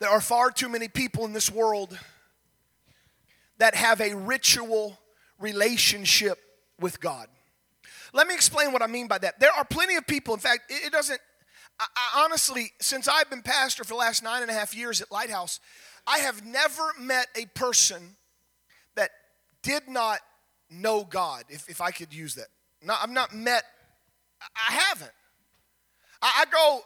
There 0.00 0.08
are 0.08 0.20
far 0.20 0.50
too 0.50 0.68
many 0.68 0.88
people 0.88 1.24
in 1.26 1.32
this 1.34 1.50
world 1.50 1.96
that 3.58 3.74
have 3.74 4.00
a 4.00 4.16
ritual 4.16 4.98
relationship 5.38 6.38
with 6.80 7.00
God. 7.00 7.28
Let 8.14 8.26
me 8.26 8.34
explain 8.34 8.72
what 8.72 8.82
I 8.82 8.86
mean 8.86 9.06
by 9.06 9.18
that. 9.18 9.38
There 9.38 9.52
are 9.52 9.64
plenty 9.64 9.96
of 9.96 10.06
people, 10.06 10.34
in 10.34 10.40
fact, 10.40 10.62
it 10.70 10.90
doesn't, 10.90 11.20
I, 11.78 11.86
I 11.94 12.24
honestly, 12.24 12.72
since 12.80 13.08
I've 13.08 13.28
been 13.28 13.42
pastor 13.42 13.84
for 13.84 13.90
the 13.90 13.96
last 13.96 14.22
nine 14.22 14.42
and 14.42 14.50
a 14.50 14.54
half 14.54 14.74
years 14.74 15.02
at 15.02 15.12
Lighthouse, 15.12 15.60
I 16.06 16.18
have 16.18 16.44
never 16.44 16.92
met 16.98 17.26
a 17.36 17.44
person 17.46 18.16
that 18.96 19.10
did 19.62 19.86
not 19.86 20.20
know 20.70 21.04
God, 21.04 21.44
if, 21.50 21.68
if 21.68 21.82
I 21.82 21.90
could 21.90 22.14
use 22.14 22.36
that. 22.36 22.48
I've 22.88 23.10
not 23.10 23.34
met, 23.34 23.64
I 24.40 24.72
haven't. 24.72 25.12
I, 26.22 26.44
I 26.46 26.50
go, 26.50 26.80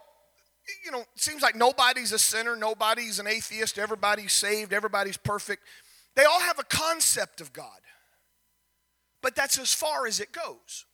you 0.83 0.91
know, 0.91 1.01
it 1.01 1.07
seems 1.15 1.41
like 1.41 1.55
nobody's 1.55 2.11
a 2.11 2.19
sinner, 2.19 2.55
nobody's 2.55 3.19
an 3.19 3.27
atheist, 3.27 3.77
everybody's 3.77 4.33
saved, 4.33 4.73
everybody's 4.73 5.17
perfect. 5.17 5.63
They 6.15 6.23
all 6.23 6.39
have 6.41 6.59
a 6.59 6.63
concept 6.63 7.41
of 7.41 7.53
God. 7.53 7.67
But 9.21 9.35
that's 9.35 9.57
as 9.57 9.73
far 9.73 10.07
as 10.07 10.19
it 10.19 10.31
goes. 10.31 10.85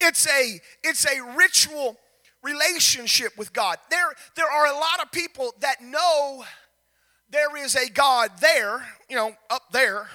It's 0.00 0.26
a 0.28 0.60
it's 0.82 1.06
a 1.06 1.20
ritual 1.36 1.96
relationship 2.42 3.36
with 3.36 3.52
God. 3.52 3.78
There 3.90 4.12
there 4.34 4.50
are 4.50 4.66
a 4.66 4.74
lot 4.74 5.02
of 5.02 5.12
people 5.12 5.54
that 5.60 5.82
know 5.82 6.44
there 7.30 7.56
is 7.56 7.76
a 7.76 7.88
God 7.88 8.32
there, 8.40 8.84
you 9.08 9.16
know, 9.16 9.36
up 9.50 9.70
there. 9.72 10.08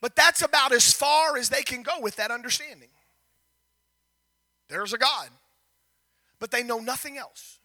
But 0.00 0.14
that's 0.14 0.42
about 0.42 0.72
as 0.72 0.92
far 0.92 1.36
as 1.36 1.48
they 1.48 1.62
can 1.62 1.82
go 1.82 2.00
with 2.00 2.16
that 2.16 2.30
understanding. 2.30 2.90
There's 4.68 4.92
a 4.92 4.98
God. 4.98 5.28
But 6.38 6.50
they 6.50 6.62
know 6.62 6.78
nothing 6.78 7.18
else. 7.18 7.57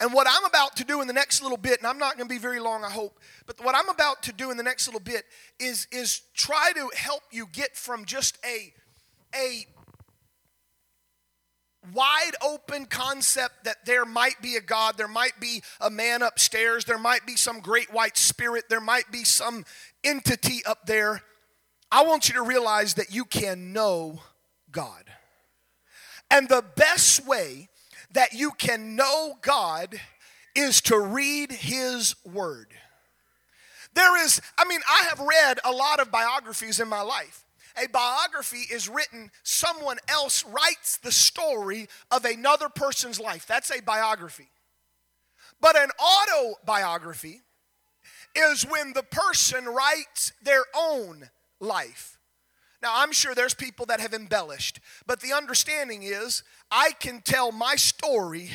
And 0.00 0.12
what 0.12 0.26
I'm 0.28 0.44
about 0.44 0.76
to 0.76 0.84
do 0.84 1.00
in 1.00 1.06
the 1.06 1.12
next 1.12 1.42
little 1.42 1.56
bit, 1.56 1.78
and 1.78 1.86
I'm 1.86 1.98
not 1.98 2.16
going 2.16 2.28
to 2.28 2.34
be 2.34 2.38
very 2.38 2.58
long, 2.58 2.84
I 2.84 2.90
hope, 2.90 3.18
but 3.46 3.64
what 3.64 3.76
I'm 3.76 3.88
about 3.88 4.22
to 4.24 4.32
do 4.32 4.50
in 4.50 4.56
the 4.56 4.62
next 4.62 4.88
little 4.88 5.00
bit 5.00 5.24
is, 5.60 5.86
is 5.92 6.22
try 6.34 6.72
to 6.74 6.90
help 6.96 7.22
you 7.30 7.46
get 7.52 7.76
from 7.76 8.04
just 8.04 8.36
a, 8.44 8.72
a 9.34 9.66
wide 11.92 12.32
open 12.42 12.86
concept 12.86 13.64
that 13.64 13.84
there 13.84 14.04
might 14.04 14.40
be 14.40 14.56
a 14.56 14.60
God, 14.60 14.96
there 14.96 15.08
might 15.08 15.38
be 15.38 15.62
a 15.80 15.90
man 15.90 16.22
upstairs, 16.22 16.84
there 16.84 16.98
might 16.98 17.26
be 17.26 17.36
some 17.36 17.60
great 17.60 17.92
white 17.92 18.16
spirit, 18.16 18.64
there 18.68 18.80
might 18.80 19.10
be 19.12 19.22
some 19.24 19.64
entity 20.02 20.64
up 20.66 20.86
there. 20.86 21.22
I 21.90 22.04
want 22.04 22.28
you 22.28 22.34
to 22.34 22.42
realize 22.42 22.94
that 22.94 23.14
you 23.14 23.24
can 23.24 23.72
know 23.72 24.20
God. 24.72 25.04
And 26.30 26.48
the 26.48 26.64
best 26.74 27.26
way 27.26 27.68
that 28.14 28.32
you 28.32 28.52
can 28.52 28.96
know 28.96 29.34
God 29.42 30.00
is 30.56 30.80
to 30.82 30.98
read 30.98 31.52
His 31.52 32.16
Word. 32.24 32.68
There 33.94 34.24
is, 34.24 34.40
I 34.58 34.64
mean, 34.64 34.80
I 34.88 35.04
have 35.08 35.20
read 35.20 35.60
a 35.64 35.70
lot 35.70 36.00
of 36.00 36.10
biographies 36.10 36.80
in 36.80 36.88
my 36.88 37.02
life. 37.02 37.44
A 37.82 37.88
biography 37.88 38.64
is 38.72 38.88
written, 38.88 39.30
someone 39.42 39.98
else 40.08 40.44
writes 40.44 40.96
the 40.98 41.12
story 41.12 41.88
of 42.10 42.24
another 42.24 42.68
person's 42.68 43.18
life. 43.20 43.46
That's 43.46 43.70
a 43.70 43.82
biography. 43.82 44.48
But 45.60 45.76
an 45.76 45.90
autobiography 45.98 47.42
is 48.36 48.62
when 48.64 48.92
the 48.92 49.02
person 49.02 49.64
writes 49.64 50.32
their 50.42 50.64
own 50.76 51.30
life. 51.58 52.18
Now, 52.84 52.92
I'm 52.96 53.12
sure 53.12 53.34
there's 53.34 53.54
people 53.54 53.86
that 53.86 54.00
have 54.00 54.12
embellished, 54.12 54.78
but 55.06 55.20
the 55.20 55.32
understanding 55.32 56.02
is 56.02 56.42
I 56.70 56.90
can 57.00 57.22
tell 57.22 57.50
my 57.50 57.76
story 57.76 58.50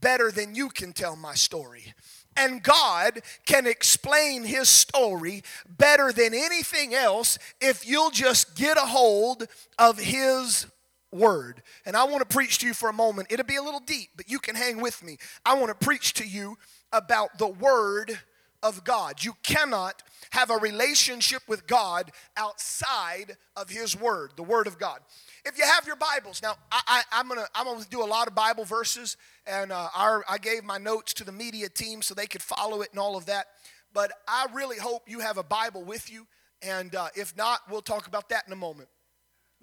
better 0.00 0.30
than 0.30 0.54
you 0.54 0.70
can 0.70 0.94
tell 0.94 1.16
my 1.16 1.34
story. 1.34 1.92
And 2.34 2.62
God 2.62 3.20
can 3.44 3.66
explain 3.66 4.44
His 4.44 4.70
story 4.70 5.42
better 5.68 6.12
than 6.12 6.32
anything 6.32 6.94
else 6.94 7.38
if 7.60 7.86
you'll 7.86 8.10
just 8.10 8.56
get 8.56 8.78
a 8.78 8.86
hold 8.86 9.46
of 9.78 9.98
His 9.98 10.66
Word. 11.12 11.62
And 11.84 11.94
I 11.94 12.04
want 12.04 12.26
to 12.26 12.34
preach 12.34 12.60
to 12.60 12.66
you 12.66 12.72
for 12.72 12.88
a 12.88 12.94
moment. 12.94 13.28
It'll 13.30 13.44
be 13.44 13.56
a 13.56 13.62
little 13.62 13.80
deep, 13.80 14.08
but 14.16 14.30
you 14.30 14.38
can 14.38 14.54
hang 14.56 14.80
with 14.80 15.04
me. 15.04 15.18
I 15.44 15.56
want 15.56 15.78
to 15.78 15.84
preach 15.84 16.14
to 16.14 16.26
you 16.26 16.56
about 16.90 17.36
the 17.36 17.48
Word 17.48 18.18
of 18.64 18.82
God. 18.82 19.22
You 19.22 19.36
cannot 19.44 20.02
have 20.30 20.50
a 20.50 20.56
relationship 20.56 21.42
with 21.46 21.66
God 21.68 22.10
outside 22.36 23.36
of 23.56 23.68
His 23.68 23.94
Word, 23.94 24.32
the 24.36 24.42
Word 24.42 24.66
of 24.66 24.78
God. 24.78 24.98
If 25.44 25.58
you 25.58 25.64
have 25.64 25.86
your 25.86 25.96
Bibles, 25.96 26.42
now 26.42 26.54
I, 26.72 27.02
am 27.12 27.28
gonna 27.28 27.46
I'm 27.54 27.66
gonna 27.66 27.84
do 27.88 28.02
a 28.02 28.06
lot 28.06 28.26
of 28.26 28.34
Bible 28.34 28.64
verses, 28.64 29.18
and 29.46 29.70
uh, 29.70 29.88
our, 29.94 30.24
I 30.28 30.38
gave 30.38 30.64
my 30.64 30.78
notes 30.78 31.12
to 31.14 31.24
the 31.24 31.30
media 31.30 31.68
team 31.68 32.00
so 32.00 32.14
they 32.14 32.26
could 32.26 32.42
follow 32.42 32.80
it 32.80 32.90
and 32.90 32.98
all 32.98 33.16
of 33.16 33.26
that. 33.26 33.46
But 33.92 34.10
I 34.26 34.46
really 34.52 34.78
hope 34.78 35.02
you 35.06 35.20
have 35.20 35.36
a 35.36 35.44
Bible 35.44 35.84
with 35.84 36.10
you, 36.10 36.26
and 36.62 36.94
uh, 36.94 37.08
if 37.14 37.36
not, 37.36 37.60
we'll 37.70 37.82
talk 37.82 38.06
about 38.06 38.30
that 38.30 38.44
in 38.46 38.52
a 38.52 38.56
moment. 38.56 38.88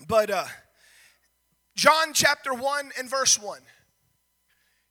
But 0.08 0.30
uh, 0.30 0.46
John 1.76 2.14
chapter 2.14 2.54
one 2.54 2.92
and 2.98 3.10
verse 3.10 3.42
one. 3.42 3.62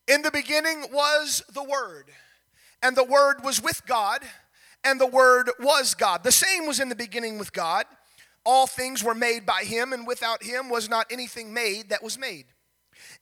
In 0.09 0.23
the 0.23 0.33
beginning 0.33 0.87
was 0.93 1.45
the 1.55 1.63
Word 1.63 2.11
and 2.83 2.97
the 2.97 3.05
Word 3.05 3.45
was 3.45 3.63
with 3.63 3.83
God, 3.87 4.23
and 4.85 5.01
the 5.01 5.07
Word 5.07 5.51
was 5.61 5.95
God. 5.95 6.25
The 6.25 6.33
same 6.33 6.67
was 6.67 6.81
in 6.81 6.89
the 6.89 6.95
beginning 6.95 7.39
with 7.39 7.53
God. 7.53 7.87
All 8.45 8.67
things 8.67 9.05
were 9.05 9.15
made 9.15 9.45
by 9.45 9.65
Him, 9.65 9.93
and 9.93 10.07
without 10.07 10.43
Him 10.43 10.69
was 10.71 10.89
not 10.89 11.07
anything 11.11 11.53
made 11.53 11.91
that 11.91 12.03
was 12.03 12.19
made. 12.19 12.47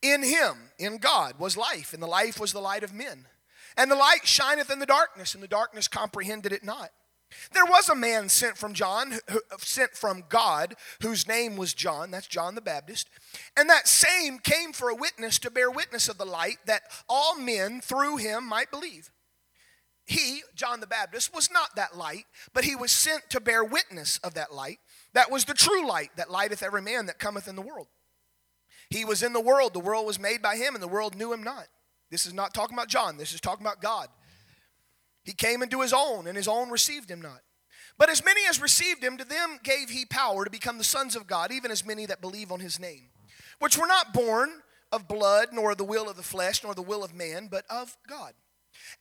In 0.02 0.22
Him, 0.22 0.70
in 0.78 0.98
God, 0.98 1.38
was 1.38 1.56
life, 1.56 1.92
and 1.92 2.02
the 2.02 2.06
life 2.06 2.38
was 2.38 2.52
the 2.52 2.60
light 2.60 2.84
of 2.84 2.92
men. 2.92 3.26
And 3.76 3.90
the 3.90 3.96
light 3.96 4.26
shineth 4.26 4.70
in 4.70 4.78
the 4.78 4.86
darkness, 4.86 5.34
and 5.34 5.42
the 5.42 5.48
darkness 5.48 5.88
comprehended 5.88 6.52
it 6.52 6.64
not. 6.64 6.90
There 7.52 7.66
was 7.66 7.88
a 7.88 7.94
man 7.94 8.28
sent 8.28 8.56
from 8.56 8.72
John, 8.72 9.18
who, 9.30 9.40
sent 9.58 9.92
from 9.92 10.24
God, 10.28 10.74
whose 11.02 11.28
name 11.28 11.56
was 11.56 11.74
John. 11.74 12.10
That's 12.10 12.26
John 12.26 12.54
the 12.54 12.60
Baptist. 12.60 13.08
And 13.56 13.68
that 13.68 13.86
same 13.86 14.38
came 14.38 14.72
for 14.72 14.88
a 14.88 14.94
witness 14.94 15.38
to 15.40 15.50
bear 15.50 15.70
witness 15.70 16.08
of 16.08 16.18
the 16.18 16.24
light, 16.24 16.56
that 16.66 16.82
all 17.08 17.38
men 17.38 17.80
through 17.80 18.16
him 18.16 18.48
might 18.48 18.70
believe. 18.70 19.10
He, 20.08 20.40
John 20.54 20.80
the 20.80 20.86
Baptist, 20.86 21.34
was 21.34 21.50
not 21.50 21.76
that 21.76 21.94
light, 21.94 22.24
but 22.54 22.64
he 22.64 22.74
was 22.74 22.90
sent 22.90 23.28
to 23.28 23.40
bear 23.40 23.62
witness 23.62 24.16
of 24.24 24.32
that 24.34 24.54
light. 24.54 24.78
That 25.12 25.30
was 25.30 25.44
the 25.44 25.52
true 25.52 25.86
light 25.86 26.08
that 26.16 26.30
lighteth 26.30 26.62
every 26.62 26.80
man 26.80 27.04
that 27.06 27.18
cometh 27.18 27.46
in 27.46 27.56
the 27.56 27.62
world. 27.62 27.88
He 28.88 29.04
was 29.04 29.22
in 29.22 29.34
the 29.34 29.40
world, 29.40 29.74
the 29.74 29.80
world 29.80 30.06
was 30.06 30.18
made 30.18 30.40
by 30.40 30.56
him, 30.56 30.74
and 30.74 30.82
the 30.82 30.88
world 30.88 31.14
knew 31.14 31.30
him 31.30 31.42
not. 31.42 31.66
This 32.10 32.24
is 32.24 32.32
not 32.32 32.54
talking 32.54 32.74
about 32.74 32.88
John, 32.88 33.18
this 33.18 33.34
is 33.34 33.40
talking 33.42 33.66
about 33.66 33.82
God. 33.82 34.08
He 35.24 35.34
came 35.34 35.62
into 35.62 35.82
his 35.82 35.92
own, 35.92 36.26
and 36.26 36.38
his 36.38 36.48
own 36.48 36.70
received 36.70 37.10
him 37.10 37.20
not. 37.20 37.42
But 37.98 38.08
as 38.08 38.24
many 38.24 38.40
as 38.48 38.62
received 38.62 39.04
him, 39.04 39.18
to 39.18 39.24
them 39.24 39.58
gave 39.62 39.90
he 39.90 40.06
power 40.06 40.42
to 40.42 40.50
become 40.50 40.78
the 40.78 40.84
sons 40.84 41.16
of 41.16 41.26
God, 41.26 41.52
even 41.52 41.70
as 41.70 41.84
many 41.84 42.06
that 42.06 42.22
believe 42.22 42.50
on 42.50 42.60
his 42.60 42.80
name, 42.80 43.10
which 43.58 43.76
were 43.76 43.86
not 43.86 44.14
born 44.14 44.48
of 44.90 45.06
blood, 45.06 45.48
nor 45.52 45.72
of 45.72 45.76
the 45.76 45.84
will 45.84 46.08
of 46.08 46.16
the 46.16 46.22
flesh, 46.22 46.64
nor 46.64 46.74
the 46.74 46.80
will 46.80 47.04
of 47.04 47.14
man, 47.14 47.48
but 47.50 47.66
of 47.68 47.94
God. 48.08 48.32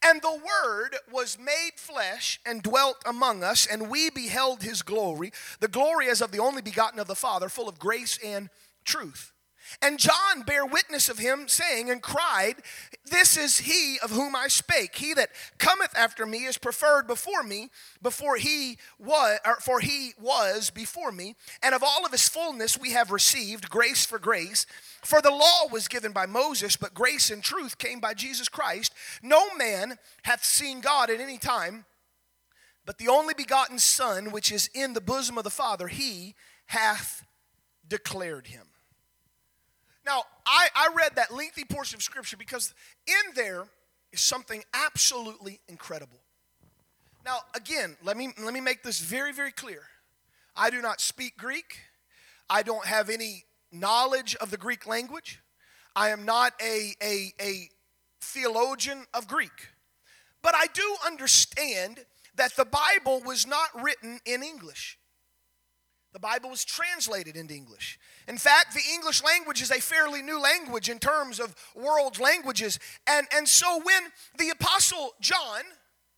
And 0.03 0.21
the 0.21 0.31
Word 0.31 0.97
was 1.11 1.37
made 1.39 1.71
flesh 1.75 2.39
and 2.45 2.63
dwelt 2.63 2.97
among 3.05 3.43
us, 3.43 3.65
and 3.65 3.89
we 3.89 4.09
beheld 4.09 4.63
his 4.63 4.81
glory, 4.81 5.31
the 5.59 5.67
glory 5.67 6.09
as 6.09 6.21
of 6.21 6.31
the 6.31 6.39
only 6.39 6.61
begotten 6.61 6.99
of 6.99 7.07
the 7.07 7.15
Father, 7.15 7.49
full 7.49 7.69
of 7.69 7.79
grace 7.79 8.19
and 8.23 8.49
truth. 8.85 9.31
And 9.81 9.99
John 9.99 10.43
bare 10.45 10.65
witness 10.65 11.09
of 11.09 11.19
him, 11.19 11.47
saying, 11.47 11.89
and 11.89 12.01
cried, 12.01 12.55
This 13.05 13.37
is 13.37 13.59
he 13.59 13.97
of 14.03 14.11
whom 14.11 14.35
I 14.35 14.47
spake. 14.47 14.95
He 14.95 15.13
that 15.13 15.29
cometh 15.57 15.95
after 15.95 16.25
me 16.25 16.45
is 16.45 16.57
preferred 16.57 17.07
before 17.07 17.43
me, 17.43 17.69
before 18.01 18.37
he 18.37 18.77
was, 18.97 19.39
for 19.61 19.79
he 19.79 20.13
was 20.19 20.69
before 20.69 21.11
me. 21.11 21.35
And 21.61 21.75
of 21.75 21.83
all 21.83 22.05
of 22.05 22.11
his 22.11 22.27
fullness 22.27 22.77
we 22.77 22.91
have 22.91 23.11
received 23.11 23.69
grace 23.69 24.05
for 24.05 24.19
grace. 24.19 24.65
For 25.03 25.21
the 25.21 25.31
law 25.31 25.67
was 25.71 25.87
given 25.87 26.11
by 26.11 26.25
Moses, 26.25 26.75
but 26.75 26.93
grace 26.93 27.29
and 27.29 27.43
truth 27.43 27.77
came 27.77 27.99
by 27.99 28.13
Jesus 28.13 28.49
Christ. 28.49 28.93
No 29.21 29.53
man 29.55 29.97
hath 30.23 30.43
seen 30.43 30.81
God 30.81 31.09
at 31.09 31.19
any 31.19 31.37
time, 31.37 31.85
but 32.85 32.97
the 32.97 33.09
only 33.09 33.33
begotten 33.33 33.79
Son, 33.79 34.31
which 34.31 34.51
is 34.51 34.69
in 34.73 34.93
the 34.93 35.01
bosom 35.01 35.37
of 35.37 35.43
the 35.43 35.49
Father, 35.49 35.87
he 35.87 36.35
hath 36.67 37.25
declared 37.87 38.47
him. 38.47 38.67
Now, 40.07 40.23
I, 40.45 40.69
I 40.73 40.89
read 40.95 41.17
that 41.17 41.35
lengthy 41.35 41.65
portion 41.65 41.97
of 41.97 42.01
Scripture 42.01 42.37
because 42.37 42.73
in 43.05 43.33
there 43.35 43.65
is 44.13 44.21
something 44.21 44.63
absolutely 44.73 45.59
incredible. 45.67 46.19
Now, 47.25 47.39
again, 47.53 47.97
let 48.01 48.15
me, 48.15 48.29
let 48.41 48.53
me 48.53 48.61
make 48.61 48.83
this 48.83 49.01
very, 49.01 49.33
very 49.33 49.51
clear. 49.51 49.81
I 50.55 50.69
do 50.69 50.81
not 50.81 51.01
speak 51.01 51.37
Greek. 51.37 51.81
I 52.49 52.63
don't 52.63 52.85
have 52.85 53.09
any 53.09 53.43
knowledge 53.69 54.33
of 54.37 54.49
the 54.49 54.55
Greek 54.55 54.87
language. 54.87 55.41
I 55.93 56.09
am 56.09 56.23
not 56.23 56.53
a, 56.61 56.93
a, 57.03 57.33
a 57.41 57.69
theologian 58.21 59.07
of 59.13 59.27
Greek. 59.27 59.73
But 60.41 60.55
I 60.55 60.67
do 60.67 60.95
understand 61.05 62.05
that 62.35 62.55
the 62.55 62.65
Bible 62.65 63.21
was 63.25 63.45
not 63.45 63.69
written 63.75 64.21
in 64.25 64.41
English. 64.41 64.97
The 66.13 66.19
Bible 66.19 66.49
was 66.49 66.65
translated 66.65 67.35
into 67.35 67.53
English. 67.53 67.99
In 68.27 68.37
fact, 68.37 68.73
the 68.73 68.81
English 68.93 69.23
language 69.23 69.61
is 69.61 69.71
a 69.71 69.79
fairly 69.79 70.21
new 70.21 70.41
language 70.41 70.89
in 70.89 70.99
terms 70.99 71.39
of 71.39 71.55
world 71.75 72.19
languages. 72.19 72.79
And, 73.05 73.27
and 73.35 73.47
so 73.47 73.81
when 73.83 74.03
the 74.37 74.49
Apostle 74.49 75.13
John 75.19 75.63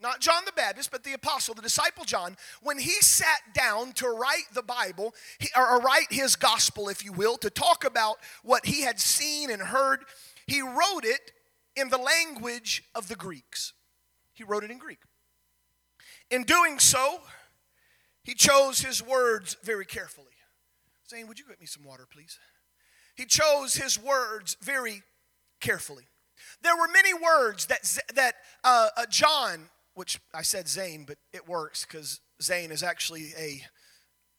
not 0.02 0.22
John 0.22 0.44
the 0.46 0.54
Baptist, 0.54 0.92
but 0.92 1.04
the 1.04 1.14
apostle, 1.14 1.54
the 1.54 1.62
disciple 1.62 2.06
John, 2.06 2.38
when 2.62 2.80
he 2.80 2.94
sat 3.02 3.54
down 3.54 3.92
to 3.94 4.08
write 4.08 4.46
the 4.54 4.64
Bible, 4.64 5.14
or 5.56 5.82
write 5.82 6.08
his 6.10 6.36
gospel, 6.36 6.88
if 6.90 7.04
you 7.04 7.12
will, 7.12 7.38
to 7.38 7.50
talk 7.50 7.84
about 7.84 8.18
what 8.44 8.66
he 8.66 8.82
had 8.82 9.00
seen 9.00 9.50
and 9.50 9.62
heard, 9.62 10.06
he 10.48 10.62
wrote 10.62 11.04
it 11.04 11.32
in 11.76 11.90
the 11.90 11.98
language 11.98 12.84
of 12.96 13.08
the 13.08 13.16
Greeks. 13.16 13.74
He 14.34 14.44
wrote 14.44 14.64
it 14.64 14.72
in 14.72 14.78
Greek. 14.78 15.00
In 16.32 16.44
doing 16.44 16.80
so, 16.80 17.20
he 18.30 18.36
chose 18.36 18.80
his 18.80 19.02
words 19.02 19.58
very 19.64 19.86
carefully. 19.86 20.28
Zane, 21.10 21.28
would 21.28 21.40
you 21.40 21.46
get 21.46 21.60
me 21.60 21.66
some 21.66 21.84
water, 21.84 22.06
please? 22.08 22.38
He 23.16 23.26
chose 23.26 23.74
his 23.74 23.98
words 24.00 24.56
very 24.62 25.02
carefully. 25.60 26.04
There 26.62 26.78
were 26.78 26.88
many 26.88 27.12
words 27.12 27.66
that, 27.66 27.82
that 28.14 28.36
uh, 28.64 28.90
uh, 28.96 29.06
John 29.10 29.70
which 29.96 30.20
I 30.32 30.44
said 30.44 30.68
Zane, 30.68 31.06
but 31.06 31.18
it 31.34 31.48
works 31.48 31.86
because 31.86 32.22
Zane 32.40 32.72
is 32.72 32.84
actually 32.84 33.34
a 33.36 33.62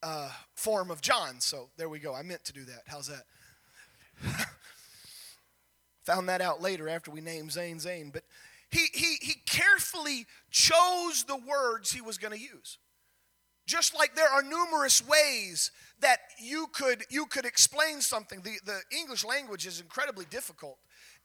uh, 0.02 0.30
form 0.54 0.90
of 0.90 1.02
John. 1.02 1.40
So 1.40 1.68
there 1.76 1.88
we 1.88 1.98
go. 1.98 2.14
I 2.14 2.22
meant 2.22 2.44
to 2.44 2.52
do 2.52 2.64
that. 2.66 2.82
How's 2.86 3.08
that? 3.08 3.24
Found 6.04 6.28
that 6.28 6.40
out 6.40 6.62
later 6.62 6.88
after 6.88 7.10
we 7.10 7.20
named 7.20 7.50
Zane 7.50 7.80
Zane. 7.80 8.10
But 8.10 8.22
he, 8.70 8.86
he, 8.94 9.16
he 9.20 9.34
carefully 9.46 10.26
chose 10.50 11.24
the 11.24 11.36
words 11.36 11.92
he 11.92 12.00
was 12.00 12.18
going 12.18 12.32
to 12.32 12.40
use. 12.40 12.78
Just 13.70 13.96
like 13.96 14.16
there 14.16 14.28
are 14.28 14.42
numerous 14.42 15.00
ways 15.06 15.70
that 16.00 16.18
you 16.42 16.66
could, 16.72 17.04
you 17.08 17.24
could 17.26 17.44
explain 17.44 18.00
something. 18.00 18.40
The, 18.40 18.58
the 18.66 18.80
English 18.90 19.24
language 19.24 19.64
is 19.64 19.80
incredibly 19.80 20.24
difficult. 20.24 20.76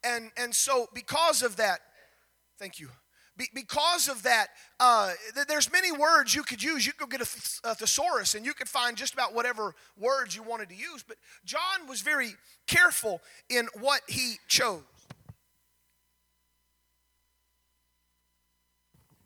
And, 0.03 0.29
and 0.37 0.53
so, 0.53 0.87
because 0.93 1.41
of 1.41 1.55
that, 1.55 1.79
thank 2.59 2.79
you. 2.79 2.89
Be, 3.35 3.49
because 3.55 4.07
of 4.07 4.21
that, 4.23 4.49
uh, 4.79 5.13
there's 5.47 5.71
many 5.71 5.91
words 5.91 6.35
you 6.35 6.43
could 6.43 6.61
use. 6.61 6.85
You 6.85 6.93
could 6.93 7.09
get 7.09 7.21
a, 7.21 7.69
a, 7.71 7.73
thesaurus 7.73 8.35
and 8.35 8.45
you 8.45 8.53
could 8.53 8.69
find 8.69 8.95
just 8.95 9.15
about 9.15 9.33
whatever 9.33 9.73
words 9.97 10.35
you 10.35 10.43
wanted 10.43 10.69
to 10.69 10.75
use. 10.75 11.01
But 11.01 11.17
John 11.45 11.87
was 11.89 12.01
very 12.01 12.35
careful 12.67 13.21
in 13.49 13.69
what 13.79 14.01
he 14.07 14.35
chose. 14.47 14.83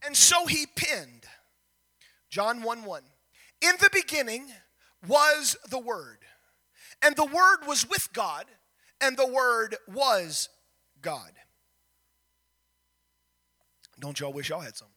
And 0.06 0.16
so 0.16 0.46
he 0.46 0.68
penned 0.68 1.26
John 2.30 2.62
1 2.62 2.84
1. 2.84 3.02
In 3.62 3.72
the 3.80 3.90
beginning 3.92 4.48
was 5.08 5.58
the 5.70 5.80
Word, 5.80 6.20
and 7.02 7.16
the 7.16 7.26
Word 7.26 7.68
was 7.68 7.90
with 7.90 8.10
God, 8.14 8.46
and 9.02 9.18
the 9.18 9.28
Word 9.28 9.76
was 9.88 10.50
God. 11.02 11.32
Don't 14.00 14.20
y'all 14.20 14.32
wish 14.32 14.50
y'all 14.50 14.62
had 14.62 14.78
some? 14.78 14.88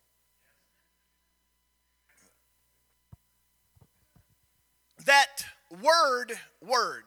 That 5.07 5.45
word, 5.71 6.33
word, 6.65 7.03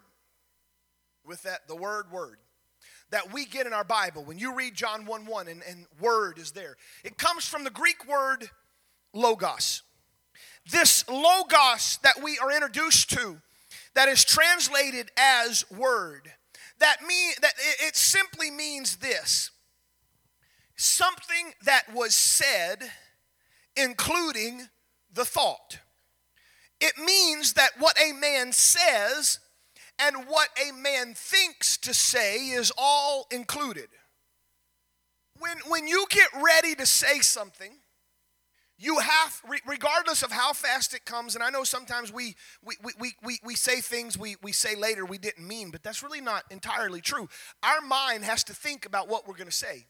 with 1.26 1.44
that, 1.44 1.68
the 1.68 1.76
word, 1.76 2.12
word, 2.12 2.38
that 3.12 3.32
we 3.32 3.46
get 3.46 3.68
in 3.68 3.74
our 3.74 3.86
Bible, 3.86 4.24
when 4.26 4.38
you 4.38 4.54
read 4.54 4.76
John 4.76 5.06
1 5.06 5.26
1 5.26 5.48
and, 5.48 5.64
and 5.68 5.86
word 6.02 6.38
is 6.38 6.52
there, 6.52 6.76
it 7.04 7.18
comes 7.18 7.48
from 7.48 7.64
the 7.64 7.70
Greek 7.70 8.06
word 8.08 8.50
logos. 9.14 9.84
This 10.70 11.08
logos 11.08 12.00
that 12.04 12.22
we 12.24 12.38
are 12.40 12.52
introduced 12.52 13.10
to, 13.12 13.42
that 13.94 14.10
is 14.10 14.26
translated 14.26 15.12
as 15.18 15.64
word, 15.72 16.34
that 16.80 17.02
mean 17.08 17.34
that 17.42 17.54
it, 17.82 17.96
simply 17.96 18.52
means 18.52 18.98
this 18.98 19.52
something 20.76 21.54
that 21.64 21.84
was 21.94 22.14
said, 22.14 22.92
including 23.78 24.68
the 25.14 25.24
thought. 25.24 25.80
It 26.82 26.98
means 26.98 27.54
that 27.54 27.72
what 27.80 27.98
a 27.98 28.12
man 28.12 28.52
says 28.52 29.40
and 29.98 30.28
what 30.28 30.50
a 30.62 30.74
man 30.74 31.14
thinks 31.14 31.78
to 31.78 31.94
say 31.94 32.50
is 32.50 32.74
all 32.78 33.28
included. 33.32 33.88
When, 35.40 35.58
when 35.68 35.88
you 35.88 36.06
get 36.10 36.28
ready 36.42 36.76
to 36.76 36.86
say 36.86 37.20
something, 37.20 37.78
you 38.78 39.00
have, 39.00 39.42
regardless 39.66 40.22
of 40.22 40.32
how 40.32 40.52
fast 40.54 40.94
it 40.94 41.06
comes, 41.06 41.36
and 41.36 41.44
I 41.44 41.50
know 41.50 41.64
sometimes 41.64 42.12
we, 42.12 42.36
we, 42.64 42.76
we, 43.00 43.14
we, 43.24 43.40
we 43.44 43.56
say 43.56 43.80
things 43.80 44.18
we, 44.18 44.36
we 44.42 44.52
say 44.52 44.76
later 44.76 45.06
we 45.06 45.18
didn't 45.18 45.48
mean, 45.48 45.72
but 45.72 45.82
that's 45.82 46.04
really 46.04 46.22
not 46.22 46.44
entirely 46.52 47.00
true. 47.00 47.30
Our 47.64 47.82
mind 47.82 48.26
has 48.26 48.44
to 48.46 48.54
think 48.54 48.86
about 48.86 49.08
what 49.08 49.28
we're 49.28 49.38
going 49.38 49.50
to 49.50 49.56
say 49.56 49.86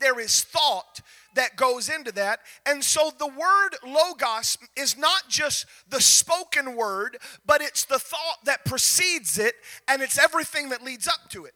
there 0.00 0.20
is 0.20 0.42
thought 0.42 1.00
that 1.34 1.56
goes 1.56 1.88
into 1.88 2.12
that. 2.12 2.40
And 2.64 2.82
so 2.84 3.10
the 3.18 3.26
word 3.26 3.70
logos 3.84 4.58
is 4.76 4.96
not 4.96 5.28
just 5.28 5.66
the 5.88 6.00
spoken 6.00 6.76
word, 6.76 7.18
but 7.46 7.62
it's 7.62 7.84
the 7.84 7.98
thought 7.98 8.44
that 8.44 8.64
precedes 8.64 9.38
it, 9.38 9.54
and 9.88 10.02
it's 10.02 10.18
everything 10.18 10.68
that 10.70 10.82
leads 10.82 11.08
up 11.08 11.30
to 11.30 11.44
it. 11.44 11.54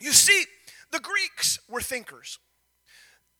You 0.00 0.12
see, 0.12 0.44
the 0.90 1.00
Greeks 1.00 1.58
were 1.68 1.80
thinkers 1.80 2.38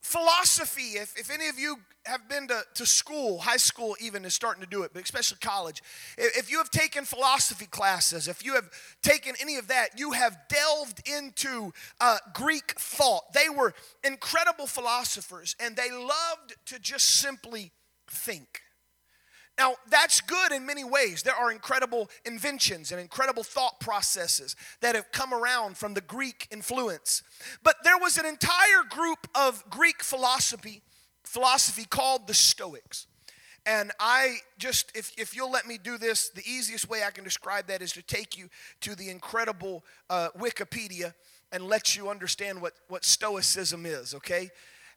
philosophy, 0.02 0.99
if, 0.99 1.16
if 1.16 1.31
any 1.31 1.49
of 1.49 1.58
you 1.58 1.78
have 2.04 2.28
been 2.28 2.49
to, 2.49 2.62
to 2.75 2.84
school, 2.84 3.38
high 3.38 3.56
school 3.56 3.96
even 4.00 4.25
is 4.25 4.34
starting 4.34 4.62
to 4.62 4.69
do 4.69 4.82
it, 4.82 4.90
but 4.93 5.04
especially 5.04 5.38
college, 5.40 5.82
if 6.19 6.50
you 6.50 6.58
have 6.58 6.70
taken 6.70 7.04
philosophy 7.04 7.66
classes, 7.66 8.26
if 8.26 8.44
you 8.44 8.54
have 8.54 8.69
taken 9.02 9.34
any 9.40 9.56
of 9.56 9.69
that, 9.69 9.99
you 9.99 10.10
have 10.10 10.37
delved 10.49 11.08
into 11.08 11.72
uh, 12.00 12.19
Greek 12.34 12.72
thought. 12.72 13.32
They 13.32 13.49
were 13.49 13.72
incredible 14.02 14.66
philosophers 14.66 15.54
and 15.60 15.76
they 15.76 15.90
loved 15.93 16.56
to 16.66 16.81
just 16.81 17.20
simply 17.20 17.70
think. 18.10 18.62
Now, 19.58 19.75
that's 19.90 20.20
good 20.20 20.50
in 20.50 20.64
many 20.64 20.82
ways. 20.82 21.22
There 21.22 21.34
are 21.34 21.52
incredible 21.52 22.10
inventions 22.25 22.90
and 22.90 23.00
incredible 23.00 23.43
thought 23.43 23.81
processes 23.81 24.56
that 24.81 24.94
have 24.94 25.12
come 25.12 25.34
around 25.34 25.76
from 25.76 25.94
the 25.94 26.00
Greek 26.00 26.49
influence. 26.50 27.22
But 27.62 27.76
there 27.84 27.99
was 27.99 28.16
an 28.16 28.25
entire 28.25 28.82
group 28.88 29.28
of 29.34 29.62
Greek 29.69 30.02
philosophy, 30.02 30.82
philosophy 31.22 31.84
called 31.84 32.26
the 32.26 32.34
Stoics. 32.34 33.06
And 33.64 33.93
I 34.00 34.38
just, 34.58 34.90
if, 34.96 35.12
if 35.16 35.37
you'll 35.37 35.50
let 35.52 35.66
me 35.69 35.78
do 35.78 35.96
this, 35.99 36.31
the 36.31 36.43
easiest 36.44 36.88
way 36.88 37.04
I 37.04 37.10
can 37.10 37.22
describe 37.22 37.66
that 37.69 37.82
is 37.82 37.93
to 37.93 38.02
take 38.02 38.37
you 38.37 38.49
to 38.81 38.96
the 38.96 39.08
incredible 39.10 39.84
uh, 40.10 40.31
Wikipedia 40.37 41.14
and 41.52 41.69
let 41.69 41.94
you 41.94 42.08
understand 42.08 42.60
what, 42.60 42.72
what 42.88 43.04
Stoicism 43.04 43.87
is, 43.87 44.14
okay? 44.14 44.50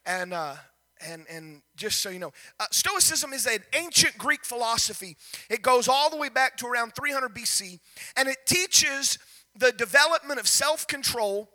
And 0.05 0.33
uh, 0.33 0.55
and, 1.01 1.25
and 1.29 1.61
just 1.75 2.01
so 2.01 2.09
you 2.09 2.19
know, 2.19 2.33
uh, 2.59 2.65
Stoicism 2.71 3.33
is 3.33 3.45
an 3.45 3.59
ancient 3.73 4.17
Greek 4.17 4.45
philosophy. 4.45 5.17
It 5.49 5.61
goes 5.61 5.87
all 5.87 6.09
the 6.09 6.17
way 6.17 6.29
back 6.29 6.57
to 6.57 6.67
around 6.67 6.93
300 6.95 7.33
BC, 7.33 7.79
and 8.15 8.27
it 8.27 8.37
teaches 8.45 9.17
the 9.57 9.71
development 9.71 10.39
of 10.39 10.47
self 10.47 10.87
control. 10.87 11.49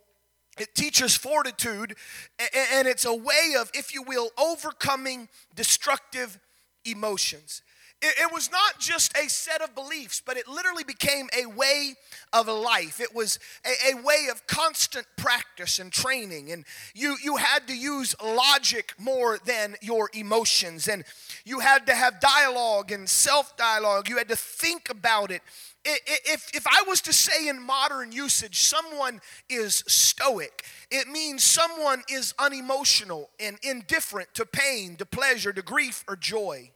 It 0.59 0.75
teaches 0.75 1.17
fortitude, 1.17 1.97
and 2.39 2.87
it's 2.87 3.05
a 3.05 3.15
way 3.15 3.55
of, 3.59 3.71
if 3.73 3.95
you 3.95 4.03
will, 4.03 4.31
overcoming 4.39 5.29
destructive 5.55 6.39
emotions. 6.85 7.63
It, 8.03 8.33
was 8.33 8.51
not 8.51 8.79
just 8.79 9.15
a 9.17 9.29
set 9.29 9.61
of 9.61 9.75
beliefs, 9.75 10.23
but 10.25 10.37
it 10.39 10.49
literally 10.49 10.85
became 10.85 11.29
a 11.37 11.47
way 11.47 11.95
of 12.33 12.49
life. 12.49 12.99
It 13.01 13.15
was 13.15 13.39
a, 13.67 13.93
a 13.93 14.03
way 14.03 14.29
of 14.31 14.47
constant 14.47 15.07
practice 15.17 15.79
and 15.79 15.93
training. 15.93 16.51
And 16.51 16.65
you, 16.95 17.17
you 17.23 17.37
had 17.37 17.67
to 17.69 17.77
use 17.77 18.15
logic 18.25 18.95
more 18.99 19.39
than 19.45 19.77
your 19.83 20.09
emotions. 20.15 20.89
And 20.89 21.05
you 21.45 21.61
had 21.61 21.87
to 21.89 21.95
have 21.95 22.21
dialogue 22.21 22.91
and 22.91 23.09
self 23.09 23.57
dialogue. 23.57 24.09
You 24.09 24.17
had 24.17 24.29
to 24.29 24.37
think 24.37 24.89
about 24.89 25.31
it 25.31 25.43
if, 25.85 26.51
if 26.55 26.67
I 26.67 26.85
was 26.87 27.01
to 27.03 27.13
say 27.13 27.49
in 27.49 27.61
modern 27.63 28.13
usage, 28.13 28.61
someone 28.61 29.21
is 29.49 29.83
stoic, 29.87 30.65
it 30.91 31.09
means 31.09 31.43
someone 31.43 32.03
is 32.09 32.35
unemotional 32.39 33.31
and 33.39 33.59
indifferent 33.63 34.35
to 34.35 34.45
pain, 34.45 34.97
to 34.97 35.07
pleasure, 35.07 35.53
to 35.53 35.63
grief, 35.63 36.05
or 36.07 36.17
joy. 36.17 36.71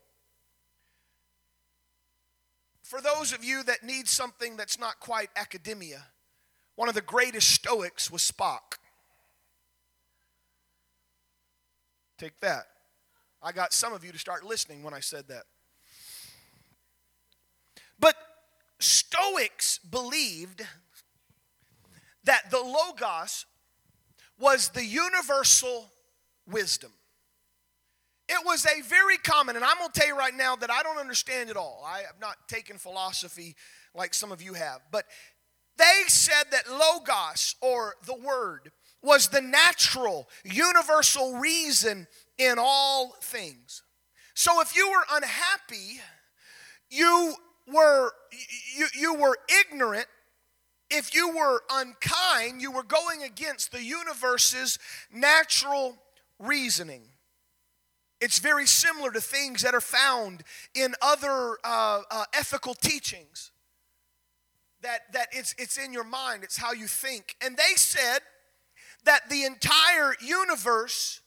For 2.85 3.01
those 3.01 3.33
of 3.33 3.43
you 3.43 3.63
that 3.63 3.83
need 3.83 4.07
something 4.07 4.59
that's 4.59 4.79
not 4.79 5.01
quite 5.01 5.31
academia, 5.37 6.05
one 6.77 6.87
of 6.87 6.95
the 6.95 7.01
greatest 7.01 7.49
Stoics 7.49 8.11
was 8.11 8.21
Spock. 8.21 8.77
Take 12.19 12.39
that. 12.41 12.67
I 13.43 13.53
got 13.53 13.73
some 13.73 13.95
of 13.95 14.05
you 14.05 14.13
to 14.13 14.19
start 14.19 14.45
listening 14.45 14.83
when 14.83 14.93
I 14.93 15.01
said 15.01 15.29
that. 15.29 15.45
But 17.99 18.17
Stoics 18.79 19.79
believed 19.79 20.61
that 22.25 22.51
the 22.51 22.61
Logos 22.61 23.47
was 24.39 24.69
the 24.69 24.85
universal 24.85 25.91
wisdom. 26.47 26.93
It 28.29 28.45
was 28.45 28.67
a 28.67 28.81
very 28.83 29.19
common, 29.19 29.57
and 29.57 29.65
I'm 29.65 29.77
going 29.79 29.91
to 29.91 30.01
tell 30.01 30.09
you 30.09 30.17
right 30.17 30.35
now 30.35 30.57
that 30.57 30.71
I 30.71 30.83
don't 30.83 30.99
understand 30.99 31.51
it 31.51 31.57
all. 31.57 31.85
I 31.87 31.99
have 31.99 32.21
not 32.21 32.49
taken 32.49 32.79
philosophy 32.79 33.55
like 33.95 34.15
some 34.15 34.33
of 34.33 34.41
you 34.41 34.55
have. 34.55 34.81
But 34.91 35.05
they 35.77 36.03
said 36.07 36.45
that 36.51 36.71
Logos, 36.71 37.57
or 37.61 37.95
the 38.07 38.15
Word, 38.15 38.73
was 39.03 39.29
the 39.29 39.43
natural, 39.43 40.29
universal 40.45 41.37
reason 41.37 42.07
in 42.39 42.57
all 42.59 43.15
things. 43.21 43.83
So 44.35 44.61
if 44.63 44.75
you 44.75 44.91
were 44.91 45.05
unhappy, 45.13 46.01
you 46.91 47.35
were 47.67 48.13
you, 48.77 48.87
you 48.99 49.15
were 49.15 49.37
ignorant 49.61 50.07
if 50.91 51.15
you 51.15 51.37
were 51.37 51.63
unkind, 51.71 52.63
you 52.63 52.71
were 52.71 52.83
going 52.83 53.23
against 53.23 53.73
the 53.73 53.83
universe's 53.83 54.79
natural 55.13 55.97
reasoning. 56.39 57.03
It's 58.21 58.39
very 58.39 58.67
similar 58.67 59.11
to 59.13 59.21
things 59.21 59.63
that 59.63 59.75
are 59.75 59.81
found 59.81 60.43
in 60.75 60.95
other 61.03 61.59
uh, 61.65 62.03
uh, 62.11 62.25
ethical 62.33 62.75
teachings. 62.75 63.51
That, 64.83 65.13
that 65.15 65.29
it's, 65.33 65.55
it's 65.57 65.79
in 65.79 65.95
your 65.95 66.05
mind, 66.05 66.45
it's 66.45 66.59
how 66.59 66.73
you 66.73 66.87
think. 66.87 67.37
And 67.43 67.57
they 67.57 67.75
said 67.77 68.19
that 69.05 69.31
the 69.31 69.45
entire 69.45 70.15
universe, 70.21 71.23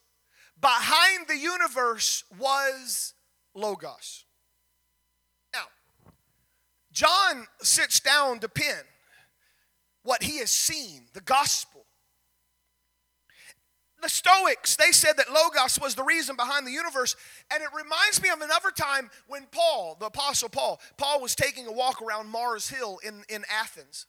behind 0.61 1.27
the 1.27 1.37
universe, 1.37 2.23
was 2.37 3.15
Logos. 3.55 4.25
Now, 5.53 5.65
John 6.91 7.47
sits 7.63 7.99
down 7.99 8.39
to 8.39 8.47
pen 8.47 8.83
what 10.03 10.21
he 10.21 10.37
has 10.37 10.51
seen, 10.51 11.07
the 11.13 11.21
gospel. 11.21 11.86
The 14.01 14.09
Stoics, 14.09 14.75
they 14.75 14.91
said 14.91 15.13
that 15.17 15.31
Logos 15.31 15.79
was 15.79 15.95
the 15.95 16.03
reason 16.03 16.35
behind 16.35 16.67
the 16.67 16.71
universe. 16.71 17.15
And 17.51 17.63
it 17.63 17.69
reminds 17.75 18.21
me 18.21 18.29
of 18.29 18.41
another 18.41 18.69
time 18.69 19.09
when 19.27 19.47
Paul, 19.51 19.97
the 19.99 20.05
Apostle 20.05 20.49
Paul, 20.49 20.79
Paul 20.97 21.21
was 21.21 21.33
taking 21.33 21.65
a 21.67 21.71
walk 21.71 22.01
around 22.01 22.27
Mars 22.27 22.69
Hill 22.69 22.99
in, 23.03 23.23
in 23.27 23.43
Athens. 23.49 24.05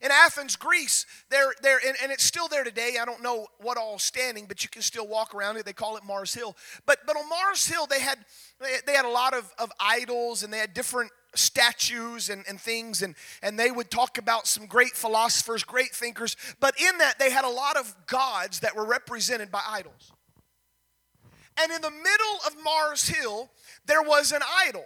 In 0.00 0.10
Athens, 0.10 0.54
Greece, 0.56 1.06
there, 1.28 1.52
there, 1.60 1.80
and, 1.84 1.96
and, 2.02 2.12
it's 2.12 2.22
still 2.22 2.46
there 2.46 2.62
today. 2.62 2.96
I 3.00 3.04
don't 3.04 3.22
know 3.22 3.48
what 3.58 3.76
all 3.76 3.98
standing, 3.98 4.46
but 4.46 4.62
you 4.62 4.70
can 4.70 4.82
still 4.82 5.08
walk 5.08 5.34
around 5.34 5.56
it. 5.56 5.64
They 5.64 5.72
call 5.72 5.96
it 5.96 6.04
Mars 6.04 6.32
Hill. 6.32 6.56
But, 6.86 6.98
but 7.04 7.16
on 7.16 7.28
Mars 7.28 7.66
Hill, 7.66 7.86
they 7.86 8.00
had, 8.00 8.18
they 8.86 8.92
had 8.92 9.04
a 9.04 9.10
lot 9.10 9.34
of, 9.34 9.52
of 9.58 9.72
idols 9.80 10.42
and 10.42 10.52
they 10.52 10.58
had 10.58 10.72
different 10.72 11.10
statues 11.34 12.30
and, 12.30 12.44
and 12.48 12.60
things, 12.60 13.02
and, 13.02 13.14
and 13.42 13.58
they 13.58 13.70
would 13.70 13.90
talk 13.90 14.18
about 14.18 14.46
some 14.46 14.66
great 14.66 14.92
philosophers, 14.92 15.64
great 15.64 15.90
thinkers. 15.94 16.36
But 16.60 16.74
in 16.80 16.98
that, 16.98 17.18
they 17.18 17.30
had 17.30 17.44
a 17.44 17.50
lot 17.50 17.76
of 17.76 17.94
gods 18.06 18.60
that 18.60 18.74
were 18.74 18.86
represented 18.86 19.50
by 19.50 19.62
idols. 19.66 20.12
And 21.60 21.72
in 21.72 21.82
the 21.82 21.90
middle 21.90 22.38
of 22.46 22.54
Mars 22.62 23.08
Hill, 23.08 23.50
there 23.86 24.02
was 24.02 24.32
an 24.32 24.42
idol. 24.66 24.84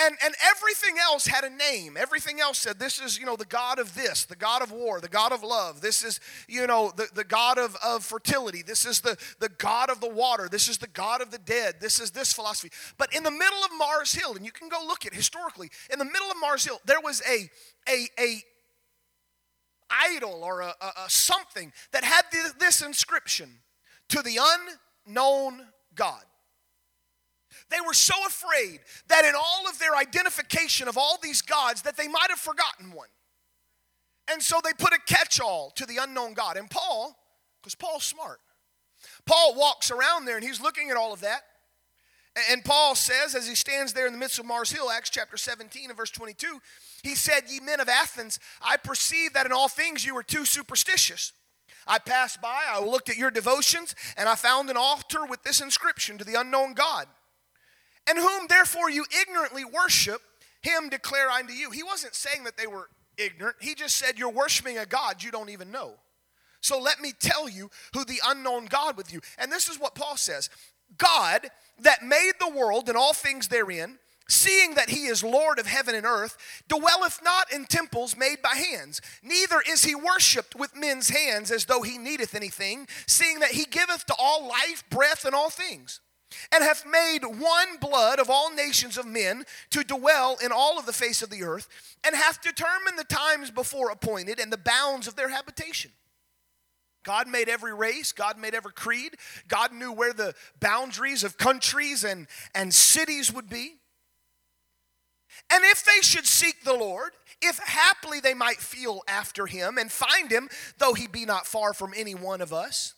And, 0.00 0.16
and 0.24 0.34
everything 0.48 0.94
else 1.02 1.26
had 1.26 1.42
a 1.42 1.50
name. 1.50 1.96
Everything 1.98 2.40
else 2.40 2.58
said, 2.58 2.78
this 2.78 3.00
is, 3.00 3.18
you 3.18 3.26
know, 3.26 3.34
the 3.34 3.44
God 3.44 3.80
of 3.80 3.96
this, 3.96 4.24
the 4.26 4.36
God 4.36 4.62
of 4.62 4.70
war, 4.70 5.00
the 5.00 5.08
God 5.08 5.32
of 5.32 5.42
love. 5.42 5.80
This 5.80 6.04
is, 6.04 6.20
you 6.46 6.68
know, 6.68 6.92
the, 6.94 7.08
the 7.14 7.24
God 7.24 7.58
of, 7.58 7.76
of 7.84 8.04
fertility. 8.04 8.62
This 8.62 8.86
is 8.86 9.00
the, 9.00 9.16
the 9.40 9.48
God 9.48 9.90
of 9.90 10.00
the 10.00 10.08
water. 10.08 10.48
This 10.48 10.68
is 10.68 10.78
the 10.78 10.86
God 10.86 11.20
of 11.20 11.32
the 11.32 11.38
dead. 11.38 11.76
This 11.80 11.98
is 11.98 12.12
this 12.12 12.32
philosophy. 12.32 12.70
But 12.96 13.12
in 13.12 13.24
the 13.24 13.30
middle 13.32 13.58
of 13.64 13.70
Mars 13.76 14.12
Hill, 14.12 14.36
and 14.36 14.44
you 14.44 14.52
can 14.52 14.68
go 14.68 14.78
look 14.86 15.04
at 15.04 15.12
historically, 15.12 15.68
in 15.92 15.98
the 15.98 16.04
middle 16.04 16.30
of 16.30 16.36
Mars 16.40 16.64
Hill, 16.64 16.80
there 16.84 17.00
was 17.00 17.20
a, 17.28 17.50
a, 17.90 18.06
a 18.20 18.42
idol 19.90 20.44
or 20.44 20.60
a, 20.60 20.74
a, 20.80 20.86
a 21.06 21.10
something 21.10 21.72
that 21.92 22.04
had 22.04 22.22
this 22.60 22.82
inscription 22.82 23.50
to 24.10 24.22
the 24.22 24.38
unknown 25.08 25.66
God. 25.94 26.22
They 27.70 27.80
were 27.86 27.94
so 27.94 28.14
afraid 28.26 28.80
that 29.08 29.24
in 29.24 29.34
all 29.34 29.68
of 29.68 29.78
their 29.78 29.96
identification 29.96 30.88
of 30.88 30.96
all 30.96 31.18
these 31.22 31.42
gods 31.42 31.82
that 31.82 31.96
they 31.96 32.08
might 32.08 32.30
have 32.30 32.38
forgotten 32.38 32.92
one. 32.92 33.08
And 34.30 34.42
so 34.42 34.60
they 34.62 34.72
put 34.72 34.92
a 34.92 34.98
catch-all 35.06 35.70
to 35.76 35.86
the 35.86 35.98
unknown 35.98 36.34
God. 36.34 36.56
And 36.56 36.70
Paul, 36.70 37.16
because 37.60 37.74
Paul's 37.74 38.04
smart, 38.04 38.40
Paul 39.26 39.54
walks 39.54 39.90
around 39.90 40.24
there 40.24 40.36
and 40.36 40.44
he's 40.44 40.60
looking 40.60 40.90
at 40.90 40.96
all 40.96 41.12
of 41.12 41.20
that. 41.20 41.42
And 42.50 42.64
Paul 42.64 42.94
says, 42.94 43.34
as 43.34 43.48
he 43.48 43.54
stands 43.54 43.92
there 43.92 44.06
in 44.06 44.12
the 44.12 44.18
midst 44.18 44.38
of 44.38 44.46
Mars 44.46 44.70
Hill, 44.70 44.90
Acts 44.90 45.10
chapter 45.10 45.36
17 45.36 45.88
and 45.88 45.96
verse 45.96 46.10
22, 46.10 46.60
he 47.02 47.14
said, 47.14 47.42
Ye 47.48 47.58
men 47.60 47.80
of 47.80 47.88
Athens, 47.88 48.38
I 48.62 48.76
perceive 48.76 49.32
that 49.32 49.46
in 49.46 49.52
all 49.52 49.68
things 49.68 50.04
you 50.04 50.16
are 50.16 50.22
too 50.22 50.44
superstitious. 50.44 51.32
I 51.86 51.98
passed 51.98 52.40
by, 52.40 52.64
I 52.68 52.80
looked 52.84 53.08
at 53.08 53.16
your 53.16 53.30
devotions, 53.30 53.94
and 54.16 54.28
I 54.28 54.34
found 54.34 54.68
an 54.68 54.76
altar 54.76 55.24
with 55.26 55.42
this 55.42 55.60
inscription 55.60 56.18
to 56.18 56.24
the 56.24 56.34
unknown 56.34 56.74
God 56.74 57.06
and 58.08 58.18
whom 58.18 58.46
therefore 58.48 58.90
you 58.90 59.04
ignorantly 59.20 59.64
worship, 59.64 60.22
him 60.62 60.88
declare 60.88 61.30
unto 61.30 61.52
you. 61.52 61.70
He 61.70 61.82
wasn't 61.82 62.14
saying 62.14 62.44
that 62.44 62.56
they 62.56 62.66
were 62.66 62.88
ignorant, 63.16 63.56
he 63.60 63.74
just 63.74 63.96
said, 63.96 64.18
You're 64.18 64.30
worshiping 64.30 64.78
a 64.78 64.86
God 64.86 65.22
you 65.22 65.30
don't 65.30 65.50
even 65.50 65.70
know. 65.70 65.94
So 66.60 66.80
let 66.80 67.00
me 67.00 67.12
tell 67.18 67.48
you 67.48 67.70
who 67.94 68.04
the 68.04 68.20
unknown 68.26 68.66
God 68.66 68.96
with 68.96 69.12
you. 69.12 69.20
And 69.38 69.52
this 69.52 69.68
is 69.68 69.78
what 69.78 69.94
Paul 69.94 70.16
says 70.16 70.50
God 70.96 71.48
that 71.80 72.04
made 72.04 72.32
the 72.40 72.50
world 72.50 72.88
and 72.88 72.96
all 72.96 73.12
things 73.12 73.48
therein, 73.48 73.98
seeing 74.28 74.74
that 74.74 74.90
he 74.90 75.06
is 75.06 75.22
Lord 75.22 75.58
of 75.58 75.66
heaven 75.66 75.94
and 75.94 76.06
earth, 76.06 76.36
dwelleth 76.68 77.20
not 77.22 77.52
in 77.52 77.64
temples 77.66 78.16
made 78.16 78.42
by 78.42 78.56
hands, 78.56 79.00
neither 79.22 79.62
is 79.68 79.84
he 79.84 79.94
worshipped 79.94 80.56
with 80.56 80.76
men's 80.76 81.10
hands 81.10 81.50
as 81.50 81.66
though 81.66 81.82
he 81.82 81.98
needeth 81.98 82.34
anything, 82.34 82.88
seeing 83.06 83.40
that 83.40 83.52
he 83.52 83.64
giveth 83.64 84.06
to 84.06 84.14
all 84.18 84.48
life, 84.48 84.82
breath, 84.90 85.24
and 85.24 85.34
all 85.34 85.50
things 85.50 86.00
and 86.52 86.62
hath 86.62 86.84
made 86.86 87.24
one 87.24 87.78
blood 87.80 88.18
of 88.18 88.30
all 88.30 88.54
nations 88.54 88.98
of 88.98 89.06
men 89.06 89.44
to 89.70 89.84
dwell 89.84 90.36
in 90.42 90.52
all 90.52 90.78
of 90.78 90.86
the 90.86 90.92
face 90.92 91.22
of 91.22 91.30
the 91.30 91.42
earth, 91.42 91.68
and 92.04 92.14
hath 92.14 92.42
determined 92.42 92.98
the 92.98 93.04
times 93.04 93.50
before 93.50 93.90
appointed 93.90 94.38
and 94.38 94.52
the 94.52 94.58
bounds 94.58 95.08
of 95.08 95.16
their 95.16 95.28
habitation. 95.28 95.90
God 97.04 97.28
made 97.28 97.48
every 97.48 97.74
race, 97.74 98.12
God 98.12 98.38
made 98.38 98.54
every 98.54 98.72
creed, 98.72 99.14
God 99.46 99.72
knew 99.72 99.92
where 99.92 100.12
the 100.12 100.34
boundaries 100.60 101.24
of 101.24 101.38
countries 101.38 102.04
and, 102.04 102.26
and 102.54 102.74
cities 102.74 103.32
would 103.32 103.48
be. 103.48 103.76
And 105.50 105.64
if 105.64 105.84
they 105.84 106.02
should 106.02 106.26
seek 106.26 106.64
the 106.64 106.74
Lord, 106.74 107.12
if 107.40 107.58
haply 107.58 108.20
they 108.20 108.34
might 108.34 108.58
feel 108.58 109.02
after 109.06 109.46
him 109.46 109.78
and 109.78 109.90
find 109.90 110.30
him, 110.30 110.48
though 110.78 110.94
he 110.94 111.06
be 111.06 111.24
not 111.24 111.46
far 111.46 111.72
from 111.72 111.92
any 111.96 112.14
one 112.14 112.40
of 112.40 112.52
us, 112.52 112.94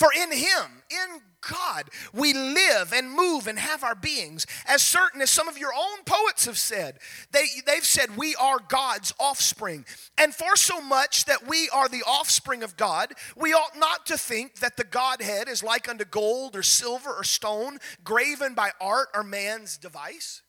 for 0.00 0.08
in 0.16 0.32
Him, 0.32 0.82
in 0.90 1.20
God, 1.46 1.90
we 2.14 2.32
live 2.32 2.94
and 2.94 3.12
move 3.12 3.46
and 3.46 3.58
have 3.58 3.84
our 3.84 3.94
beings. 3.94 4.46
As 4.66 4.80
certain 4.80 5.20
as 5.20 5.30
some 5.30 5.46
of 5.46 5.58
your 5.58 5.74
own 5.74 6.04
poets 6.06 6.46
have 6.46 6.56
said, 6.56 6.96
they, 7.32 7.44
they've 7.66 7.84
said, 7.84 8.16
We 8.16 8.34
are 8.36 8.56
God's 8.66 9.12
offspring. 9.20 9.84
And 10.16 10.34
for 10.34 10.56
so 10.56 10.80
much 10.80 11.26
that 11.26 11.46
we 11.46 11.68
are 11.68 11.86
the 11.86 12.02
offspring 12.06 12.62
of 12.62 12.78
God, 12.78 13.12
we 13.36 13.52
ought 13.52 13.76
not 13.76 14.06
to 14.06 14.16
think 14.16 14.60
that 14.60 14.78
the 14.78 14.84
Godhead 14.84 15.48
is 15.48 15.62
like 15.62 15.86
unto 15.86 16.06
gold 16.06 16.56
or 16.56 16.62
silver 16.62 17.10
or 17.10 17.24
stone, 17.24 17.76
graven 18.02 18.54
by 18.54 18.70
art 18.80 19.08
or 19.14 19.22
man's 19.22 19.76
device. 19.76 20.40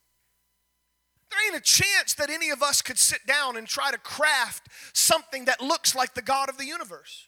There 1.30 1.40
ain't 1.46 1.62
a 1.62 1.66
chance 1.66 2.14
that 2.14 2.30
any 2.30 2.52
of 2.52 2.64
us 2.64 2.82
could 2.82 2.98
sit 2.98 3.28
down 3.28 3.58
and 3.58 3.68
try 3.68 3.92
to 3.92 3.98
craft 3.98 4.70
something 4.94 5.44
that 5.44 5.60
looks 5.60 5.94
like 5.94 6.14
the 6.14 6.22
God 6.22 6.48
of 6.48 6.58
the 6.58 6.66
universe. 6.66 7.28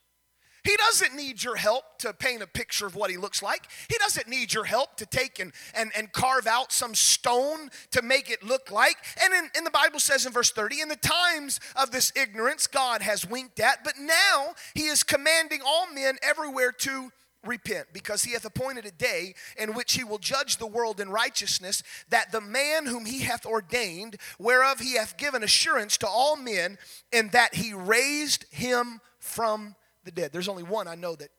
He 0.63 0.75
doesn't 0.77 1.15
need 1.15 1.43
your 1.43 1.57
help 1.57 1.83
to 1.99 2.13
paint 2.13 2.41
a 2.41 2.47
picture 2.47 2.85
of 2.85 2.95
what 2.95 3.09
he 3.09 3.17
looks 3.17 3.43
like. 3.43 3.67
He 3.89 3.97
doesn't 3.97 4.29
need 4.29 4.53
your 4.53 4.63
help 4.63 4.95
to 4.97 5.05
take 5.05 5.39
and, 5.39 5.51
and, 5.75 5.91
and 5.95 6.11
carve 6.11 6.47
out 6.47 6.71
some 6.71 6.95
stone 6.95 7.69
to 7.91 8.01
make 8.01 8.29
it 8.29 8.43
look 8.43 8.71
like. 8.71 8.95
And 9.21 9.49
in, 9.55 9.63
the 9.63 9.71
Bible 9.71 9.99
says 9.99 10.25
in 10.25 10.31
verse 10.31 10.51
30, 10.51 10.81
in 10.81 10.87
the 10.87 10.95
times 10.95 11.59
of 11.75 11.91
this 11.91 12.13
ignorance, 12.15 12.67
God 12.67 13.01
has 13.01 13.25
winked 13.25 13.59
at, 13.59 13.83
but 13.83 13.95
now 13.99 14.53
he 14.73 14.83
is 14.83 15.03
commanding 15.03 15.59
all 15.65 15.87
men 15.93 16.17
everywhere 16.21 16.71
to 16.79 17.11
repent 17.45 17.87
because 17.91 18.23
he 18.23 18.31
hath 18.31 18.45
appointed 18.45 18.85
a 18.85 18.91
day 18.91 19.35
in 19.57 19.73
which 19.73 19.93
he 19.93 20.03
will 20.05 20.17
judge 20.17 20.57
the 20.57 20.65
world 20.65 21.01
in 21.01 21.09
righteousness 21.09 21.83
that 22.09 22.31
the 22.31 22.39
man 22.39 22.85
whom 22.85 23.05
he 23.05 23.19
hath 23.19 23.45
ordained 23.45 24.15
whereof 24.39 24.79
he 24.79 24.95
hath 24.95 25.17
given 25.17 25.43
assurance 25.43 25.97
to 25.97 26.07
all 26.07 26.37
men 26.37 26.77
and 27.11 27.33
that 27.33 27.55
he 27.55 27.73
raised 27.73 28.45
him 28.51 29.01
from 29.19 29.75
the 30.03 30.11
dead. 30.11 30.31
There's 30.31 30.49
only 30.49 30.63
one 30.63 30.87
I 30.87 30.95
know 30.95 31.15
that 31.15 31.29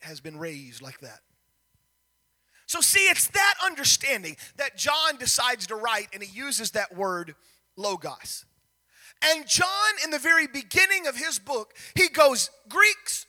has 0.00 0.20
been 0.20 0.38
raised 0.38 0.82
like 0.82 1.00
that. 1.00 1.20
So, 2.66 2.80
see, 2.80 3.06
it's 3.10 3.28
that 3.28 3.54
understanding 3.64 4.36
that 4.56 4.76
John 4.76 5.16
decides 5.18 5.66
to 5.66 5.76
write, 5.76 6.08
and 6.12 6.22
he 6.22 6.36
uses 6.36 6.72
that 6.72 6.96
word 6.96 7.34
logos. 7.76 8.46
And 9.22 9.46
John, 9.46 9.68
in 10.02 10.10
the 10.10 10.18
very 10.18 10.46
beginning 10.46 11.06
of 11.06 11.16
his 11.16 11.38
book, 11.38 11.74
he 11.94 12.08
goes, 12.08 12.50
Greeks, 12.68 13.26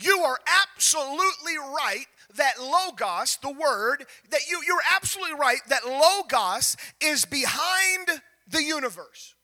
you 0.00 0.18
are 0.20 0.38
absolutely 0.62 1.58
right 1.58 2.06
that 2.36 2.54
logos, 2.60 3.38
the 3.42 3.50
word, 3.50 4.06
that 4.30 4.48
you, 4.48 4.60
you're 4.66 4.82
absolutely 4.94 5.34
right 5.34 5.58
that 5.68 5.86
logos 5.86 6.76
is 7.00 7.24
behind 7.24 8.22
the 8.48 8.62
universe. 8.62 9.34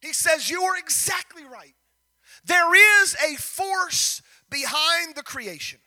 He 0.00 0.12
says, 0.12 0.48
You 0.48 0.62
are 0.62 0.76
exactly 0.76 1.44
right. 1.44 1.74
There 2.50 3.02
is 3.02 3.16
a 3.24 3.36
force 3.36 4.22
behind 4.50 5.14
the 5.14 5.22
creation. 5.22 5.78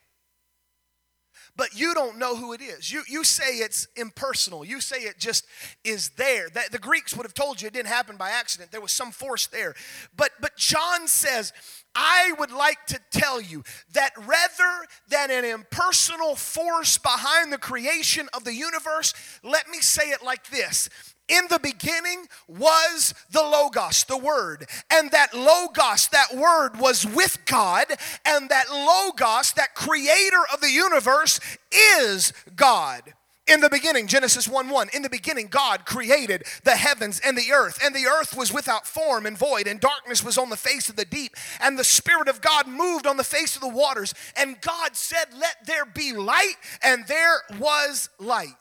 But 1.58 1.78
you 1.78 1.94
don't 1.94 2.18
know 2.18 2.38
who 2.38 2.54
it 2.54 2.62
is. 2.62 2.92
You, 2.92 3.04
you 3.08 3.26
say 3.26 3.58
it's 3.58 3.88
impersonal. 3.98 4.64
You 4.64 4.80
say 4.80 5.00
it 5.02 5.20
just 5.20 5.46
is 5.84 6.10
there. 6.12 6.50
That, 6.50 6.72
the 6.72 6.80
Greeks 6.80 7.16
would 7.16 7.26
have 7.26 7.34
told 7.34 7.62
you 7.62 7.68
it 7.68 7.74
didn't 7.74 7.90
happen 7.90 8.16
by 8.16 8.30
accident. 8.30 8.72
There 8.72 8.82
was 8.82 8.94
some 8.94 9.12
force 9.12 9.46
there. 9.48 9.76
But, 10.16 10.32
but 10.40 10.56
John 10.56 11.06
says 11.08 11.52
I 11.94 12.34
would 12.40 12.52
like 12.52 12.86
to 12.88 13.00
tell 13.12 13.42
you 13.42 13.64
that 13.92 14.14
rather 14.18 14.88
than 15.10 15.32
an 15.32 15.46
impersonal 15.46 16.36
force 16.36 16.98
behind 16.98 17.52
the 17.52 17.60
creation 17.60 18.30
of 18.34 18.46
the 18.46 18.54
universe, 18.54 19.14
let 19.44 19.68
me 19.70 19.80
say 19.80 20.10
it 20.10 20.24
like 20.24 20.50
this 20.50 20.90
in 21.28 21.46
the 21.50 21.60
beginning 21.60 22.28
was 22.48 23.14
the 23.32 23.42
Logos, 23.42 24.04
the 24.04 24.18
Word. 24.18 24.68
And 24.92 25.12
that 25.12 25.34
Logos, 25.34 26.08
that 26.10 26.36
Word, 26.36 26.80
was 26.80 27.06
with 27.06 27.40
God. 27.46 27.88
And 28.26 28.50
that 28.50 28.70
Logos, 28.70 29.54
that 29.54 29.76
creator 29.76 30.42
of 30.54 30.62
the 30.62 30.72
universe, 30.72 31.40
is 31.72 32.34
God. 32.56 33.14
In 33.46 33.60
the 33.60 33.70
beginning, 33.70 34.08
Genesis 34.08 34.48
1 34.48 34.70
1, 34.70 34.90
in 34.94 35.02
the 35.02 35.10
beginning, 35.10 35.48
God 35.48 35.86
created 35.86 36.44
the 36.64 36.78
heavens 36.78 37.20
and 37.20 37.38
the 37.38 37.52
earth, 37.52 37.78
and 37.84 37.94
the 37.94 38.08
earth 38.08 38.38
was 38.38 38.54
without 38.54 38.88
form 38.88 39.26
and 39.26 39.38
void, 39.38 39.68
and 39.68 39.82
darkness 39.82 40.24
was 40.24 40.38
on 40.38 40.50
the 40.50 40.56
face 40.56 40.88
of 40.88 40.96
the 40.96 41.04
deep, 41.04 41.36
and 41.60 41.78
the 41.78 41.84
Spirit 41.84 42.30
of 42.30 42.40
God 42.40 42.68
moved 42.68 43.06
on 43.06 43.18
the 43.18 43.24
face 43.24 43.56
of 43.56 43.62
the 43.62 43.68
waters. 43.68 44.14
And 44.38 44.62
God 44.62 44.96
said, 44.96 45.26
Let 45.38 45.58
there 45.66 45.84
be 45.86 46.14
light, 46.14 46.56
and 46.82 47.06
there 47.08 47.42
was 47.60 48.08
light. 48.18 48.56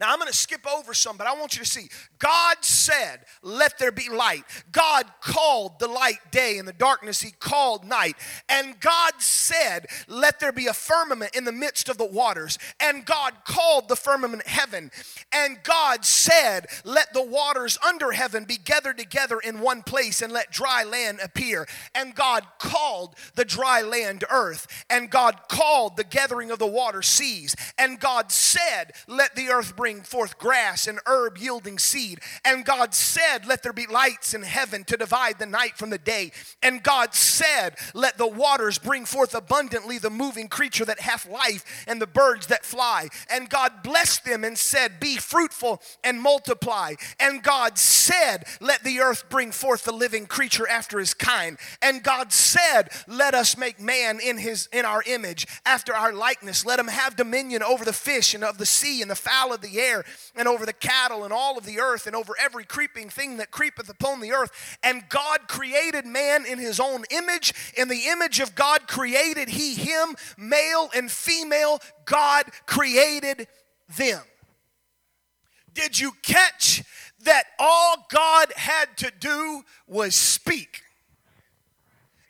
Now, 0.00 0.10
I'm 0.12 0.18
going 0.18 0.30
to 0.32 0.36
skip 0.36 0.66
over 0.66 0.94
some, 0.94 1.16
but 1.18 1.26
I 1.26 1.34
want 1.34 1.54
you 1.54 1.62
to 1.62 1.68
see. 1.68 1.88
God 2.20 2.58
said, 2.60 3.20
Let 3.42 3.78
there 3.78 3.90
be 3.90 4.08
light. 4.10 4.44
God 4.70 5.06
called 5.20 5.78
the 5.78 5.88
light 5.88 6.18
day, 6.30 6.58
and 6.58 6.68
the 6.68 6.72
darkness 6.72 7.22
he 7.22 7.32
called 7.32 7.84
night. 7.84 8.14
And 8.48 8.78
God 8.78 9.14
said, 9.18 9.86
Let 10.06 10.38
there 10.38 10.52
be 10.52 10.66
a 10.66 10.74
firmament 10.74 11.34
in 11.34 11.44
the 11.44 11.52
midst 11.52 11.88
of 11.88 11.98
the 11.98 12.06
waters. 12.06 12.58
And 12.78 13.06
God 13.06 13.32
called 13.44 13.88
the 13.88 13.96
firmament 13.96 14.46
heaven. 14.46 14.90
And 15.32 15.62
God 15.62 16.04
said, 16.04 16.66
Let 16.84 17.12
the 17.14 17.24
waters 17.24 17.78
under 17.86 18.12
heaven 18.12 18.44
be 18.44 18.58
gathered 18.58 18.98
together 18.98 19.40
in 19.40 19.60
one 19.60 19.82
place, 19.82 20.20
and 20.20 20.32
let 20.32 20.52
dry 20.52 20.84
land 20.84 21.20
appear. 21.24 21.66
And 21.94 22.14
God 22.14 22.44
called 22.58 23.14
the 23.34 23.46
dry 23.46 23.80
land 23.80 24.24
earth. 24.30 24.84
And 24.90 25.10
God 25.10 25.48
called 25.48 25.96
the 25.96 26.04
gathering 26.04 26.50
of 26.50 26.58
the 26.58 26.66
water 26.66 27.00
seas. 27.00 27.56
And 27.78 27.98
God 27.98 28.30
said, 28.30 28.92
Let 29.08 29.34
the 29.34 29.48
earth 29.48 29.74
bring 29.74 30.02
forth 30.02 30.38
grass 30.38 30.86
and 30.86 30.98
herb 31.06 31.38
yielding 31.38 31.78
seed. 31.78 32.09
And 32.44 32.64
God 32.64 32.94
said, 32.94 33.46
Let 33.46 33.62
there 33.62 33.72
be 33.72 33.86
lights 33.86 34.34
in 34.34 34.42
heaven 34.42 34.84
to 34.84 34.96
divide 34.96 35.38
the 35.38 35.46
night 35.46 35.76
from 35.76 35.90
the 35.90 35.98
day. 35.98 36.32
And 36.62 36.82
God 36.82 37.14
said, 37.14 37.76
Let 37.94 38.18
the 38.18 38.26
waters 38.26 38.78
bring 38.78 39.04
forth 39.04 39.34
abundantly 39.34 39.98
the 39.98 40.10
moving 40.10 40.48
creature 40.48 40.84
that 40.84 41.00
hath 41.00 41.28
life 41.28 41.84
and 41.86 42.00
the 42.00 42.06
birds 42.06 42.48
that 42.48 42.64
fly. 42.64 43.08
And 43.30 43.48
God 43.48 43.82
blessed 43.82 44.24
them 44.24 44.44
and 44.44 44.56
said, 44.56 45.00
Be 45.00 45.16
fruitful 45.16 45.82
and 46.04 46.20
multiply. 46.20 46.94
And 47.18 47.42
God 47.42 47.78
said, 47.78 48.44
Let 48.60 48.84
the 48.84 49.00
earth 49.00 49.28
bring 49.28 49.52
forth 49.52 49.84
the 49.84 49.92
living 49.92 50.26
creature 50.26 50.68
after 50.68 50.98
his 50.98 51.14
kind. 51.14 51.58
And 51.82 52.02
God 52.02 52.32
said, 52.32 52.90
Let 53.06 53.34
us 53.34 53.56
make 53.56 53.80
man 53.80 54.20
in 54.20 54.38
his 54.38 54.68
in 54.72 54.84
our 54.84 55.02
image, 55.06 55.46
after 55.66 55.94
our 55.94 56.12
likeness. 56.12 56.64
Let 56.64 56.78
him 56.78 56.88
have 56.88 57.16
dominion 57.16 57.62
over 57.62 57.84
the 57.84 57.92
fish 57.92 58.34
and 58.34 58.44
of 58.44 58.58
the 58.58 58.66
sea 58.66 59.02
and 59.02 59.10
the 59.10 59.16
fowl 59.16 59.52
of 59.52 59.60
the 59.60 59.80
air 59.80 60.04
and 60.34 60.48
over 60.48 60.66
the 60.66 60.72
cattle 60.72 61.24
and 61.24 61.32
all 61.32 61.58
of 61.58 61.64
the 61.64 61.80
earth 61.80 61.99
and 62.06 62.16
over 62.16 62.34
every 62.40 62.64
creeping 62.64 63.08
thing 63.08 63.38
that 63.38 63.50
creepeth 63.50 63.88
upon 63.88 64.20
the 64.20 64.32
earth. 64.32 64.78
And 64.82 65.08
God 65.08 65.48
created 65.48 66.06
man 66.06 66.46
in 66.46 66.58
his 66.58 66.80
own 66.80 67.04
image. 67.10 67.54
In 67.76 67.88
the 67.88 68.08
image 68.08 68.40
of 68.40 68.54
God 68.54 68.86
created 68.86 69.48
he 69.48 69.74
him, 69.74 70.16
male 70.36 70.90
and 70.94 71.10
female. 71.10 71.80
God 72.04 72.44
created 72.66 73.48
them. 73.96 74.22
Did 75.72 75.98
you 75.98 76.12
catch 76.22 76.82
that 77.24 77.44
all 77.58 78.06
God 78.10 78.52
had 78.56 78.96
to 78.98 79.12
do 79.20 79.62
was 79.86 80.14
speak? 80.14 80.82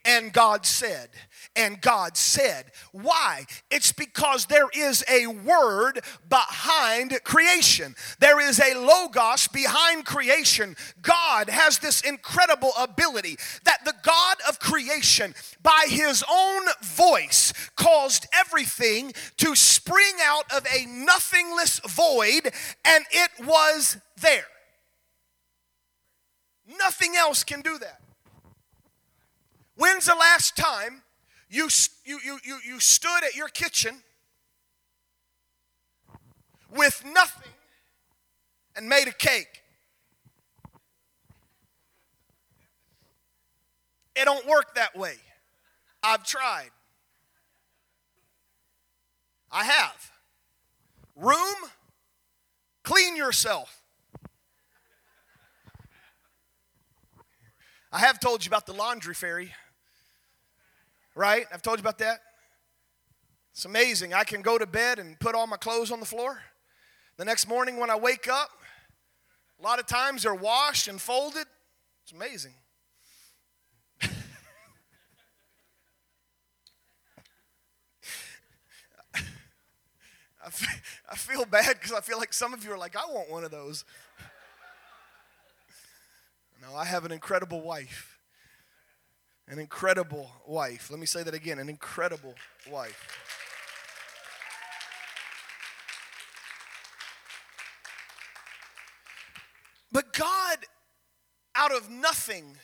And 0.04 0.32
God 0.32 0.64
said, 0.64 1.10
and 1.56 1.80
God 1.80 2.16
said. 2.16 2.66
Why? 2.92 3.44
It's 3.70 3.92
because 3.92 4.46
there 4.46 4.68
is 4.74 5.04
a 5.10 5.26
word 5.26 6.00
behind 6.28 7.18
creation. 7.24 7.94
There 8.18 8.40
is 8.40 8.60
a 8.60 8.78
logos 8.78 9.48
behind 9.48 10.04
creation. 10.04 10.76
God 11.02 11.48
has 11.48 11.78
this 11.78 12.00
incredible 12.02 12.72
ability 12.78 13.36
that 13.64 13.84
the 13.84 13.94
God 14.02 14.36
of 14.48 14.60
creation, 14.60 15.34
by 15.62 15.86
his 15.88 16.24
own 16.30 16.62
voice, 16.82 17.52
caused 17.76 18.26
everything 18.32 19.12
to 19.38 19.54
spring 19.54 20.14
out 20.22 20.50
of 20.54 20.64
a 20.66 20.86
nothingless 20.86 21.80
void, 21.80 22.52
and 22.84 23.04
it 23.10 23.30
was 23.44 23.98
there. 24.20 24.46
Nothing 26.78 27.16
else 27.16 27.42
can 27.42 27.62
do 27.62 27.78
that. 27.78 28.00
When's 29.74 30.06
the 30.06 30.14
last 30.14 30.56
time 30.56 31.02
you, 31.50 31.68
you, 32.04 32.20
you, 32.24 32.38
you, 32.44 32.58
you 32.64 32.80
stood 32.80 33.24
at 33.26 33.34
your 33.34 33.48
kitchen 33.48 33.96
with 36.74 37.04
nothing 37.12 37.52
and 38.76 38.88
made 38.88 39.08
a 39.08 39.12
cake. 39.12 39.64
It 44.14 44.24
don't 44.24 44.46
work 44.46 44.76
that 44.76 44.96
way. 44.96 45.14
I've 46.02 46.24
tried. 46.24 46.70
I 49.50 49.64
have. 49.64 50.12
Room, 51.16 51.56
clean 52.84 53.16
yourself. 53.16 53.82
I 57.92 57.98
have 57.98 58.20
told 58.20 58.44
you 58.44 58.48
about 58.48 58.66
the 58.66 58.72
laundry 58.72 59.14
fairy 59.14 59.52
right? 61.14 61.46
I've 61.52 61.62
told 61.62 61.78
you 61.78 61.82
about 61.82 61.98
that. 61.98 62.20
It's 63.52 63.64
amazing. 63.64 64.14
I 64.14 64.24
can 64.24 64.42
go 64.42 64.58
to 64.58 64.66
bed 64.66 64.98
and 64.98 65.18
put 65.18 65.34
all 65.34 65.46
my 65.46 65.56
clothes 65.56 65.90
on 65.90 66.00
the 66.00 66.06
floor. 66.06 66.40
The 67.16 67.24
next 67.24 67.48
morning 67.48 67.78
when 67.78 67.90
I 67.90 67.96
wake 67.96 68.28
up, 68.28 68.50
a 69.58 69.62
lot 69.62 69.78
of 69.78 69.86
times 69.86 70.22
they're 70.22 70.34
washed 70.34 70.88
and 70.88 71.00
folded. 71.00 71.46
It's 72.04 72.12
amazing. 72.12 72.54
I 81.10 81.16
feel 81.16 81.44
bad 81.44 81.74
because 81.74 81.92
I 81.92 82.00
feel 82.00 82.18
like 82.18 82.32
some 82.32 82.54
of 82.54 82.64
you 82.64 82.72
are 82.72 82.78
like, 82.78 82.96
I 82.96 83.04
want 83.12 83.30
one 83.30 83.44
of 83.44 83.50
those. 83.50 83.84
No, 86.62 86.76
I 86.76 86.84
have 86.84 87.06
an 87.06 87.10
incredible 87.10 87.62
wife. 87.62 88.19
An 89.50 89.58
incredible 89.58 90.30
wife. 90.46 90.90
Let 90.90 91.00
me 91.00 91.06
say 91.06 91.24
that 91.24 91.34
again 91.34 91.58
an 91.58 91.68
incredible 91.68 92.34
wife. 92.70 93.18
But 99.90 100.12
God, 100.12 100.58
out 101.56 101.72
of 101.72 101.90
nothing, 101.90 102.56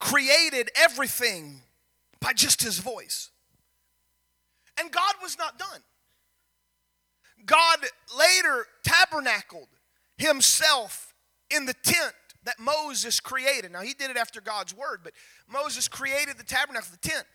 created 0.00 0.70
everything 0.74 1.60
by 2.20 2.32
just 2.32 2.62
his 2.62 2.80
voice. 2.80 3.30
And 4.80 4.90
God 4.90 5.14
was 5.22 5.38
not 5.38 5.56
done. 5.56 5.82
God 7.46 7.78
later 8.18 8.66
tabernacled 8.82 9.68
himself 10.16 11.14
in 11.48 11.66
the 11.66 11.74
tent 11.74 12.14
that 12.44 12.58
Moses 12.58 13.20
created. 13.20 13.72
Now, 13.72 13.80
he 13.80 13.94
did 13.94 14.10
it 14.10 14.16
after 14.16 14.40
God's 14.40 14.74
word, 14.74 15.00
but 15.02 15.12
Moses 15.48 15.88
created 15.88 16.38
the 16.38 16.44
tabernacle, 16.44 16.88
the 16.90 17.08
tent. 17.08 17.26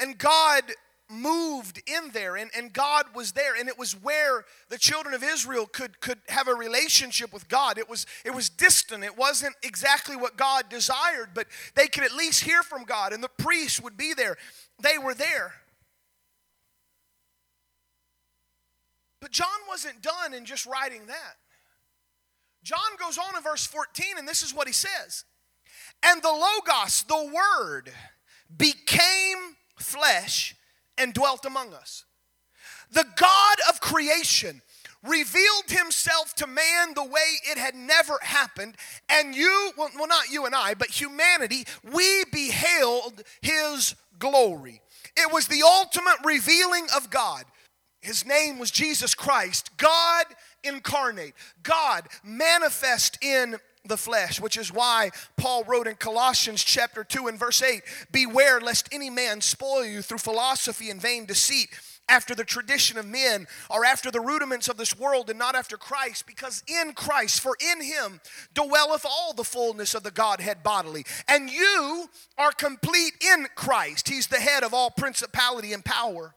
And 0.00 0.18
God 0.18 0.64
moved 1.12 1.82
in 1.86 2.10
there 2.12 2.36
and, 2.36 2.50
and 2.56 2.72
God 2.72 3.04
was 3.14 3.32
there 3.32 3.54
and 3.54 3.68
it 3.68 3.78
was 3.78 3.92
where 3.92 4.44
the 4.70 4.78
children 4.78 5.14
of 5.14 5.22
Israel 5.22 5.66
could 5.66 6.00
could 6.00 6.18
have 6.28 6.48
a 6.48 6.54
relationship 6.54 7.32
with 7.32 7.48
God. 7.48 7.76
It 7.76 7.88
was 7.88 8.06
it 8.24 8.34
was 8.34 8.48
distant. 8.48 9.04
It 9.04 9.16
wasn't 9.16 9.54
exactly 9.62 10.16
what 10.16 10.36
God 10.36 10.64
desired, 10.70 11.30
but 11.34 11.46
they 11.74 11.86
could 11.86 12.04
at 12.04 12.12
least 12.12 12.44
hear 12.44 12.62
from 12.62 12.84
God 12.84 13.12
and 13.12 13.22
the 13.22 13.28
priests 13.28 13.80
would 13.80 13.96
be 13.96 14.14
there. 14.14 14.36
They 14.82 14.96
were 14.96 15.14
there. 15.14 15.52
But 19.20 19.30
John 19.30 19.46
wasn't 19.68 20.02
done 20.02 20.34
in 20.34 20.44
just 20.44 20.66
writing 20.66 21.06
that. 21.06 21.36
John 22.62 22.78
goes 22.98 23.18
on 23.18 23.36
in 23.36 23.42
verse 23.42 23.66
14, 23.66 24.18
and 24.18 24.28
this 24.28 24.42
is 24.42 24.54
what 24.54 24.66
he 24.66 24.72
says 24.72 25.24
And 26.02 26.22
the 26.22 26.28
Logos, 26.28 27.04
the 27.04 27.32
Word, 27.32 27.90
became 28.56 29.56
flesh 29.78 30.54
and 30.96 31.12
dwelt 31.12 31.44
among 31.44 31.74
us. 31.74 32.04
The 32.90 33.06
God 33.16 33.56
of 33.68 33.80
creation 33.80 34.62
revealed 35.02 35.68
himself 35.68 36.34
to 36.36 36.46
man 36.46 36.94
the 36.94 37.04
way 37.04 37.38
it 37.50 37.58
had 37.58 37.74
never 37.74 38.18
happened. 38.22 38.76
And 39.08 39.34
you, 39.34 39.72
well, 39.76 39.90
not 40.06 40.30
you 40.30 40.46
and 40.46 40.54
I, 40.54 40.74
but 40.74 40.88
humanity, 40.88 41.64
we 41.92 42.24
beheld 42.30 43.22
his 43.40 43.96
glory. 44.18 44.80
It 45.16 45.32
was 45.32 45.48
the 45.48 45.62
ultimate 45.62 46.18
revealing 46.24 46.86
of 46.94 47.10
God. 47.10 47.44
His 48.00 48.26
name 48.26 48.58
was 48.58 48.70
Jesus 48.70 49.14
Christ, 49.14 49.76
God 49.76 50.26
incarnate, 50.64 51.34
God 51.62 52.08
manifest 52.24 53.18
in 53.22 53.56
the 53.84 53.96
flesh, 53.96 54.40
which 54.40 54.56
is 54.56 54.72
why 54.72 55.10
Paul 55.36 55.64
wrote 55.64 55.86
in 55.86 55.96
Colossians 55.96 56.62
chapter 56.62 57.02
2 57.02 57.28
and 57.28 57.38
verse 57.38 57.62
8 57.62 57.82
Beware 58.12 58.60
lest 58.60 58.88
any 58.92 59.10
man 59.10 59.40
spoil 59.40 59.84
you 59.84 60.02
through 60.02 60.18
philosophy 60.18 60.90
and 60.90 61.00
vain 61.00 61.26
deceit 61.26 61.68
after 62.08 62.34
the 62.34 62.44
tradition 62.44 62.98
of 62.98 63.06
men 63.06 63.46
or 63.70 63.84
after 63.84 64.10
the 64.10 64.20
rudiments 64.20 64.68
of 64.68 64.76
this 64.76 64.96
world 64.98 65.30
and 65.30 65.38
not 65.38 65.54
after 65.54 65.76
Christ, 65.76 66.26
because 66.26 66.62
in 66.66 66.92
Christ, 66.92 67.40
for 67.40 67.56
in 67.60 67.82
him 67.82 68.20
dwelleth 68.54 69.06
all 69.06 69.32
the 69.32 69.44
fullness 69.44 69.94
of 69.94 70.02
the 70.02 70.10
Godhead 70.10 70.62
bodily. 70.62 71.04
And 71.26 71.50
you 71.50 72.08
are 72.36 72.52
complete 72.52 73.14
in 73.20 73.46
Christ. 73.54 74.08
He's 74.08 74.26
the 74.26 74.40
head 74.40 74.62
of 74.62 74.74
all 74.74 74.90
principality 74.90 75.72
and 75.72 75.84
power 75.84 76.34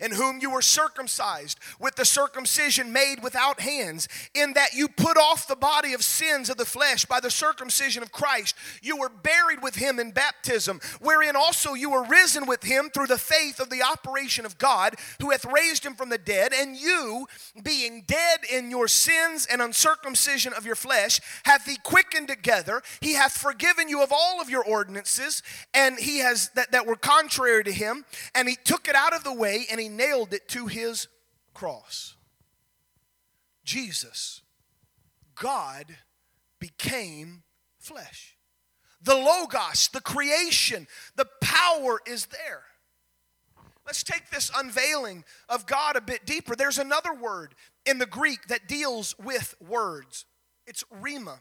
in 0.00 0.12
whom 0.12 0.38
you 0.40 0.50
were 0.50 0.62
circumcised 0.62 1.58
with 1.78 1.96
the 1.96 2.04
circumcision 2.04 2.92
made 2.92 3.22
without 3.22 3.60
hands, 3.60 4.08
in 4.34 4.52
that 4.54 4.74
you 4.74 4.88
put 4.88 5.16
off 5.16 5.48
the 5.48 5.56
body 5.56 5.92
of 5.92 6.02
sins 6.02 6.50
of 6.50 6.56
the 6.56 6.64
flesh 6.64 7.04
by 7.04 7.20
the 7.20 7.30
circumcision 7.30 8.02
of 8.02 8.12
Christ. 8.12 8.54
You 8.82 8.96
were 8.96 9.08
buried 9.08 9.62
with 9.62 9.76
him 9.76 9.98
in 9.98 10.10
baptism, 10.10 10.80
wherein 11.00 11.36
also 11.36 11.74
you 11.74 11.90
were 11.90 12.04
risen 12.04 12.46
with 12.46 12.62
him 12.62 12.90
through 12.90 13.06
the 13.06 13.18
faith 13.18 13.60
of 13.60 13.70
the 13.70 13.82
operation 13.82 14.44
of 14.44 14.58
God, 14.58 14.94
who 15.20 15.30
hath 15.30 15.44
raised 15.44 15.84
him 15.84 15.94
from 15.94 16.08
the 16.08 16.18
dead, 16.18 16.52
and 16.52 16.76
you, 16.76 17.26
being 17.62 18.04
dead 18.06 18.40
in 18.52 18.70
your 18.70 18.88
sins 18.88 19.46
and 19.50 19.60
uncircumcision 19.60 20.52
of 20.52 20.66
your 20.66 20.74
flesh, 20.74 21.20
hath 21.44 21.64
he 21.64 21.76
quickened 21.76 22.28
together. 22.28 22.82
He 23.00 23.14
hath 23.14 23.32
forgiven 23.32 23.88
you 23.88 24.02
of 24.02 24.12
all 24.12 24.40
of 24.40 24.50
your 24.50 24.64
ordinances, 24.64 25.42
and 25.74 25.98
he 25.98 26.18
has 26.18 26.50
that, 26.50 26.72
that 26.72 26.86
were 26.86 26.96
contrary 26.96 27.64
to 27.64 27.72
him, 27.72 28.04
and 28.34 28.48
he 28.48 28.56
took 28.64 28.88
it 28.88 28.94
out 28.94 29.14
of 29.14 29.24
the 29.24 29.32
way, 29.32 29.66
and 29.70 29.80
he 29.80 29.87
nailed 29.88 30.32
it 30.32 30.48
to 30.48 30.66
his 30.66 31.08
cross. 31.54 32.16
Jesus, 33.64 34.42
God, 35.34 35.96
became 36.58 37.42
flesh. 37.78 38.36
The 39.02 39.14
Logos, 39.14 39.88
the 39.88 40.00
creation, 40.00 40.86
the 41.16 41.26
power 41.40 42.00
is 42.06 42.26
there. 42.26 42.62
Let's 43.86 44.02
take 44.02 44.30
this 44.30 44.50
unveiling 44.54 45.24
of 45.48 45.66
God 45.66 45.96
a 45.96 46.00
bit 46.00 46.26
deeper. 46.26 46.54
There's 46.54 46.78
another 46.78 47.14
word 47.14 47.54
in 47.86 47.98
the 47.98 48.06
Greek 48.06 48.48
that 48.48 48.68
deals 48.68 49.14
with 49.18 49.54
words. 49.66 50.26
It's 50.66 50.84
rhema. 50.94 51.38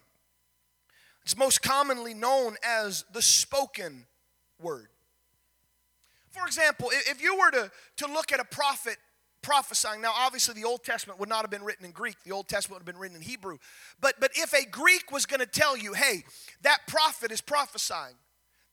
It's 1.24 1.36
most 1.36 1.62
commonly 1.62 2.14
known 2.14 2.56
as 2.64 3.04
the 3.12 3.22
spoken 3.22 4.06
word. 4.62 4.88
For 6.38 6.46
example, 6.46 6.90
if 6.92 7.22
you 7.22 7.38
were 7.38 7.52
to, 7.52 7.72
to 7.98 8.08
look 8.08 8.32
at 8.32 8.40
a 8.40 8.46
prophet 8.46 8.98
prophesying, 9.42 10.02
now 10.02 10.12
obviously 10.16 10.54
the 10.54 10.68
Old 10.68 10.84
Testament 10.84 11.20
would 11.20 11.30
not 11.30 11.42
have 11.42 11.50
been 11.50 11.64
written 11.64 11.86
in 11.86 11.92
Greek, 11.92 12.16
the 12.24 12.32
Old 12.32 12.48
Testament 12.48 12.80
would 12.80 12.88
have 12.88 12.94
been 12.94 13.02
written 13.02 13.18
in 13.18 13.24
Hebrew. 13.24 13.58
But, 14.00 14.16
but 14.20 14.32
if 14.36 14.54
a 14.54 14.66
Greek 14.70 15.12
was 15.12 15.26
going 15.26 15.40
to 15.40 15.46
tell 15.46 15.78
you, 15.78 15.94
hey, 15.94 16.24
that 16.62 16.80
prophet 16.88 17.32
is 17.32 17.42
prophesying, 17.42 18.16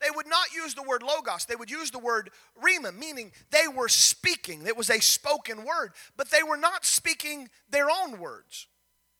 they 0.00 0.10
would 0.14 0.26
not 0.26 0.52
use 0.52 0.74
the 0.74 0.82
word 0.82 1.02
logos. 1.02 1.46
They 1.46 1.56
would 1.56 1.70
use 1.70 1.90
the 1.90 1.98
word 1.98 2.30
rhema, 2.62 2.94
meaning 2.94 3.32
they 3.50 3.68
were 3.74 3.88
speaking. 3.88 4.66
It 4.66 4.76
was 4.76 4.90
a 4.90 5.00
spoken 5.00 5.64
word, 5.64 5.92
but 6.16 6.30
they 6.30 6.42
were 6.42 6.56
not 6.58 6.84
speaking 6.84 7.48
their 7.70 7.88
own 7.88 8.18
words. 8.18 8.66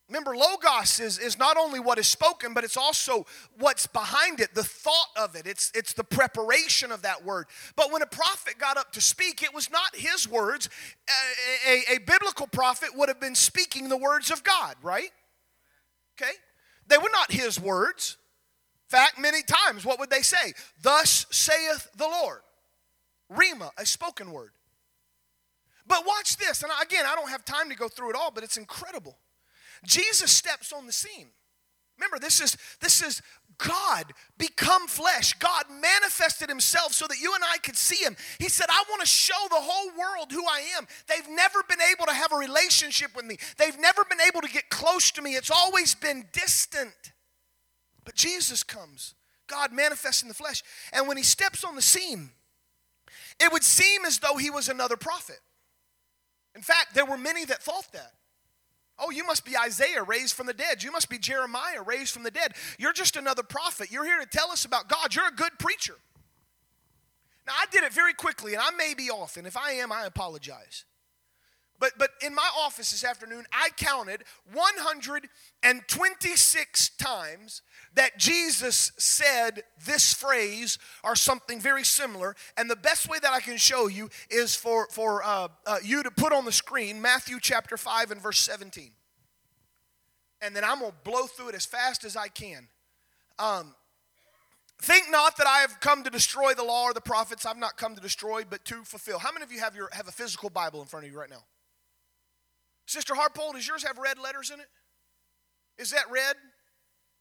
Remember, 0.08 0.36
logos 0.36 1.00
is, 1.00 1.18
is 1.18 1.38
not 1.38 1.56
only 1.56 1.80
what 1.80 1.98
is 1.98 2.06
spoken, 2.06 2.52
but 2.52 2.62
it's 2.62 2.76
also 2.76 3.24
what's 3.58 3.86
behind 3.86 4.38
it, 4.38 4.54
the 4.54 4.62
thought 4.62 5.08
of 5.16 5.34
it. 5.34 5.46
It's, 5.46 5.72
it's 5.74 5.94
the 5.94 6.04
preparation 6.04 6.92
of 6.92 7.02
that 7.02 7.24
word. 7.24 7.46
But 7.74 7.90
when 7.90 8.02
a 8.02 8.06
prophet 8.06 8.58
got 8.58 8.76
up 8.76 8.92
to 8.92 9.00
speak, 9.00 9.42
it 9.42 9.54
was 9.54 9.70
not 9.70 9.96
his 9.96 10.28
words. 10.28 10.68
A, 11.66 11.70
a, 11.70 11.96
a 11.96 11.98
biblical 12.00 12.46
prophet 12.46 12.90
would 12.94 13.08
have 13.08 13.18
been 13.18 13.34
speaking 13.34 13.88
the 13.88 13.96
words 13.96 14.30
of 14.30 14.44
God, 14.44 14.76
right? 14.82 15.10
Okay? 16.20 16.32
They 16.86 16.98
were 16.98 17.10
not 17.10 17.32
his 17.32 17.58
words. 17.58 18.18
In 18.90 18.98
fact, 18.98 19.18
many 19.18 19.42
times, 19.42 19.86
what 19.86 19.98
would 19.98 20.10
they 20.10 20.20
say? 20.20 20.52
Thus 20.82 21.24
saith 21.30 21.88
the 21.96 22.04
Lord. 22.04 22.40
Rhema, 23.32 23.70
a 23.78 23.86
spoken 23.86 24.32
word. 24.32 24.50
But 25.86 26.06
watch 26.06 26.36
this, 26.36 26.62
and 26.62 26.70
again, 26.82 27.04
I 27.06 27.14
don't 27.14 27.30
have 27.30 27.44
time 27.44 27.70
to 27.70 27.76
go 27.76 27.88
through 27.88 28.10
it 28.10 28.16
all, 28.16 28.30
but 28.30 28.44
it's 28.44 28.58
incredible. 28.58 29.16
Jesus 29.84 30.30
steps 30.30 30.72
on 30.72 30.86
the 30.86 30.92
scene. 30.92 31.28
Remember, 31.98 32.18
this 32.18 32.40
is 32.40 32.56
this 32.80 33.02
is 33.02 33.22
God 33.58 34.12
become 34.36 34.88
flesh. 34.88 35.32
God 35.34 35.64
manifested 35.70 36.48
himself 36.48 36.92
so 36.92 37.06
that 37.06 37.20
you 37.20 37.34
and 37.34 37.44
I 37.44 37.58
could 37.58 37.76
see 37.76 38.04
him. 38.04 38.16
He 38.38 38.48
said, 38.48 38.66
I 38.68 38.82
want 38.88 39.00
to 39.00 39.06
show 39.06 39.46
the 39.48 39.60
whole 39.60 39.90
world 39.90 40.32
who 40.32 40.44
I 40.44 40.62
am. 40.76 40.86
They've 41.08 41.28
never 41.30 41.62
been 41.68 41.80
able 41.92 42.06
to 42.06 42.12
have 42.12 42.32
a 42.32 42.36
relationship 42.36 43.14
with 43.14 43.24
me, 43.24 43.38
they've 43.58 43.78
never 43.78 44.04
been 44.04 44.20
able 44.20 44.40
to 44.40 44.48
get 44.48 44.70
close 44.70 45.10
to 45.12 45.22
me. 45.22 45.34
It's 45.34 45.50
always 45.50 45.94
been 45.94 46.26
distant. 46.32 47.12
But 48.04 48.14
Jesus 48.14 48.62
comes, 48.62 49.14
God 49.46 49.72
manifests 49.72 50.22
in 50.22 50.28
the 50.28 50.34
flesh. 50.34 50.62
And 50.92 51.08
when 51.08 51.16
he 51.16 51.22
steps 51.22 51.64
on 51.64 51.74
the 51.74 51.82
scene, 51.82 52.30
it 53.40 53.50
would 53.50 53.64
seem 53.64 54.04
as 54.04 54.18
though 54.18 54.36
he 54.36 54.50
was 54.50 54.68
another 54.68 54.96
prophet. 54.96 55.38
In 56.54 56.60
fact, 56.60 56.94
there 56.94 57.06
were 57.06 57.16
many 57.16 57.44
that 57.46 57.62
thought 57.62 57.90
that. 57.92 58.12
Oh, 58.98 59.10
you 59.10 59.24
must 59.24 59.44
be 59.44 59.56
Isaiah 59.56 60.02
raised 60.02 60.34
from 60.34 60.46
the 60.46 60.54
dead. 60.54 60.82
You 60.82 60.92
must 60.92 61.08
be 61.08 61.18
Jeremiah 61.18 61.82
raised 61.82 62.12
from 62.12 62.22
the 62.22 62.30
dead. 62.30 62.52
You're 62.78 62.92
just 62.92 63.16
another 63.16 63.42
prophet. 63.42 63.90
You're 63.90 64.04
here 64.04 64.20
to 64.20 64.26
tell 64.26 64.50
us 64.50 64.64
about 64.64 64.88
God. 64.88 65.14
You're 65.14 65.28
a 65.28 65.32
good 65.32 65.58
preacher. 65.58 65.96
Now, 67.46 67.54
I 67.58 67.66
did 67.70 67.84
it 67.84 67.92
very 67.92 68.14
quickly, 68.14 68.54
and 68.54 68.62
I 68.62 68.70
may 68.70 68.94
be 68.94 69.10
off, 69.10 69.36
and 69.36 69.46
if 69.46 69.56
I 69.56 69.72
am, 69.72 69.92
I 69.92 70.06
apologize. 70.06 70.84
But, 71.84 71.92
but 71.98 72.10
in 72.24 72.34
my 72.34 72.48
office 72.58 72.92
this 72.92 73.04
afternoon, 73.04 73.44
I 73.52 73.68
counted 73.76 74.24
126 74.54 76.88
times 76.96 77.60
that 77.92 78.16
Jesus 78.16 78.92
said 78.96 79.64
this 79.84 80.14
phrase 80.14 80.78
or 81.02 81.14
something 81.14 81.60
very 81.60 81.84
similar. 81.84 82.36
And 82.56 82.70
the 82.70 82.76
best 82.76 83.06
way 83.06 83.18
that 83.20 83.34
I 83.34 83.40
can 83.40 83.58
show 83.58 83.86
you 83.86 84.08
is 84.30 84.56
for, 84.56 84.88
for 84.92 85.22
uh, 85.22 85.48
uh, 85.66 85.76
you 85.84 86.02
to 86.02 86.10
put 86.10 86.32
on 86.32 86.46
the 86.46 86.52
screen 86.52 87.02
Matthew 87.02 87.38
chapter 87.38 87.76
5 87.76 88.12
and 88.12 88.22
verse 88.22 88.38
17. 88.38 88.92
And 90.40 90.56
then 90.56 90.64
I'm 90.64 90.78
going 90.78 90.92
to 90.92 90.96
blow 91.04 91.26
through 91.26 91.50
it 91.50 91.54
as 91.54 91.66
fast 91.66 92.06
as 92.06 92.16
I 92.16 92.28
can. 92.28 92.66
Um, 93.38 93.74
Think 94.80 95.10
not 95.10 95.36
that 95.36 95.46
I 95.46 95.58
have 95.58 95.80
come 95.80 96.02
to 96.02 96.10
destroy 96.10 96.54
the 96.54 96.64
law 96.64 96.84
or 96.84 96.94
the 96.94 97.02
prophets. 97.02 97.44
I've 97.44 97.58
not 97.58 97.76
come 97.76 97.94
to 97.94 98.00
destroy, 98.00 98.44
but 98.48 98.64
to 98.64 98.84
fulfill. 98.84 99.18
How 99.18 99.32
many 99.32 99.42
of 99.42 99.52
you 99.52 99.60
have, 99.60 99.76
your, 99.76 99.90
have 99.92 100.08
a 100.08 100.12
physical 100.12 100.48
Bible 100.48 100.80
in 100.80 100.86
front 100.86 101.04
of 101.04 101.12
you 101.12 101.18
right 101.18 101.28
now? 101.28 101.44
Sister 102.86 103.14
Harpole, 103.14 103.52
does 103.54 103.66
yours 103.66 103.84
have 103.84 103.98
red 103.98 104.18
letters 104.18 104.50
in 104.50 104.60
it? 104.60 104.66
Is 105.78 105.90
that 105.90 106.04
red? 106.10 106.36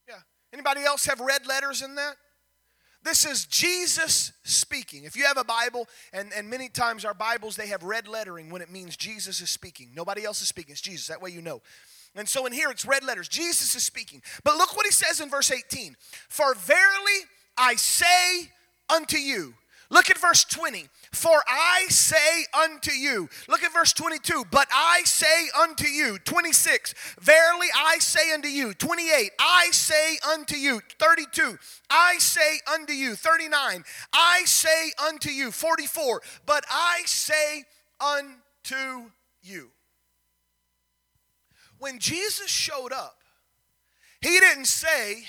Yeah. 0.07 0.19
Anybody 0.51 0.83
else 0.83 1.05
have 1.05 1.19
red 1.19 1.47
letters 1.47 1.81
in 1.81 1.95
that? 1.95 2.15
This 3.03 3.25
is 3.25 3.45
Jesus 3.45 4.31
speaking. 4.43 5.03
If 5.03 5.17
you 5.17 5.25
have 5.25 5.37
a 5.37 5.43
Bible, 5.43 5.87
and, 6.13 6.31
and 6.33 6.49
many 6.49 6.69
times 6.69 7.03
our 7.03 7.13
Bibles, 7.13 7.57
they 7.57 7.67
have 7.67 7.83
red 7.83 8.07
lettering 8.07 8.49
when 8.49 8.61
it 8.61 8.71
means 8.71 8.95
Jesus 8.95 9.41
is 9.41 9.49
speaking. 9.49 9.89
Nobody 9.93 10.23
else 10.23 10.41
is 10.41 10.47
speaking, 10.47 10.71
it's 10.71 10.81
Jesus. 10.81 11.07
That 11.07 11.21
way 11.21 11.31
you 11.31 11.41
know. 11.41 11.61
And 12.15 12.29
so 12.29 12.45
in 12.45 12.53
here 12.53 12.69
it's 12.69 12.85
red 12.85 13.03
letters. 13.03 13.27
Jesus 13.27 13.75
is 13.75 13.83
speaking. 13.83 14.21
But 14.43 14.55
look 14.55 14.75
what 14.75 14.85
he 14.85 14.91
says 14.91 15.19
in 15.19 15.29
verse 15.29 15.51
18 15.51 15.95
For 16.29 16.53
verily 16.55 17.27
I 17.57 17.75
say 17.75 18.49
unto 18.93 19.17
you, 19.17 19.53
Look 19.93 20.09
at 20.09 20.17
verse 20.17 20.43
20. 20.45 20.87
For 21.11 21.43
I 21.47 21.85
say 21.89 22.45
unto 22.51 22.91
you. 22.91 23.29
Look 23.47 23.61
at 23.61 23.71
verse 23.71 23.93
22. 23.93 24.45
But 24.49 24.67
I 24.73 25.03
say 25.05 25.49
unto 25.61 25.85
you. 25.87 26.17
26. 26.17 26.95
Verily 27.21 27.67
I 27.75 27.99
say 27.99 28.33
unto 28.33 28.47
you. 28.47 28.73
28. 28.73 29.31
I 29.39 29.69
say 29.71 30.17
unto 30.33 30.55
you. 30.55 30.81
32. 30.97 31.59
I 31.91 32.17
say 32.17 32.59
unto 32.73 32.91
you. 32.91 33.13
39. 33.15 33.83
I 34.11 34.41
say 34.45 34.93
unto 35.07 35.29
you. 35.29 35.51
44. 35.51 36.23
But 36.47 36.65
I 36.71 37.03
say 37.05 37.65
unto 38.01 39.11
you. 39.43 39.69
When 41.77 41.99
Jesus 41.99 42.49
showed 42.49 42.93
up, 42.93 43.17
he 44.21 44.39
didn't 44.39 44.65
say, 44.65 45.25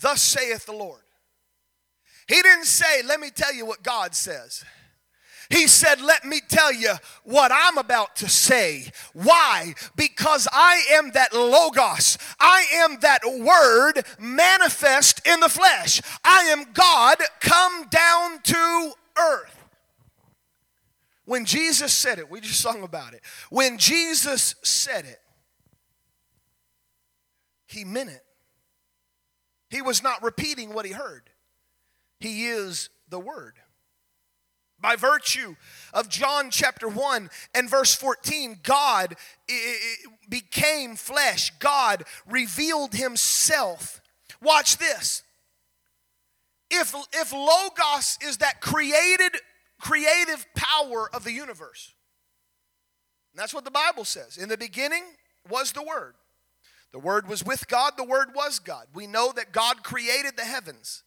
Thus 0.00 0.22
saith 0.22 0.64
the 0.64 0.72
Lord. 0.72 1.02
He 2.28 2.42
didn't 2.42 2.64
say, 2.64 3.02
Let 3.04 3.20
me 3.20 3.30
tell 3.30 3.54
you 3.54 3.66
what 3.66 3.82
God 3.82 4.14
says. 4.14 4.64
He 5.48 5.68
said, 5.68 6.00
Let 6.00 6.24
me 6.24 6.40
tell 6.46 6.72
you 6.72 6.94
what 7.24 7.52
I'm 7.54 7.78
about 7.78 8.16
to 8.16 8.28
say. 8.28 8.90
Why? 9.12 9.74
Because 9.94 10.48
I 10.52 10.82
am 10.92 11.12
that 11.12 11.32
Logos. 11.32 12.18
I 12.40 12.66
am 12.74 12.98
that 13.00 13.20
Word 13.24 14.04
manifest 14.18 15.26
in 15.26 15.40
the 15.40 15.48
flesh. 15.48 16.00
I 16.24 16.44
am 16.44 16.72
God 16.72 17.18
come 17.40 17.86
down 17.88 18.40
to 18.42 18.92
earth. 19.18 19.52
When 21.26 21.44
Jesus 21.44 21.92
said 21.92 22.18
it, 22.18 22.30
we 22.30 22.40
just 22.40 22.60
sung 22.60 22.82
about 22.82 23.12
it. 23.12 23.22
When 23.50 23.78
Jesus 23.78 24.54
said 24.62 25.04
it, 25.04 25.20
he 27.66 27.84
meant 27.84 28.10
it. 28.10 28.22
He 29.68 29.82
was 29.82 30.02
not 30.02 30.22
repeating 30.22 30.72
what 30.72 30.86
he 30.86 30.92
heard. 30.92 31.28
He 32.18 32.46
is 32.46 32.88
the 33.08 33.18
Word. 33.18 33.54
By 34.78 34.96
virtue 34.96 35.56
of 35.94 36.08
John 36.08 36.50
chapter 36.50 36.86
1 36.86 37.30
and 37.54 37.70
verse 37.70 37.94
14, 37.94 38.60
God 38.62 39.16
became 40.28 40.96
flesh. 40.96 41.50
God 41.58 42.04
revealed 42.28 42.94
himself. 42.94 44.02
Watch 44.42 44.76
this. 44.76 45.22
If, 46.70 46.94
if 47.12 47.32
Logos 47.32 48.18
is 48.22 48.38
that 48.38 48.60
created, 48.60 49.36
creative 49.80 50.46
power 50.54 51.08
of 51.14 51.24
the 51.24 51.32
universe, 51.32 51.94
that's 53.34 53.54
what 53.54 53.64
the 53.64 53.70
Bible 53.70 54.04
says. 54.04 54.36
In 54.36 54.48
the 54.48 54.58
beginning 54.58 55.04
was 55.48 55.72
the 55.72 55.82
Word. 55.82 56.14
The 56.92 56.98
Word 56.98 57.28
was 57.28 57.44
with 57.44 57.68
God, 57.68 57.94
the 57.96 58.04
Word 58.04 58.28
was 58.34 58.58
God. 58.58 58.86
We 58.94 59.06
know 59.06 59.32
that 59.32 59.52
God 59.52 59.82
created 59.82 60.36
the 60.36 60.44
heavens. 60.44 61.02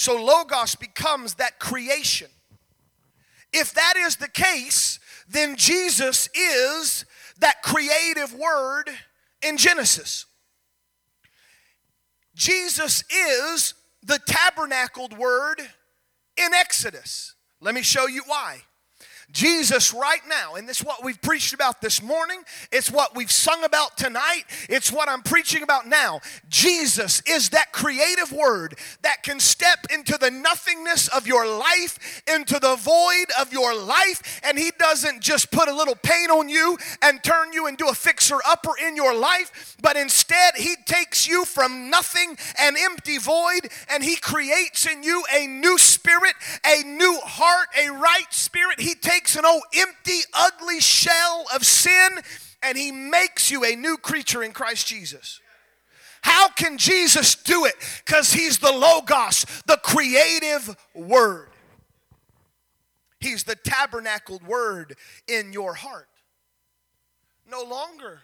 So 0.00 0.16
Logos 0.16 0.76
becomes 0.76 1.34
that 1.34 1.58
creation. 1.58 2.28
If 3.52 3.74
that 3.74 3.98
is 3.98 4.16
the 4.16 4.30
case, 4.30 4.98
then 5.28 5.56
Jesus 5.56 6.30
is 6.34 7.04
that 7.40 7.60
creative 7.62 8.32
word 8.32 8.88
in 9.42 9.58
Genesis. 9.58 10.24
Jesus 12.34 13.04
is 13.10 13.74
the 14.02 14.18
tabernacled 14.26 15.18
word 15.18 15.60
in 16.38 16.54
Exodus. 16.54 17.34
Let 17.60 17.74
me 17.74 17.82
show 17.82 18.06
you 18.06 18.22
why. 18.24 18.62
Jesus, 19.32 19.94
right 19.94 20.20
now, 20.28 20.54
and 20.54 20.68
this 20.68 20.80
is 20.80 20.86
what 20.86 21.04
we've 21.04 21.20
preached 21.20 21.52
about 21.52 21.80
this 21.80 22.02
morning, 22.02 22.42
it's 22.72 22.90
what 22.90 23.14
we've 23.14 23.30
sung 23.30 23.64
about 23.64 23.96
tonight, 23.96 24.44
it's 24.68 24.90
what 24.90 25.08
I'm 25.08 25.22
preaching 25.22 25.62
about 25.62 25.86
now. 25.86 26.20
Jesus 26.48 27.22
is 27.26 27.50
that 27.50 27.72
creative 27.72 28.32
word 28.32 28.78
that 29.02 29.22
can 29.22 29.38
step 29.40 29.86
into 29.92 30.16
the 30.18 30.30
nothingness 30.30 31.08
of 31.08 31.26
your 31.26 31.46
life, 31.46 32.22
into 32.32 32.58
the 32.58 32.76
void 32.76 33.26
of 33.40 33.52
your 33.52 33.74
life, 33.74 34.40
and 34.44 34.58
He 34.58 34.72
doesn't 34.78 35.20
just 35.20 35.50
put 35.50 35.68
a 35.68 35.74
little 35.74 35.96
paint 35.96 36.30
on 36.30 36.48
you 36.48 36.78
and 37.02 37.22
turn 37.22 37.52
you 37.52 37.66
into 37.66 37.86
a 37.86 37.94
fixer 37.94 38.38
upper 38.46 38.72
in 38.84 38.96
your 38.96 39.14
life, 39.14 39.76
but 39.82 39.96
instead 39.96 40.54
He 40.56 40.76
takes 40.86 41.28
you 41.28 41.44
from 41.44 41.90
nothing, 41.90 42.36
and 42.58 42.76
empty 42.76 43.18
void, 43.18 43.70
and 43.88 44.02
He 44.02 44.16
creates 44.16 44.86
in 44.86 45.02
you 45.02 45.22
a 45.32 45.46
new 45.46 45.78
spirit, 45.78 46.34
a 46.66 46.82
new 46.82 47.20
heart, 47.22 47.68
a 47.78 47.90
right 47.90 48.26
spirit. 48.30 48.80
He 48.80 48.94
takes 48.94 49.19
takes 49.20 49.36
an 49.36 49.44
old 49.44 49.62
empty, 49.76 50.20
ugly 50.32 50.80
shell 50.80 51.44
of 51.54 51.64
sin 51.64 52.08
and 52.62 52.76
he 52.76 52.90
makes 52.90 53.50
you 53.50 53.64
a 53.64 53.76
new 53.76 53.98
creature 53.98 54.42
in 54.42 54.52
Christ 54.52 54.86
Jesus. 54.86 55.40
How 56.22 56.48
can 56.48 56.78
Jesus 56.78 57.34
do 57.34 57.66
it? 57.66 57.74
Because 58.04 58.32
he's 58.32 58.58
the 58.58 58.72
Logos, 58.72 59.44
the 59.66 59.78
creative 59.82 60.74
word. 60.94 61.48
He's 63.20 63.44
the 63.44 63.56
tabernacled 63.56 64.42
word 64.42 64.96
in 65.28 65.52
your 65.52 65.74
heart. 65.74 66.08
No 67.50 67.62
longer 67.62 68.20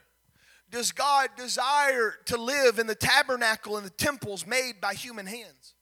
does 0.70 0.92
God 0.92 1.28
desire 1.36 2.14
to 2.26 2.38
live 2.38 2.78
in 2.78 2.86
the 2.86 2.94
tabernacle 2.94 3.76
and 3.76 3.84
the 3.84 3.90
temples 3.90 4.46
made 4.46 4.80
by 4.80 4.94
human 4.94 5.26
hands. 5.26 5.74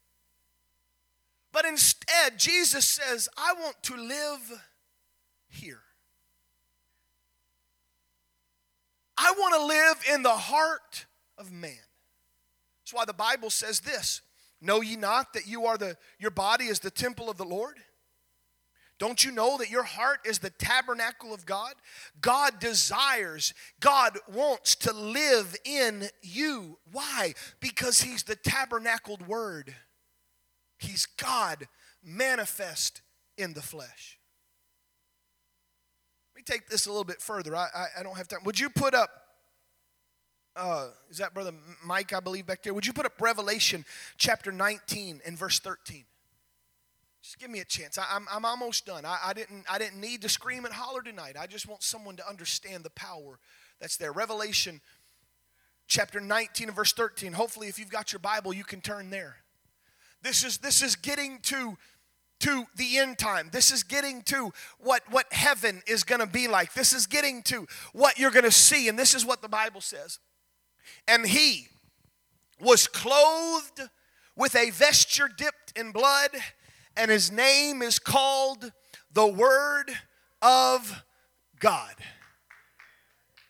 But 1.53 1.65
instead, 1.65 2.37
Jesus 2.37 2.85
says, 2.85 3.29
I 3.37 3.53
want 3.53 3.81
to 3.83 3.95
live 3.95 4.61
here. 5.55 5.81
I 9.17 9.33
want 9.37 9.55
to 9.55 9.65
live 9.65 10.15
in 10.15 10.23
the 10.23 10.29
heart 10.29 11.05
of 11.37 11.51
man. 11.51 11.71
That's 12.83 12.93
why 12.93 13.05
the 13.05 13.13
Bible 13.13 13.49
says 13.49 13.79
this 13.79 14.21
Know 14.61 14.81
ye 14.81 14.95
not 14.95 15.33
that 15.33 15.47
you 15.47 15.65
are 15.65 15.77
the 15.77 15.97
your 16.19 16.31
body 16.31 16.65
is 16.65 16.79
the 16.79 16.91
temple 16.91 17.29
of 17.29 17.37
the 17.37 17.45
Lord? 17.45 17.77
Don't 18.97 19.25
you 19.25 19.31
know 19.31 19.57
that 19.57 19.69
your 19.69 19.83
heart 19.83 20.19
is 20.25 20.39
the 20.39 20.49
tabernacle 20.51 21.33
of 21.33 21.45
God? 21.45 21.73
God 22.21 22.59
desires, 22.59 23.53
God 23.81 24.17
wants 24.31 24.75
to 24.77 24.93
live 24.93 25.53
in 25.65 26.07
you. 26.21 26.77
Why? 26.91 27.33
Because 27.59 28.01
He's 28.01 28.23
the 28.23 28.37
tabernacled 28.37 29.27
Word. 29.27 29.75
He's 30.77 31.05
God 31.05 31.67
manifest 32.03 33.01
in 33.37 33.53
the 33.53 33.61
flesh 33.61 34.14
take 36.45 36.67
this 36.67 36.85
a 36.85 36.89
little 36.89 37.03
bit 37.03 37.21
further. 37.21 37.55
I, 37.55 37.67
I, 37.75 37.85
I 37.99 38.03
don't 38.03 38.17
have 38.17 38.27
time. 38.27 38.39
Would 38.45 38.59
you 38.59 38.69
put 38.69 38.93
up, 38.93 39.09
uh, 40.55 40.87
is 41.09 41.17
that 41.17 41.33
Brother 41.33 41.51
Mike, 41.83 42.13
I 42.13 42.19
believe, 42.19 42.45
back 42.45 42.63
there? 42.63 42.73
Would 42.73 42.85
you 42.85 42.93
put 42.93 43.05
up 43.05 43.19
Revelation 43.19 43.85
chapter 44.17 44.51
19 44.51 45.21
and 45.25 45.37
verse 45.37 45.59
13? 45.59 46.05
Just 47.21 47.39
give 47.39 47.49
me 47.49 47.59
a 47.59 47.65
chance. 47.65 47.97
I, 47.97 48.03
am 48.15 48.27
I'm, 48.31 48.37
I'm 48.37 48.45
almost 48.45 48.85
done. 48.85 49.03
I, 49.03 49.17
I, 49.25 49.33
didn't, 49.33 49.65
I 49.69 49.79
didn't 49.79 49.99
need 49.99 50.21
to 50.21 50.29
scream 50.29 50.63
and 50.63 50.73
holler 50.73 51.01
tonight. 51.01 51.35
I 51.39 51.47
just 51.47 51.67
want 51.67 51.81
someone 51.81 52.15
to 52.17 52.29
understand 52.29 52.83
the 52.83 52.91
power 52.91 53.39
that's 53.79 53.97
there. 53.97 54.11
Revelation 54.11 54.79
chapter 55.87 56.19
19 56.21 56.67
and 56.67 56.75
verse 56.75 56.93
13. 56.93 57.33
Hopefully, 57.33 57.67
if 57.67 57.79
you've 57.79 57.89
got 57.89 58.13
your 58.13 58.19
Bible, 58.19 58.53
you 58.53 58.63
can 58.63 58.79
turn 58.79 59.09
there. 59.09 59.37
This 60.21 60.43
is, 60.43 60.59
this 60.59 60.81
is 60.81 60.95
getting 60.95 61.39
to 61.43 61.77
to 62.41 62.65
the 62.75 62.97
end 62.97 63.17
time. 63.17 63.49
This 63.51 63.71
is 63.71 63.83
getting 63.83 64.21
to 64.23 64.51
what, 64.79 65.03
what 65.09 65.31
heaven 65.31 65.81
is 65.87 66.03
going 66.03 66.21
to 66.21 66.27
be 66.27 66.47
like. 66.47 66.73
This 66.73 66.93
is 66.93 67.07
getting 67.07 67.41
to 67.43 67.67
what 67.93 68.17
you're 68.17 68.31
going 68.31 68.45
to 68.45 68.51
see. 68.51 68.87
And 68.87 68.99
this 68.99 69.13
is 69.13 69.25
what 69.25 69.41
the 69.41 69.49
Bible 69.49 69.81
says. 69.81 70.19
And 71.07 71.25
he 71.25 71.67
was 72.59 72.87
clothed 72.87 73.81
with 74.35 74.55
a 74.55 74.69
vesture 74.71 75.29
dipped 75.35 75.77
in 75.77 75.91
blood, 75.91 76.29
and 76.97 77.09
his 77.09 77.31
name 77.31 77.81
is 77.81 77.99
called 77.99 78.71
the 79.11 79.27
Word 79.27 79.91
of 80.41 81.03
God. 81.59 81.95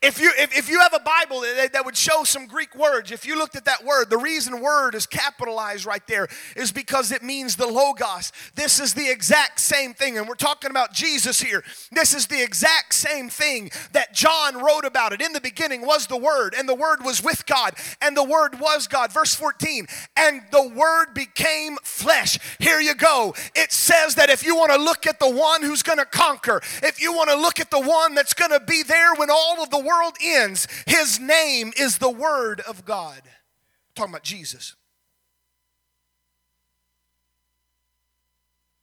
If 0.05 0.21
you, 0.21 0.31
if, 0.37 0.55
if 0.55 0.69
you 0.69 0.79
have 0.81 0.93
a 0.93 0.99
Bible 0.99 1.41
that, 1.41 1.73
that 1.73 1.83
would 1.83 1.97
show 1.97 2.23
some 2.23 2.45
Greek 2.45 2.75
words, 2.75 3.11
if 3.11 3.25
you 3.25 3.35
looked 3.35 3.55
at 3.55 3.65
that 3.65 3.83
word, 3.83 4.11
the 4.11 4.19
reason 4.19 4.61
word 4.61 4.93
is 4.93 5.07
capitalized 5.07 5.83
right 5.83 6.05
there 6.05 6.27
is 6.55 6.71
because 6.71 7.11
it 7.11 7.23
means 7.23 7.55
the 7.55 7.65
Logos. 7.65 8.31
This 8.53 8.79
is 8.79 8.93
the 8.93 9.09
exact 9.09 9.59
same 9.59 9.95
thing, 9.95 10.19
and 10.19 10.27
we're 10.27 10.35
talking 10.35 10.69
about 10.69 10.93
Jesus 10.93 11.41
here. 11.41 11.63
This 11.91 12.13
is 12.13 12.27
the 12.27 12.39
exact 12.39 12.93
same 12.93 13.29
thing 13.29 13.71
that 13.93 14.13
John 14.13 14.63
wrote 14.63 14.85
about 14.85 15.11
it. 15.11 15.21
In 15.23 15.33
the 15.33 15.41
beginning 15.41 15.83
was 15.83 16.05
the 16.05 16.17
Word, 16.17 16.53
and 16.55 16.69
the 16.69 16.75
Word 16.75 17.03
was 17.03 17.23
with 17.23 17.47
God, 17.47 17.73
and 17.99 18.15
the 18.15 18.23
Word 18.23 18.59
was 18.59 18.85
God. 18.85 19.11
Verse 19.11 19.33
14, 19.33 19.87
and 20.17 20.43
the 20.51 20.67
Word 20.67 21.15
became 21.15 21.77
flesh. 21.81 22.37
Here 22.59 22.79
you 22.79 22.93
go. 22.93 23.33
It 23.55 23.71
says 23.71 24.13
that 24.15 24.29
if 24.29 24.45
you 24.45 24.55
want 24.55 24.71
to 24.71 24.77
look 24.77 25.07
at 25.07 25.19
the 25.19 25.31
one 25.31 25.63
who's 25.63 25.81
going 25.81 25.97
to 25.97 26.05
conquer, 26.05 26.61
if 26.83 27.01
you 27.01 27.11
want 27.11 27.31
to 27.31 27.35
look 27.35 27.59
at 27.59 27.71
the 27.71 27.81
one 27.81 28.13
that's 28.13 28.35
going 28.35 28.51
to 28.51 28.59
be 28.59 28.83
there 28.83 29.15
when 29.15 29.31
all 29.31 29.63
of 29.63 29.71
the 29.71 29.79
world 29.79 29.94
world 29.95 30.15
ends, 30.23 30.67
his 30.85 31.19
name 31.19 31.71
is 31.77 31.97
the 31.97 32.09
Word 32.09 32.61
of 32.61 32.85
God. 32.85 33.21
I'm 33.25 33.93
talking 33.95 34.13
about 34.13 34.23
Jesus. 34.23 34.75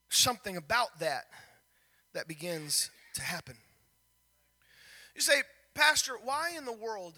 Something 0.09 0.57
about 0.57 0.99
that 1.01 1.25
that 2.13 2.29
begins 2.29 2.91
to 3.15 3.23
happen. 3.23 3.57
You 5.15 5.21
say, 5.21 5.43
Pastor, 5.75 6.15
why 6.23 6.53
in 6.57 6.65
the 6.65 6.73
world 6.73 7.15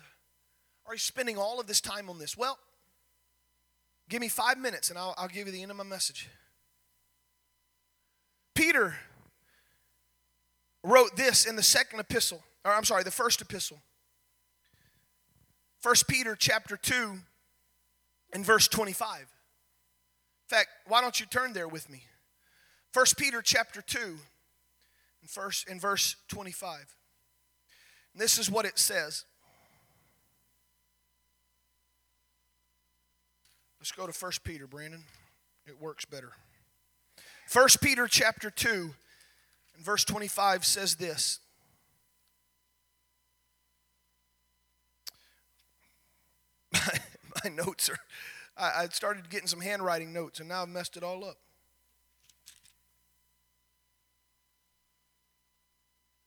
are 0.87 0.94
you 0.94 0.98
spending 0.98 1.38
all 1.38 1.61
of 1.61 1.66
this 1.66 1.80
time 1.80 2.09
on 2.09 2.18
this? 2.18 2.37
Well, 2.37 2.59
give 4.09 4.20
me 4.20 4.28
five 4.28 4.59
minutes 4.59 4.90
and 4.90 4.98
I'll, 4.98 5.14
I'll 5.16 5.28
give 5.28 5.46
you 5.46 5.52
the 5.52 5.62
end 5.62 5.70
of 5.70 5.76
my 5.76 5.85
message. 5.85 6.28
Peter 8.54 8.94
wrote 10.85 11.16
this 11.16 11.46
in 11.46 11.57
the 11.57 11.62
second 11.62 11.98
epistle 11.98 12.42
or 12.64 12.72
I'm 12.72 12.85
sorry, 12.85 13.03
the 13.03 13.11
first 13.11 13.40
epistle. 13.40 13.81
1 15.83 15.94
Peter 16.09 16.35
chapter 16.35 16.77
2 16.77 17.18
and 18.33 18.44
verse 18.44 18.68
25. 18.68 19.20
In 19.20 19.27
fact, 20.46 20.68
why 20.87 21.00
don't 21.00 21.20
you 21.20 21.27
turn 21.27 21.53
there 21.53 21.68
with 21.68 21.90
me? 21.90 22.05
1 22.94 23.07
Peter 23.18 23.42
chapter 23.42 23.83
2 23.83 23.98
and 25.20 25.31
first 25.31 25.68
in 25.68 25.79
verse 25.79 26.16
25. 26.29 26.94
And 28.12 28.22
this 28.22 28.38
is 28.38 28.50
what 28.50 28.64
it 28.64 28.79
says. 28.79 29.24
Let's 33.79 33.92
go 33.92 34.07
to 34.07 34.12
1 34.12 34.33
Peter, 34.42 34.66
Brandon. 34.66 35.05
It 35.66 35.81
works 35.81 36.07
better. 36.07 36.33
1 37.53 37.68
Peter 37.83 38.07
chapter 38.07 38.50
2 38.50 38.94
and 39.77 39.85
verse 39.85 40.05
25 40.05 40.64
says 40.64 40.94
this. 40.94 41.40
My, 47.44 47.50
notes 47.64 47.88
are, 47.88 47.98
I, 48.57 48.83
I 48.83 48.88
started 48.88 49.28
getting 49.30 49.46
some 49.46 49.61
handwriting 49.61 50.12
notes 50.12 50.40
and 50.40 50.48
now 50.48 50.62
I've 50.62 50.68
messed 50.68 50.96
it 50.96 51.02
all 51.02 51.24
up. 51.24 51.37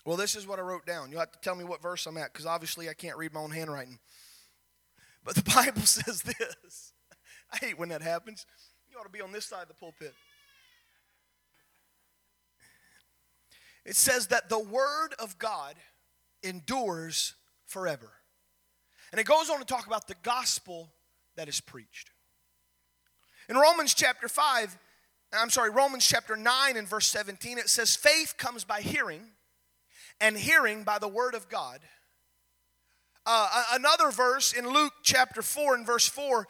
Well, 0.06 0.16
this 0.16 0.36
is 0.38 0.48
what 0.48 0.58
I 0.58 0.62
wrote 0.62 0.86
down. 0.86 1.12
You'll 1.12 1.20
have 1.20 1.34
to 1.34 1.40
tell 1.42 1.56
me 1.56 1.66
what 1.66 1.82
verse 1.82 2.06
I'm 2.06 2.16
at 2.18 2.32
because 2.32 2.46
obviously 2.46 2.88
I 2.88 2.94
can't 2.94 3.18
read 3.18 3.34
my 3.34 3.42
own 3.42 3.52
handwriting. 3.52 4.00
But 5.24 5.36
the 5.36 5.44
Bible 5.56 5.82
says 5.86 6.22
this. 6.22 6.94
I 7.52 7.58
hate 7.58 7.78
when 7.78 7.90
that 7.90 8.02
happens. 8.02 8.46
You 8.90 8.98
ought 8.98 9.04
to 9.04 9.10
be 9.10 9.22
on 9.22 9.32
this 9.32 9.46
side 9.46 9.64
of 9.64 9.68
the 9.68 9.74
pulpit. 9.74 10.14
it 13.88 13.96
says 13.96 14.28
that 14.28 14.50
the 14.50 14.60
word 14.60 15.16
of 15.18 15.40
God 15.40 15.76
endures 16.44 17.36
forever. 17.66 18.12
And 19.12 19.20
it 19.20 19.26
goes 19.26 19.50
on 19.50 19.60
to 19.60 19.66
talk 19.66 19.88
about 19.88 20.08
the 20.08 20.16
gospel 20.24 20.92
that 21.38 21.48
is 21.48 21.62
preached. 21.62 22.12
In 23.50 23.56
Romans 23.56 23.94
chapter 23.94 24.28
5, 24.28 24.78
I'm 25.34 25.50
sorry, 25.50 25.70
Romans 25.70 26.06
chapter 26.06 26.36
9 26.36 26.76
and 26.76 26.88
verse 26.88 27.08
17, 27.08 27.58
it 27.58 27.70
says, 27.70 27.96
Faith 27.96 28.36
comes 28.38 28.66
by 28.66 28.82
hearing, 28.82 29.22
and 30.20 30.38
hearing 30.38 30.84
by 30.84 31.00
the 31.00 31.08
word 31.08 31.34
of 31.34 31.48
God. 31.48 31.80
Uh, 33.26 33.64
another 33.74 34.10
verse 34.10 34.54
in 34.54 34.72
Luke 34.72 34.94
chapter 35.04 35.42
4 35.42 35.76
and 35.76 35.86
verse 35.86 36.08
4 36.08 36.48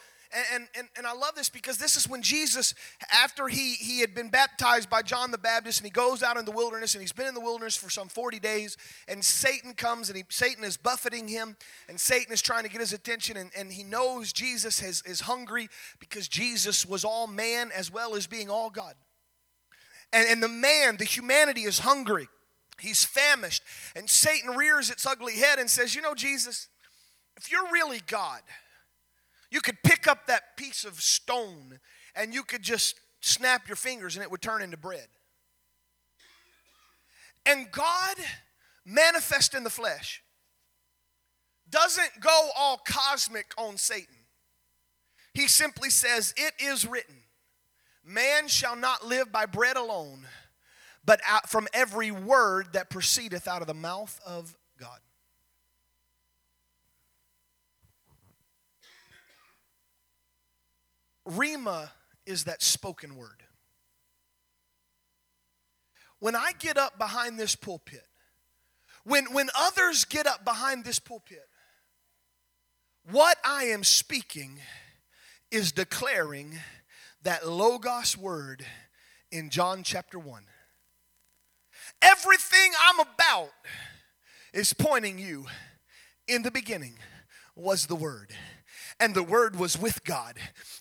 and, 0.54 0.68
and, 0.78 0.88
and 0.98 1.08
I 1.08 1.14
love 1.14 1.36
this 1.36 1.50
because 1.50 1.78
this 1.78 1.96
is 1.96 2.08
when 2.08 2.22
Jesus, 2.22 2.74
after 3.14 3.48
he, 3.48 3.74
he 3.74 4.02
had 4.02 4.14
been 4.14 4.30
baptized 4.30 4.90
by 4.90 5.02
John 5.02 5.32
the 5.32 5.38
Baptist, 5.38 5.80
and 5.80 5.86
he 5.86 5.92
goes 5.92 6.24
out 6.24 6.38
in 6.38 6.46
the 6.46 6.52
wilderness, 6.52 6.94
and 6.96 7.02
he's 7.02 7.14
been 7.14 7.28
in 7.28 7.34
the 7.34 7.42
wilderness 7.42 7.76
for 7.76 7.90
some 7.90 8.08
40 8.08 8.40
days, 8.40 8.78
and 9.08 9.24
Satan 9.24 9.74
comes, 9.74 10.10
and 10.10 10.18
he, 10.18 10.24
Satan 10.30 10.64
is 10.64 10.78
buffeting 10.78 11.28
him, 11.28 11.56
and 11.88 12.00
Satan 12.00 12.34
is 12.34 12.42
trying 12.42 12.64
to 12.64 12.70
get 12.70 12.82
his 12.82 12.94
attention, 12.94 13.38
and, 13.38 13.52
and 13.58 13.72
he 13.72 13.84
knows 13.84 14.34
Jesus 14.34 14.80
has, 14.80 15.02
is 15.06 15.22
hungry 15.22 15.70
because 16.00 16.28
Jesus 16.28 16.86
was 16.86 17.06
all 17.06 17.28
man 17.28 17.72
as 17.76 17.92
well 17.92 18.16
as 18.16 18.28
being 18.28 18.50
all 18.50 18.70
God. 18.70 18.96
And, 20.14 20.28
and 20.28 20.44
the 20.44 20.50
man, 20.50 20.98
the 20.98 21.06
humanity 21.06 21.62
is 21.62 21.80
hungry. 21.80 22.28
He's 22.80 23.04
famished. 23.04 23.64
And 23.96 24.10
Satan 24.10 24.56
rears 24.56 24.90
its 24.90 25.06
ugly 25.06 25.38
head 25.38 25.60
and 25.60 25.70
says, 25.70 25.96
You 25.96 26.02
know, 26.02 26.14
Jesus, 26.14 26.68
if 27.36 27.52
you're 27.52 27.72
really 27.72 28.02
God, 28.06 28.42
you 29.50 29.62
could 29.62 29.82
pick 29.84 29.97
up 30.08 30.28
that 30.28 30.58
piece 30.58 30.86
of 30.86 31.02
stone 31.02 31.80
and 32.16 32.34
you 32.34 32.44
could 32.44 32.64
just 32.64 33.00
snap 33.22 33.68
your 33.68 33.76
fingers 33.76 34.16
and 34.16 34.24
it 34.24 34.32
would 34.32 34.42
turn 34.42 34.62
into 34.62 34.78
bread. 34.78 35.08
And 37.46 37.72
God, 37.72 38.18
manifest 38.86 39.54
in 39.54 39.64
the 39.64 39.70
flesh, 39.70 40.22
doesn't 41.70 42.20
go 42.20 42.50
all 42.58 42.82
cosmic 42.86 43.54
on 43.58 43.78
Satan. 43.78 44.16
He 45.34 45.48
simply 45.48 45.90
says, 45.90 46.34
It 46.36 46.54
is 46.60 46.86
written, 46.86 47.16
man 48.04 48.48
shall 48.48 48.76
not 48.76 49.06
live 49.06 49.32
by 49.32 49.46
bread 49.46 49.78
alone, 49.78 50.26
but 51.06 51.22
from 51.48 51.68
every 51.74 52.12
word 52.12 52.74
that 52.74 52.90
proceedeth 52.90 53.48
out 53.48 53.62
of 53.62 53.68
the 53.68 53.74
mouth 53.74 54.20
of 54.26 54.58
Rhema 61.28 61.90
is 62.26 62.46
that 62.46 62.62
spoken 62.62 63.16
word. 63.16 63.44
When 66.20 66.36
I 66.36 66.52
get 66.58 66.78
up 66.78 66.98
behind 66.98 67.40
this 67.40 67.56
pulpit, 67.56 68.08
when, 69.04 69.26
when 69.34 69.50
others 69.58 70.06
get 70.06 70.26
up 70.26 70.44
behind 70.44 70.84
this 70.84 71.00
pulpit, 71.00 71.48
what 73.10 73.38
I 73.46 73.66
am 73.66 73.84
speaking 73.84 74.60
is 75.52 75.72
declaring 75.72 76.60
that 77.24 77.48
Logos 77.48 78.18
word 78.18 78.66
in 79.32 79.50
John 79.50 79.84
chapter 79.84 80.20
1. 80.20 80.44
Everything 82.02 82.72
I'm 82.82 83.00
about 83.00 83.54
is 84.54 84.74
pointing 84.74 85.20
you 85.20 85.46
in 86.28 86.42
the 86.42 86.52
beginning 86.52 86.96
was 87.56 87.88
the 87.88 87.96
Word 87.96 88.34
and 89.00 89.14
the 89.14 89.24
Word 89.24 89.56
was 89.58 89.78
with 89.78 90.04
God, 90.04 90.36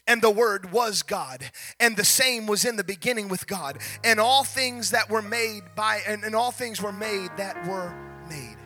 and 0.07 0.22
the 0.22 0.31
Word 0.31 0.72
was 0.72 1.02
God, 1.02 1.44
and 1.79 1.96
the 1.96 2.05
same 2.05 2.46
was 2.46 2.64
in 2.64 2.76
the 2.76 2.85
beginning 2.85 3.29
with 3.29 3.46
God, 3.46 3.79
and 4.05 4.18
all 4.18 4.44
things 4.44 4.90
that 4.90 5.11
were 5.11 5.22
made 5.22 5.62
by, 5.74 6.00
and, 6.07 6.24
and 6.24 6.35
all 6.35 6.50
things 6.50 6.81
were 6.81 6.92
made 6.92 7.31
that 7.37 7.66
were 7.66 7.94
made. 8.29 8.57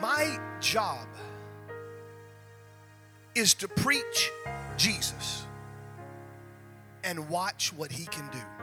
My 0.00 0.38
job 0.60 1.06
is 3.34 3.54
to 3.54 3.68
preach 3.68 4.30
Jesus 4.76 5.46
and 7.04 7.28
watch 7.28 7.72
what 7.72 7.92
he 7.92 8.06
can 8.06 8.28
do. 8.30 8.53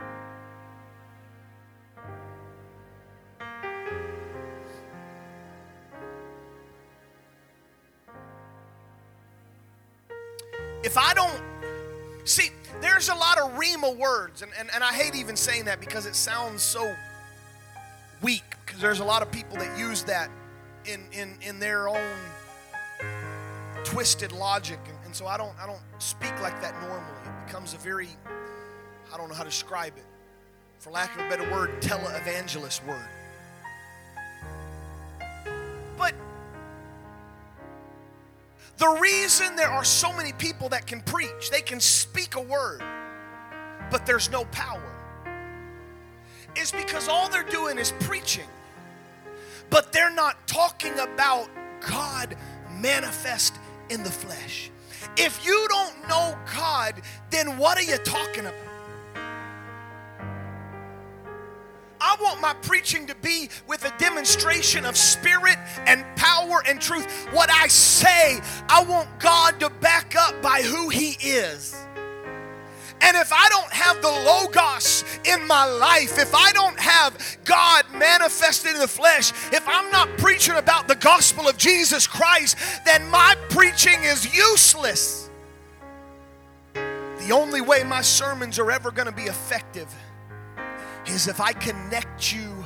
There's 13.01 13.17
a 13.17 13.19
lot 13.19 13.39
of 13.39 13.59
Rhema 13.59 13.97
words, 13.97 14.43
and, 14.43 14.51
and, 14.59 14.69
and 14.75 14.83
I 14.83 14.93
hate 14.93 15.15
even 15.15 15.35
saying 15.35 15.65
that 15.65 15.79
because 15.79 16.05
it 16.05 16.13
sounds 16.15 16.61
so 16.61 16.95
weak, 18.21 18.43
because 18.63 18.79
there's 18.79 18.99
a 18.99 19.03
lot 19.03 19.23
of 19.23 19.31
people 19.31 19.57
that 19.57 19.75
use 19.75 20.03
that 20.03 20.29
in, 20.85 21.05
in, 21.11 21.35
in 21.41 21.57
their 21.57 21.89
own 21.89 22.13
twisted 23.83 24.31
logic. 24.31 24.77
And, 24.87 24.95
and 25.03 25.15
so 25.15 25.25
I 25.25 25.35
don't 25.35 25.59
I 25.59 25.65
don't 25.65 25.81
speak 25.97 26.39
like 26.43 26.61
that 26.61 26.79
normally. 26.83 27.01
It 27.25 27.47
becomes 27.47 27.73
a 27.73 27.77
very 27.77 28.09
I 29.11 29.17
don't 29.17 29.29
know 29.29 29.35
how 29.35 29.45
to 29.45 29.49
describe 29.49 29.93
it. 29.97 30.05
For 30.77 30.91
lack 30.91 31.15
of 31.15 31.25
a 31.25 31.27
better 31.29 31.51
word, 31.51 31.81
televangelist 31.81 32.85
word. 32.85 33.09
The 38.81 38.97
reason 38.99 39.55
there 39.55 39.69
are 39.69 39.83
so 39.83 40.11
many 40.11 40.33
people 40.33 40.67
that 40.69 40.87
can 40.87 41.01
preach, 41.01 41.51
they 41.51 41.61
can 41.61 41.79
speak 41.79 42.33
a 42.33 42.41
word, 42.41 42.81
but 43.91 44.07
there's 44.07 44.31
no 44.31 44.45
power, 44.45 44.81
is 46.55 46.71
because 46.71 47.07
all 47.07 47.29
they're 47.29 47.43
doing 47.43 47.77
is 47.77 47.93
preaching, 47.99 48.47
but 49.69 49.93
they're 49.93 50.09
not 50.09 50.47
talking 50.47 50.97
about 50.97 51.47
God 51.79 52.35
manifest 52.71 53.53
in 53.91 54.01
the 54.01 54.09
flesh. 54.09 54.71
If 55.15 55.45
you 55.45 55.67
don't 55.69 56.09
know 56.09 56.35
God, 56.57 57.03
then 57.29 57.59
what 57.59 57.77
are 57.77 57.83
you 57.83 57.97
talking 57.97 58.47
about? 58.47 58.70
I 62.01 62.17
want 62.19 62.41
my 62.41 62.55
preaching 62.55 63.05
to 63.07 63.15
be 63.15 63.49
with 63.67 63.85
a 63.85 63.93
demonstration 63.99 64.85
of 64.85 64.97
spirit 64.97 65.57
and 65.85 66.03
power 66.15 66.63
and 66.67 66.81
truth. 66.81 67.05
What 67.31 67.51
I 67.51 67.67
say, 67.67 68.41
I 68.67 68.83
want 68.83 69.07
God 69.19 69.59
to 69.59 69.69
back 69.69 70.15
up 70.15 70.41
by 70.41 70.63
who 70.63 70.89
He 70.89 71.11
is. 71.21 71.75
And 73.03 73.17
if 73.17 73.31
I 73.31 73.49
don't 73.49 73.71
have 73.71 74.01
the 74.01 74.07
Logos 74.07 75.03
in 75.25 75.45
my 75.47 75.65
life, 75.65 76.17
if 76.19 76.33
I 76.35 76.51
don't 76.51 76.79
have 76.79 77.37
God 77.45 77.85
manifested 77.93 78.73
in 78.73 78.79
the 78.79 78.87
flesh, 78.87 79.31
if 79.51 79.67
I'm 79.67 79.91
not 79.91 80.07
preaching 80.17 80.55
about 80.55 80.87
the 80.87 80.95
gospel 80.95 81.47
of 81.47 81.57
Jesus 81.57 82.05
Christ, 82.07 82.57
then 82.85 83.09
my 83.09 83.35
preaching 83.49 84.03
is 84.03 84.35
useless. 84.35 85.29
The 86.73 87.31
only 87.31 87.61
way 87.61 87.83
my 87.83 88.01
sermons 88.01 88.59
are 88.59 88.71
ever 88.71 88.91
going 88.91 89.07
to 89.07 89.15
be 89.15 89.23
effective 89.23 89.93
is 91.05 91.27
if 91.27 91.39
I 91.39 91.53
connect 91.53 92.33
you 92.33 92.63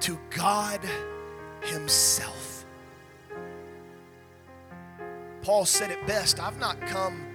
to 0.00 0.18
God 0.30 0.80
Himself. 1.62 2.64
Paul 5.42 5.64
said 5.64 5.90
it 5.90 6.06
best 6.06 6.38
I've 6.38 6.58
not 6.58 6.80
come 6.82 7.26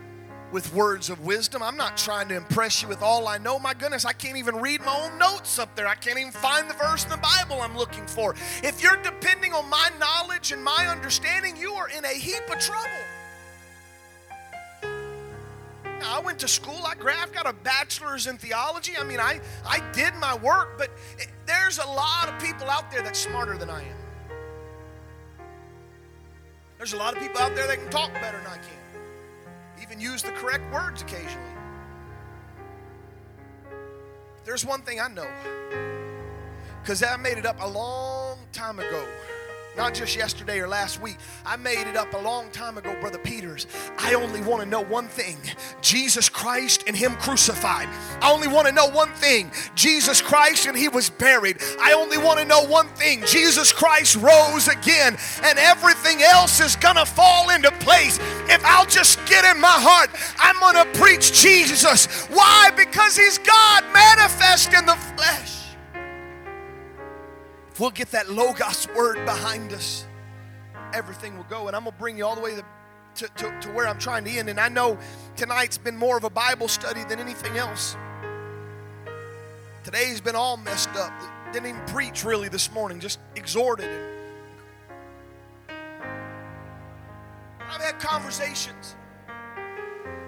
with 0.52 0.74
words 0.74 1.10
of 1.10 1.20
wisdom. 1.26 1.62
I'm 1.62 1.76
not 1.76 1.98
trying 1.98 2.30
to 2.30 2.36
impress 2.36 2.82
you 2.82 2.88
with 2.88 3.02
all 3.02 3.28
I 3.28 3.38
know. 3.38 3.60
My 3.60 3.74
goodness, 3.74 4.06
I 4.06 4.14
can't 4.14 4.38
even 4.38 4.56
read 4.58 4.80
my 4.82 5.02
own 5.02 5.18
notes 5.18 5.60
up 5.60 5.76
there. 5.76 5.88
I 5.88 5.96
can't 5.96 6.18
even 6.18 6.32
find 6.32 6.70
the 6.70 6.76
verse 6.76 7.04
in 7.04 7.10
the 7.10 7.18
Bible 7.18 7.62
I'm 7.62 7.76
looking 7.76 8.06
for. 8.06 8.36
If 8.64 8.82
you're 8.82 9.02
depending 9.02 9.54
on 9.54 9.70
my 9.70 9.90
knowledge 10.00 10.52
and 10.52 10.64
my 10.64 10.88
understanding, 10.88 11.58
you 11.58 11.74
are 11.74 11.90
in 11.90 12.06
a 12.06 12.14
heap 12.14 12.44
of 12.50 12.60
trouble. 12.60 12.90
I 16.06 16.20
went 16.20 16.40
to 16.40 16.48
school. 16.48 16.82
I 16.86 16.94
I've 17.22 17.34
got 17.34 17.48
a 17.48 17.54
bachelor's 17.54 18.28
in 18.28 18.38
theology. 18.38 18.94
I 18.98 19.04
mean, 19.04 19.20
I, 19.20 19.42
I 19.66 19.80
did 19.92 20.14
my 20.16 20.36
work, 20.36 20.78
but 20.78 20.90
it, 21.18 21.30
there's 21.46 21.80
a 21.80 21.86
lot 21.86 22.30
of 22.30 22.40
people 22.40 22.70
out 22.70 22.92
there 22.92 23.02
that's 23.02 23.20
smarter 23.20 23.58
than 23.58 23.70
I 23.70 23.82
am. 23.82 23.98
There's 26.78 26.94
a 26.94 26.98
lot 26.98 27.16
of 27.16 27.22
people 27.22 27.40
out 27.42 27.56
there 27.56 27.68
that 27.68 27.78
can 27.78 27.90
talk 27.90 28.14
better 28.14 28.38
than 28.38 28.48
I 28.48 28.58
can, 28.58 29.82
even 29.82 30.00
use 30.00 30.22
the 30.22 30.32
correct 30.32 30.72
words 30.74 31.02
occasionally. 31.02 31.42
There's 34.44 34.66
one 34.66 34.82
thing 34.82 35.00
I 35.00 35.08
know, 35.08 35.28
because 36.82 37.02
I 37.02 37.18
made 37.18 37.38
it 37.38 37.46
up 37.46 37.58
a 37.60 37.68
long 37.68 38.38
time 38.52 38.78
ago. 38.80 39.06
Not 39.78 39.94
just 39.94 40.16
yesterday 40.16 40.60
or 40.60 40.68
last 40.68 41.02
week. 41.02 41.18
I 41.46 41.56
made 41.58 41.88
it 41.88 41.96
up 41.96 42.14
a 42.14 42.18
long 42.18 42.50
time 42.52 42.78
ago, 42.78 42.96
Brother 43.00 43.18
Peters. 43.18 43.68
I 43.98 44.14
only 44.14 44.42
want 44.42 44.62
to 44.62 44.68
know 44.68 44.84
one 44.84 45.08
thing 45.08 45.38
Jesus 45.82 46.30
Christ 46.30 46.84
and 46.88 46.96
Him 46.96 47.16
crucified. 47.16 47.88
I 48.22 48.32
only 48.32 48.48
want 48.48 48.68
to 48.68 48.74
know 48.74 48.88
one 48.88 49.12
thing 49.14 49.52
Jesus 49.76 50.22
Christ 50.22 50.66
and 50.68 50.78
He 50.78 50.90
was 50.90 51.10
buried. 51.10 51.58
I 51.80 51.94
only 51.94 52.18
want 52.18 52.40
to 52.40 52.46
know 52.46 52.64
one 52.64 52.88
thing 52.90 53.24
Jesus 53.26 53.72
Christ 53.72 54.16
rose 54.16 54.68
again, 54.68 55.18
and 55.44 55.60
everything 55.60 56.22
else 56.22 56.60
is 56.60 56.76
going 56.76 56.96
to 56.96 57.06
fall 57.06 57.50
into 57.50 57.72
place. 57.72 58.20
If 58.48 58.64
I'll 58.66 58.86
just 58.86 59.24
get 59.26 59.46
in 59.46 59.60
my 59.60 59.68
heart, 59.68 60.10
I'm 60.40 60.60
going 60.60 60.86
to 60.86 61.00
preach 61.00 61.34
Jesus. 61.34 62.26
Why? 62.30 62.72
Because 62.76 63.18
He's 63.18 63.38
God 63.38 63.84
manifest 63.94 64.74
in 64.74 64.86
the 64.86 64.96
flesh. 65.16 65.55
We'll 67.80 67.90
get 67.90 68.12
that 68.12 68.30
Logos 68.30 68.88
word 68.96 69.26
behind 69.26 69.74
us, 69.74 70.06
everything 70.94 71.36
will 71.36 71.44
go. 71.44 71.68
And 71.68 71.76
I'm 71.76 71.84
going 71.84 71.94
to 71.94 72.00
bring 72.00 72.18
you 72.18 72.26
all 72.26 72.36
the 72.36 72.42
way 72.42 72.56
to, 73.16 73.28
to, 73.28 73.60
to 73.62 73.70
where 73.72 73.88
I'm 73.88 74.00
trying 74.00 74.24
to 74.24 74.32
end. 74.32 74.50
And 74.50 74.60
I 74.60 74.70
know 74.70 74.98
tonight's 75.36 75.78
been 75.78 75.98
more 75.98 76.18
of 76.18 76.24
a 76.24 76.30
Bible 76.30 76.70
study 76.70 77.04
than 77.04 77.20
anything 77.20 77.58
else. 77.58 77.98
Today's 79.84 80.22
been 80.22 80.36
all 80.36 80.56
messed 80.58 80.96
up. 80.96 81.14
Didn't 81.52 81.68
even 81.68 81.86
preach 81.86 82.24
really 82.24 82.48
this 82.48 82.72
morning, 82.72 83.00
just 83.00 83.20
exhorted. 83.36 83.90
I've 87.60 87.82
had 87.82 88.00
conversations. 88.00 88.96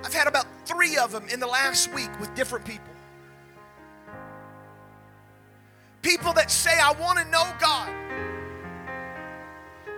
I've 0.04 0.14
had 0.14 0.28
about 0.28 0.45
three 0.66 0.98
of 0.98 1.12
them 1.12 1.28
in 1.30 1.39
the 1.39 1.48
last 1.48 1.93
week 1.93 2.10
with 2.20 2.34
different 2.36 2.66
people. 2.66 2.93
People 6.08 6.32
that 6.32 6.49
say, 6.49 6.72
I 6.82 6.93
want 6.93 7.20
to 7.20 7.26
know 7.26 7.43
God, 7.60 7.91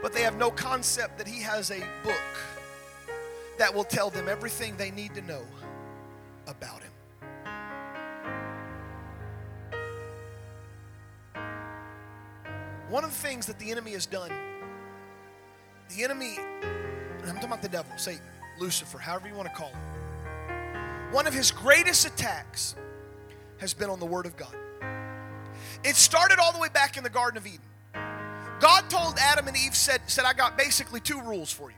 but 0.02 0.12
they 0.12 0.24
have 0.24 0.38
no 0.38 0.50
concept 0.50 1.20
that 1.20 1.28
He 1.28 1.40
has 1.44 1.70
a 1.70 1.82
book 2.04 2.16
that 3.60 3.72
will 3.72 3.84
tell 3.84 4.10
them 4.10 4.28
everything 4.28 4.76
they 4.76 4.90
need 4.90 5.14
to 5.14 5.22
know 5.22 5.44
about 6.48 6.82
Him. 6.82 6.92
One 12.90 13.04
of 13.04 13.12
the 13.12 13.18
things 13.18 13.46
that 13.46 13.60
the 13.60 13.70
enemy 13.70 13.92
has 13.92 14.08
done, 14.08 14.32
the 15.96 16.04
enemy, 16.04 16.40
I'm 17.22 17.36
talking 17.36 17.44
about 17.44 17.62
the 17.62 17.70
devil, 17.70 17.92
Satan, 17.98 18.24
Lucifer, 18.58 18.98
however 18.98 19.28
you 19.28 19.36
want 19.36 19.48
to 19.48 19.54
call 19.54 19.70
him. 19.70 21.12
One 21.12 21.28
of 21.28 21.36
his 21.36 21.52
greatest 21.52 22.08
attacks 22.08 22.76
has 23.60 23.76
been 23.76 23.92
on 23.92 24.00
the 24.00 24.08
Word 24.08 24.26
of 24.26 24.36
God. 24.36 24.56
It 25.84 25.96
started 25.96 26.40
all 26.40 26.52
the 26.52 26.60
way 26.60 26.70
back 26.70 26.98
in 26.98 27.04
the 27.04 27.10
Garden 27.10 27.38
of 27.38 27.48
Eden. 27.48 27.60
God 28.60 28.90
told 28.90 29.16
Adam 29.18 29.48
and 29.48 29.56
Eve, 29.56 29.76
said, 29.76 30.02
said, 30.08 30.26
I 30.26 30.34
got 30.34 30.58
basically 30.58 31.00
two 31.00 31.22
rules 31.22 31.52
for 31.52 31.72
you. 31.72 31.78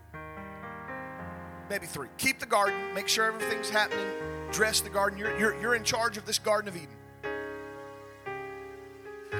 Maybe 1.69 1.85
three. 1.85 2.07
Keep 2.17 2.39
the 2.39 2.45
garden, 2.45 2.75
make 2.93 3.07
sure 3.07 3.25
everything's 3.25 3.69
happening, 3.69 4.07
dress 4.51 4.81
the 4.81 4.89
garden. 4.89 5.17
You're, 5.17 5.37
you're, 5.37 5.61
you're 5.61 5.75
in 5.75 5.83
charge 5.83 6.17
of 6.17 6.25
this 6.25 6.39
Garden 6.39 6.67
of 6.67 6.75
Eden. 6.75 6.89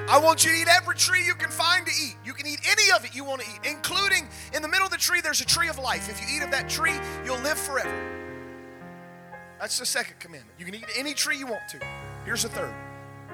I 0.08 0.18
want 0.18 0.44
you 0.44 0.50
to 0.50 0.56
eat 0.56 0.68
every 0.68 0.96
tree 0.96 1.24
you 1.24 1.34
can 1.34 1.50
find 1.50 1.84
to 1.86 1.92
eat. 1.92 2.16
You 2.24 2.32
can 2.32 2.46
eat 2.46 2.60
any 2.70 2.90
of 2.92 3.04
it 3.04 3.14
you 3.14 3.24
want 3.24 3.42
to 3.42 3.46
eat, 3.48 3.70
including 3.70 4.28
in 4.54 4.62
the 4.62 4.68
middle 4.68 4.86
of 4.86 4.92
the 4.92 4.98
tree, 4.98 5.20
there's 5.20 5.40
a 5.40 5.46
tree 5.46 5.68
of 5.68 5.78
life. 5.78 6.08
If 6.08 6.20
you 6.20 6.36
eat 6.36 6.42
of 6.42 6.50
that 6.50 6.68
tree, 6.68 6.98
you'll 7.24 7.40
live 7.40 7.58
forever. 7.58 7.90
That's 9.60 9.78
the 9.78 9.86
second 9.86 10.18
commandment. 10.18 10.58
You 10.58 10.64
can 10.64 10.74
eat 10.74 10.86
any 10.96 11.14
tree 11.14 11.36
you 11.38 11.46
want 11.46 11.68
to. 11.70 11.80
Here's 12.24 12.42
the 12.42 12.48
third. 12.48 12.74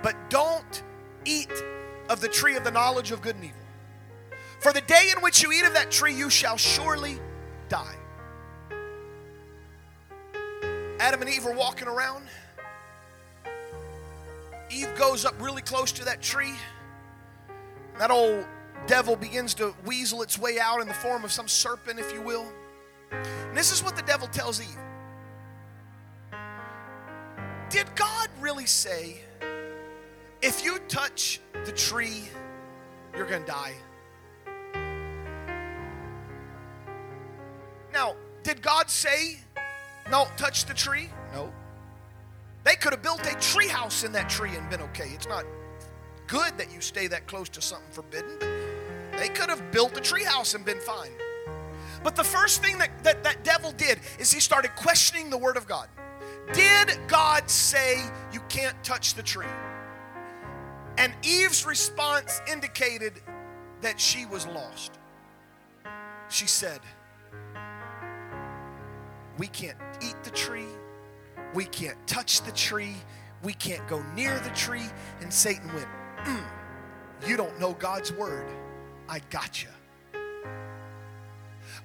But 0.02 0.14
don't 0.28 0.82
eat 1.28 1.52
of 2.08 2.20
the 2.20 2.28
tree 2.28 2.56
of 2.56 2.64
the 2.64 2.70
knowledge 2.70 3.12
of 3.12 3.20
good 3.20 3.36
and 3.36 3.44
evil. 3.44 3.56
For 4.60 4.72
the 4.72 4.80
day 4.80 5.12
in 5.14 5.22
which 5.22 5.42
you 5.42 5.52
eat 5.52 5.64
of 5.64 5.74
that 5.74 5.90
tree, 5.90 6.14
you 6.14 6.30
shall 6.30 6.56
surely 6.56 7.18
die. 7.68 7.94
Adam 10.98 11.20
and 11.20 11.30
Eve 11.30 11.46
are 11.46 11.54
walking 11.54 11.86
around. 11.86 12.24
Eve 14.70 14.88
goes 14.96 15.24
up 15.24 15.34
really 15.40 15.62
close 15.62 15.92
to 15.92 16.04
that 16.04 16.20
tree. 16.20 16.54
That 17.98 18.10
old 18.10 18.44
devil 18.86 19.16
begins 19.16 19.54
to 19.54 19.74
weasel 19.84 20.22
its 20.22 20.38
way 20.38 20.58
out 20.58 20.80
in 20.80 20.88
the 20.88 20.94
form 20.94 21.24
of 21.24 21.32
some 21.32 21.48
serpent, 21.48 21.98
if 21.98 22.12
you 22.12 22.20
will. 22.20 22.46
And 23.10 23.56
this 23.56 23.72
is 23.72 23.82
what 23.82 23.96
the 23.96 24.02
devil 24.02 24.28
tells 24.28 24.60
Eve 24.60 24.78
Did 27.70 27.86
God 27.94 28.28
really 28.40 28.66
say 28.66 29.20
if 30.42 30.64
you 30.64 30.78
touch 30.88 31.40
the 31.64 31.72
tree, 31.72 32.28
you're 33.16 33.26
going 33.26 33.44
to 33.44 33.50
die. 33.50 33.74
Now, 37.92 38.14
did 38.42 38.62
God 38.62 38.90
say, 38.90 39.38
no, 40.10 40.26
touch 40.36 40.66
the 40.66 40.74
tree? 40.74 41.08
No. 41.32 41.52
They 42.64 42.76
could 42.76 42.92
have 42.92 43.02
built 43.02 43.26
a 43.26 43.34
tree 43.36 43.68
house 43.68 44.04
in 44.04 44.12
that 44.12 44.28
tree 44.28 44.54
and 44.54 44.68
been 44.70 44.82
okay. 44.82 45.10
It's 45.14 45.28
not 45.28 45.44
good 46.26 46.56
that 46.58 46.72
you 46.72 46.80
stay 46.80 47.06
that 47.08 47.26
close 47.26 47.48
to 47.50 47.62
something 47.62 47.90
forbidden, 47.90 48.36
but 48.38 49.18
they 49.18 49.28
could 49.28 49.48
have 49.48 49.72
built 49.72 49.96
a 49.96 50.00
tree 50.00 50.24
house 50.24 50.54
and 50.54 50.64
been 50.64 50.80
fine. 50.80 51.10
But 52.04 52.14
the 52.14 52.24
first 52.24 52.62
thing 52.62 52.78
that, 52.78 53.02
that 53.02 53.24
that 53.24 53.42
devil 53.42 53.72
did 53.72 53.98
is 54.18 54.32
he 54.32 54.38
started 54.38 54.76
questioning 54.76 55.30
the 55.30 55.38
word 55.38 55.56
of 55.56 55.66
God. 55.66 55.88
Did 56.52 56.98
God 57.08 57.48
say 57.50 58.02
you 58.32 58.40
can't 58.48 58.76
touch 58.84 59.14
the 59.14 59.22
tree? 59.22 59.46
And 60.98 61.14
Eve's 61.22 61.64
response 61.64 62.40
indicated 62.50 63.14
that 63.82 64.00
she 64.00 64.26
was 64.26 64.46
lost. 64.48 64.98
She 66.28 66.46
said, 66.46 66.80
We 69.38 69.46
can't 69.46 69.78
eat 70.02 70.16
the 70.24 70.30
tree. 70.30 70.66
We 71.54 71.64
can't 71.66 72.04
touch 72.08 72.42
the 72.42 72.50
tree. 72.50 72.96
We 73.44 73.54
can't 73.54 73.86
go 73.86 74.02
near 74.16 74.40
the 74.40 74.50
tree. 74.50 74.86
And 75.20 75.32
Satan 75.32 75.72
went, 75.72 75.86
mm, 76.24 76.44
You 77.28 77.36
don't 77.36 77.58
know 77.60 77.74
God's 77.74 78.12
word. 78.12 78.48
I 79.08 79.20
got 79.30 79.62
you. 79.62 79.68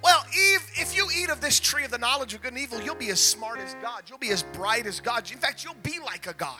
Well, 0.01 0.25
Eve, 0.31 0.67
if 0.73 0.97
you 0.97 1.07
eat 1.15 1.29
of 1.29 1.39
this 1.39 1.59
tree 1.59 1.85
of 1.85 1.91
the 1.91 1.99
knowledge 1.99 2.33
of 2.33 2.41
good 2.41 2.53
and 2.53 2.59
evil, 2.59 2.81
you'll 2.81 2.95
be 2.95 3.09
as 3.09 3.21
smart 3.21 3.59
as 3.59 3.75
God. 3.75 4.03
You'll 4.07 4.17
be 4.17 4.31
as 4.31 4.41
bright 4.41 4.87
as 4.87 4.99
God. 4.99 5.31
In 5.31 5.37
fact, 5.37 5.63
you'll 5.63 5.75
be 5.83 5.99
like 6.03 6.25
a 6.25 6.33
God. 6.33 6.59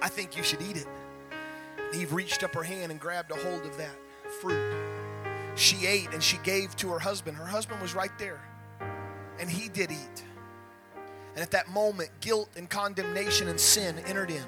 I 0.00 0.08
think 0.08 0.36
you 0.36 0.42
should 0.42 0.62
eat 0.62 0.76
it. 0.76 0.86
Eve 1.94 2.12
reached 2.12 2.42
up 2.44 2.54
her 2.54 2.62
hand 2.62 2.90
and 2.90 3.00
grabbed 3.00 3.30
a 3.30 3.36
hold 3.36 3.62
of 3.62 3.76
that 3.78 3.96
fruit. 4.40 4.74
She 5.54 5.86
ate 5.86 6.12
and 6.12 6.22
she 6.22 6.38
gave 6.38 6.76
to 6.76 6.88
her 6.90 6.98
husband. 6.98 7.36
Her 7.36 7.46
husband 7.46 7.80
was 7.82 7.94
right 7.94 8.16
there, 8.18 8.40
and 9.40 9.50
he 9.50 9.68
did 9.68 9.90
eat. 9.90 10.24
And 11.34 11.42
at 11.42 11.50
that 11.52 11.68
moment, 11.68 12.10
guilt 12.20 12.50
and 12.56 12.68
condemnation 12.68 13.48
and 13.48 13.58
sin 13.58 13.98
entered 14.06 14.30
in. 14.30 14.44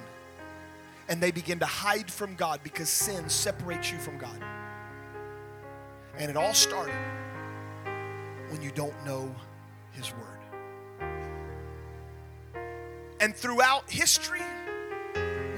And 1.08 1.20
they 1.20 1.30
began 1.30 1.58
to 1.58 1.66
hide 1.66 2.10
from 2.10 2.36
God 2.36 2.60
because 2.62 2.88
sin 2.88 3.28
separates 3.28 3.90
you 3.90 3.98
from 3.98 4.18
God. 4.18 4.40
And 6.18 6.30
it 6.30 6.36
all 6.36 6.54
started 6.54 6.94
when 8.50 8.62
you 8.62 8.70
don't 8.72 8.94
know 9.04 9.34
His 9.92 10.12
Word. 10.12 10.26
And 13.20 13.34
throughout 13.34 13.90
history, 13.90 14.42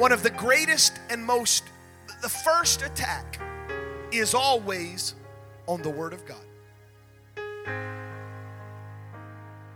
one 0.02 0.10
of 0.10 0.24
the 0.24 0.30
greatest 0.30 0.98
and 1.10 1.24
most, 1.24 1.62
the 2.22 2.28
first 2.28 2.82
attack 2.82 3.40
is 4.10 4.34
always 4.34 5.14
on 5.68 5.80
the 5.82 5.88
Word 5.88 6.12
of 6.12 6.26
God. 6.26 6.44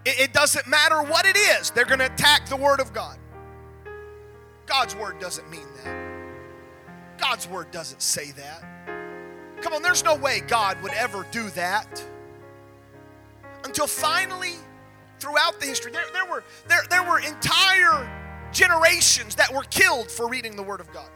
It, 0.05 0.19
it 0.19 0.33
doesn't 0.33 0.67
matter 0.67 1.01
what 1.01 1.27
it 1.27 1.37
is, 1.37 1.71
they're 1.71 1.85
going 1.85 2.01
to 2.01 2.13
attack 2.13 2.49
the 2.49 2.57
Word 2.57 2.81
of 2.81 2.93
God. 2.93 3.17
God's 4.67 4.97
Word 4.97 5.21
doesn't 5.21 5.49
mean 5.49 5.69
that. 5.85 7.19
God's 7.19 7.47
Word 7.47 7.71
doesn't 7.71 8.03
say 8.03 8.33
that. 8.33 8.65
Come 9.63 9.75
on, 9.75 9.81
there's 9.81 10.03
no 10.03 10.17
way 10.17 10.41
God 10.41 10.83
would 10.83 10.95
ever 10.95 11.25
do 11.31 11.51
that. 11.51 12.05
Until 13.63 13.87
finally, 13.87 14.55
throughout 15.21 15.61
the 15.61 15.67
history, 15.67 15.93
there, 15.93 16.07
there, 16.13 16.27
were, 16.27 16.43
there, 16.67 16.83
there 16.91 17.05
were 17.05 17.21
entire 17.21 18.26
generations 18.53 19.35
that 19.37 19.53
were 19.53 19.65
killed 19.65 20.11
for 20.11 20.29
reading 20.29 20.57
the 20.57 20.63
Word 20.63 20.81
of 20.81 20.93
God. 20.93 21.09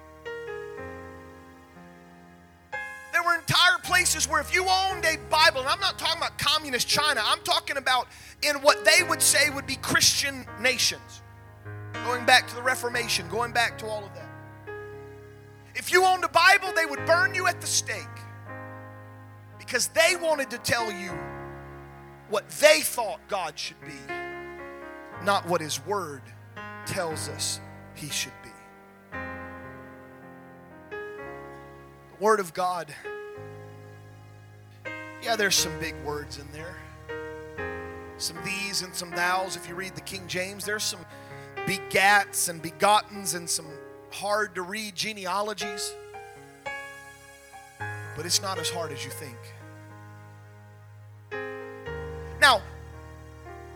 There 3.12 3.22
were 3.22 3.34
entire 3.34 3.78
places 3.82 4.28
where 4.28 4.40
if 4.40 4.54
you 4.54 4.66
owned 4.68 5.04
a 5.04 5.16
Bible, 5.28 5.60
and 5.60 5.68
I'm 5.68 5.80
not 5.80 5.98
talking 5.98 6.18
about 6.18 6.38
communist 6.38 6.88
China, 6.88 7.20
I'm 7.24 7.40
talking 7.40 7.76
about 7.76 8.06
in 8.42 8.56
what 8.56 8.84
they 8.84 9.02
would 9.08 9.20
say 9.20 9.50
would 9.50 9.66
be 9.66 9.76
Christian 9.76 10.46
nations, 10.60 11.22
going 12.04 12.24
back 12.24 12.48
to 12.48 12.54
the 12.54 12.62
Reformation, 12.62 13.28
going 13.28 13.52
back 13.52 13.76
to 13.78 13.86
all 13.86 14.04
of 14.04 14.14
that. 14.14 14.28
If 15.74 15.92
you 15.92 16.04
owned 16.04 16.24
a 16.24 16.28
Bible, 16.28 16.72
they 16.74 16.86
would 16.86 17.04
burn 17.04 17.34
you 17.34 17.46
at 17.46 17.60
the 17.60 17.66
stake 17.66 18.06
because 19.58 19.88
they 19.88 20.16
wanted 20.20 20.50
to 20.50 20.58
tell 20.58 20.90
you 20.90 21.10
what 22.28 22.48
they 22.48 22.80
thought 22.80 23.20
God 23.28 23.58
should 23.58 23.80
be, 23.80 24.14
not 25.24 25.46
what 25.46 25.60
His 25.60 25.84
Word 25.84 26.22
tells 26.86 27.28
us 27.28 27.60
he 27.94 28.08
should 28.08 28.32
be. 28.42 28.50
The 29.12 29.18
Word 32.18 32.40
of 32.40 32.52
God 32.54 32.94
Yeah, 35.22 35.36
there's 35.36 35.54
some 35.54 35.78
big 35.78 35.94
words 36.02 36.38
in 36.38 36.46
there. 36.50 36.76
Some 38.16 38.38
these 38.44 38.82
and 38.82 38.94
some 38.94 39.12
thous. 39.12 39.56
If 39.56 39.68
you 39.68 39.74
read 39.74 39.94
the 39.94 40.00
King 40.00 40.26
James, 40.26 40.64
there's 40.64 40.82
some 40.82 41.04
begats 41.66 42.48
and 42.48 42.60
begottens 42.62 43.34
and 43.34 43.48
some 43.48 43.66
hard 44.10 44.54
to 44.54 44.62
read 44.62 44.94
genealogies. 44.94 45.94
But 48.16 48.26
it's 48.26 48.40
not 48.40 48.58
as 48.58 48.70
hard 48.70 48.92
as 48.92 49.04
you 49.04 49.10
think. 49.10 49.36
Now, 52.40 52.62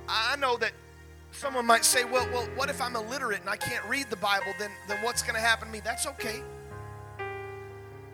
I 0.08 0.36
know 0.36 0.56
that 0.56 0.72
someone 1.34 1.66
might 1.66 1.84
say, 1.84 2.04
well, 2.04 2.28
well, 2.32 2.48
what 2.54 2.70
if 2.70 2.80
I'm 2.80 2.96
illiterate 2.96 3.40
and 3.40 3.50
I 3.50 3.56
can't 3.56 3.84
read 3.88 4.08
the 4.08 4.16
Bible? 4.16 4.52
Then, 4.58 4.70
then 4.88 5.02
what's 5.02 5.22
going 5.22 5.34
to 5.34 5.40
happen 5.40 5.66
to 5.66 5.72
me? 5.72 5.80
That's 5.80 6.06
okay. 6.06 6.42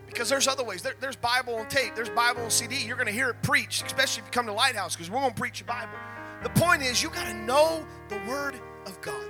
Because 0.07 0.27
there's 0.27 0.47
other 0.47 0.63
ways. 0.63 0.81
There, 0.81 0.95
there's 0.99 1.15
Bible 1.15 1.55
on 1.55 1.67
tape, 1.69 1.95
there's 1.95 2.09
Bible 2.09 2.43
on 2.43 2.49
CD. 2.49 2.77
You're 2.77 2.97
going 2.97 3.07
to 3.07 3.13
hear 3.13 3.29
it 3.29 3.41
preached, 3.43 3.85
especially 3.85 4.21
if 4.21 4.27
you 4.27 4.31
come 4.31 4.47
to 4.47 4.53
Lighthouse, 4.53 4.95
because 4.95 5.09
we're 5.09 5.19
going 5.19 5.33
to 5.33 5.39
preach 5.39 5.59
your 5.59 5.67
Bible. 5.67 5.93
The 6.43 6.49
point 6.49 6.81
is, 6.81 7.01
you 7.01 7.09
got 7.09 7.27
to 7.27 7.33
know 7.33 7.85
the 8.09 8.19
Word 8.27 8.55
of 8.85 8.99
God. 9.01 9.23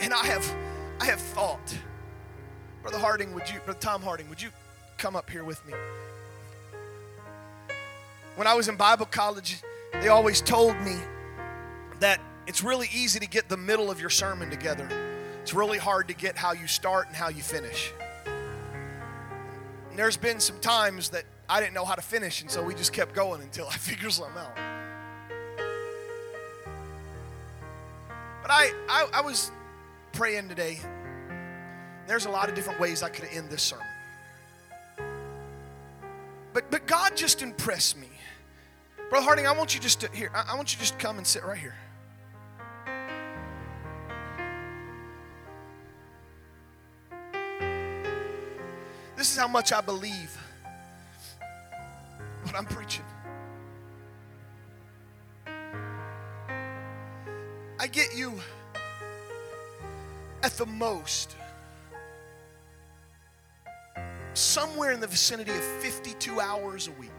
And 0.00 0.14
I 0.14 0.24
have, 0.24 0.56
I 1.00 1.04
have 1.04 1.20
thought, 1.20 1.76
Brother 2.82 2.98
Harding, 2.98 3.34
would 3.34 3.48
you, 3.50 3.60
Brother 3.64 3.80
Tom 3.80 4.00
Harding, 4.00 4.28
would 4.28 4.40
you 4.40 4.50
come 4.96 5.14
up 5.14 5.28
here 5.28 5.44
with 5.44 5.64
me? 5.66 5.74
When 8.36 8.46
I 8.46 8.54
was 8.54 8.68
in 8.68 8.76
Bible 8.76 9.06
college, 9.06 9.60
they 10.00 10.08
always 10.08 10.40
told 10.40 10.80
me 10.80 10.96
that 12.00 12.20
it's 12.46 12.62
really 12.62 12.88
easy 12.94 13.18
to 13.18 13.26
get 13.26 13.48
the 13.48 13.56
middle 13.56 13.90
of 13.90 14.00
your 14.00 14.10
sermon 14.10 14.48
together. 14.48 14.88
It's 15.42 15.52
really 15.52 15.78
hard 15.78 16.08
to 16.08 16.14
get 16.14 16.36
how 16.36 16.52
you 16.52 16.66
start 16.66 17.08
and 17.08 17.16
how 17.16 17.28
you 17.28 17.42
finish. 17.42 17.92
And 19.90 19.98
there's 19.98 20.16
been 20.16 20.38
some 20.38 20.58
times 20.60 21.10
that 21.10 21.24
I 21.48 21.60
didn't 21.60 21.74
know 21.74 21.84
how 21.84 21.94
to 21.94 22.02
finish, 22.02 22.42
and 22.42 22.50
so 22.50 22.62
we 22.62 22.74
just 22.74 22.92
kept 22.92 23.14
going 23.14 23.42
until 23.42 23.66
I 23.66 23.72
figured 23.76 24.12
something 24.12 24.38
out. 24.38 24.54
But 28.42 28.50
I, 28.50 28.72
I, 28.88 29.08
I 29.14 29.20
was 29.20 29.50
praying 30.12 30.48
today. 30.48 30.78
There's 32.06 32.26
a 32.26 32.30
lot 32.30 32.48
of 32.48 32.54
different 32.54 32.78
ways 32.78 33.02
I 33.02 33.08
could 33.08 33.28
end 33.32 33.50
this 33.50 33.62
sermon. 33.62 33.86
But, 36.54 36.70
but 36.70 36.86
God 36.86 37.16
just 37.16 37.42
impressed 37.42 37.98
me. 37.98 38.08
Brother 39.10 39.24
Harding, 39.24 39.46
I 39.46 39.52
want 39.52 39.74
you 39.74 39.80
just 39.80 40.00
to 40.00 40.10
here. 40.12 40.30
I, 40.34 40.54
want 40.54 40.74
you 40.74 40.78
just 40.78 40.98
come 40.98 41.16
and 41.16 41.26
sit 41.26 41.42
right 41.42 41.56
here. 41.56 41.74
This 49.16 49.32
is 49.32 49.36
how 49.36 49.48
much 49.48 49.72
I 49.72 49.80
believe 49.80 50.36
what 52.42 52.54
I'm 52.54 52.66
preaching. 52.66 53.04
I 57.80 57.86
get 57.86 58.14
you 58.14 58.34
at 60.42 60.52
the 60.52 60.66
most 60.66 61.34
somewhere 64.34 64.92
in 64.92 65.00
the 65.00 65.06
vicinity 65.06 65.50
of 65.50 65.62
52 65.80 66.40
hours 66.40 66.88
a 66.88 66.92
week. 66.92 67.10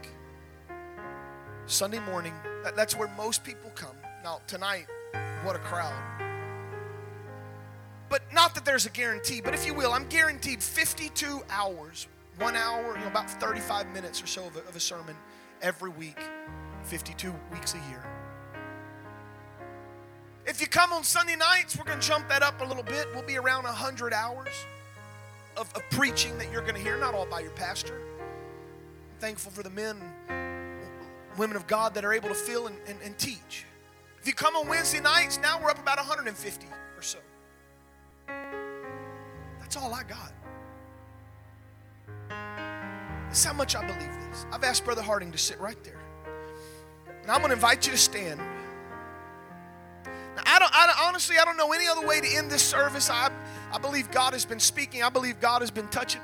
Sunday 1.70 2.00
morning, 2.00 2.34
that, 2.64 2.74
that's 2.74 2.96
where 2.96 3.08
most 3.16 3.44
people 3.44 3.70
come. 3.74 3.94
Now, 4.24 4.40
tonight, 4.48 4.86
what 5.44 5.54
a 5.54 5.60
crowd. 5.60 5.94
But 8.08 8.22
not 8.32 8.56
that 8.56 8.64
there's 8.64 8.86
a 8.86 8.90
guarantee, 8.90 9.40
but 9.40 9.54
if 9.54 9.64
you 9.64 9.72
will, 9.72 9.92
I'm 9.92 10.08
guaranteed 10.08 10.62
52 10.62 11.42
hours, 11.48 12.08
one 12.38 12.56
hour, 12.56 12.96
you 12.96 13.04
know, 13.04 13.06
about 13.06 13.30
35 13.30 13.86
minutes 13.94 14.20
or 14.20 14.26
so 14.26 14.46
of 14.46 14.56
a, 14.56 14.60
of 14.68 14.74
a 14.74 14.80
sermon 14.80 15.14
every 15.62 15.90
week, 15.90 16.18
52 16.82 17.32
weeks 17.52 17.74
a 17.74 17.88
year. 17.88 18.04
If 20.46 20.60
you 20.60 20.66
come 20.66 20.92
on 20.92 21.04
Sunday 21.04 21.36
nights, 21.36 21.78
we're 21.78 21.84
going 21.84 22.00
to 22.00 22.06
jump 22.06 22.28
that 22.30 22.42
up 22.42 22.60
a 22.60 22.64
little 22.64 22.82
bit. 22.82 23.06
We'll 23.14 23.22
be 23.22 23.36
around 23.38 23.62
100 23.64 24.12
hours 24.12 24.48
of, 25.56 25.72
of 25.76 25.82
preaching 25.90 26.36
that 26.38 26.50
you're 26.50 26.62
going 26.62 26.74
to 26.74 26.80
hear, 26.80 26.98
not 26.98 27.14
all 27.14 27.26
by 27.26 27.40
your 27.40 27.52
pastor. 27.52 27.94
I'm 28.18 29.20
thankful 29.20 29.52
for 29.52 29.62
the 29.62 29.70
men 29.70 29.96
women 31.40 31.56
of 31.56 31.66
God 31.66 31.94
that 31.94 32.04
are 32.04 32.12
able 32.12 32.28
to 32.28 32.34
fill 32.34 32.66
and, 32.66 32.76
and, 32.86 32.98
and 33.02 33.16
teach. 33.16 33.64
If 34.20 34.26
you 34.26 34.34
come 34.34 34.54
on 34.56 34.68
Wednesday 34.68 35.00
nights, 35.00 35.38
now 35.40 35.58
we're 35.58 35.70
up 35.70 35.78
about 35.78 35.96
150 35.96 36.66
or 36.96 37.02
so. 37.02 37.18
That's 39.58 39.74
all 39.74 39.94
I 39.94 40.02
got. 40.02 40.32
That's 43.26 43.42
how 43.42 43.54
much 43.54 43.74
I 43.74 43.80
believe 43.86 44.12
this. 44.28 44.44
I've 44.52 44.62
asked 44.64 44.84
Brother 44.84 45.00
Harding 45.00 45.32
to 45.32 45.38
sit 45.38 45.58
right 45.58 45.82
there. 45.82 45.98
And 47.22 47.30
I'm 47.30 47.38
going 47.38 47.48
to 47.48 47.54
invite 47.54 47.86
you 47.86 47.92
to 47.92 47.98
stand. 47.98 48.38
Now, 50.04 50.42
I 50.44 50.58
don't, 50.58 50.72
I 50.74 51.06
honestly, 51.08 51.38
I 51.38 51.46
don't 51.46 51.56
know 51.56 51.72
any 51.72 51.88
other 51.88 52.06
way 52.06 52.20
to 52.20 52.28
end 52.28 52.50
this 52.50 52.62
service. 52.62 53.08
I, 53.08 53.30
I 53.72 53.78
believe 53.78 54.10
God 54.10 54.34
has 54.34 54.44
been 54.44 54.60
speaking. 54.60 55.02
I 55.02 55.08
believe 55.08 55.40
God 55.40 55.62
has 55.62 55.70
been 55.70 55.88
touching. 55.88 56.20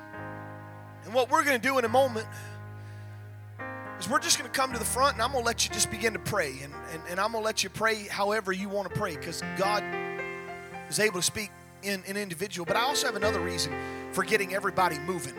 And 1.07 1.15
what 1.15 1.31
we're 1.31 1.45
going 1.45 1.59
to 1.59 1.67
do 1.67 1.79
in 1.79 1.87
a 1.87 1.89
moment 1.89 2.27
is 3.99 4.09
we're 4.09 4.19
just 4.19 4.39
going 4.39 4.51
to 4.51 4.57
come 4.57 4.73
to 4.73 4.79
the 4.79 4.85
front 4.85 5.15
and 5.15 5.23
I'm 5.23 5.33
going 5.33 5.43
to 5.43 5.47
let 5.47 5.67
you 5.67 5.73
just 5.73 5.91
begin 5.91 6.13
to 6.13 6.19
pray. 6.19 6.59
And, 6.63 6.73
and, 6.93 7.03
and 7.11 7.21
I'm 7.21 7.33
going 7.33 7.43
to 7.43 7.47
let 7.47 7.65
you 7.65 7.71
pray 7.71 8.05
however 8.05 8.53
you 8.53 8.69
want 8.69 8.89
to 8.89 8.99
pray 8.99 9.17
because 9.17 9.43
God 9.57 9.83
is 10.89 11.01
able 11.01 11.21
to 11.21 11.27
speak 11.27 11.51
in 11.83 12.03
an 12.07 12.17
individual. 12.17 12.67
But 12.67 12.77
I 12.77 12.83
also 12.83 13.07
have 13.07 13.17
another 13.17 13.41
reason 13.41 13.73
for 14.13 14.25
getting 14.25 14.55
everybody 14.55 14.99
moving. 15.01 15.35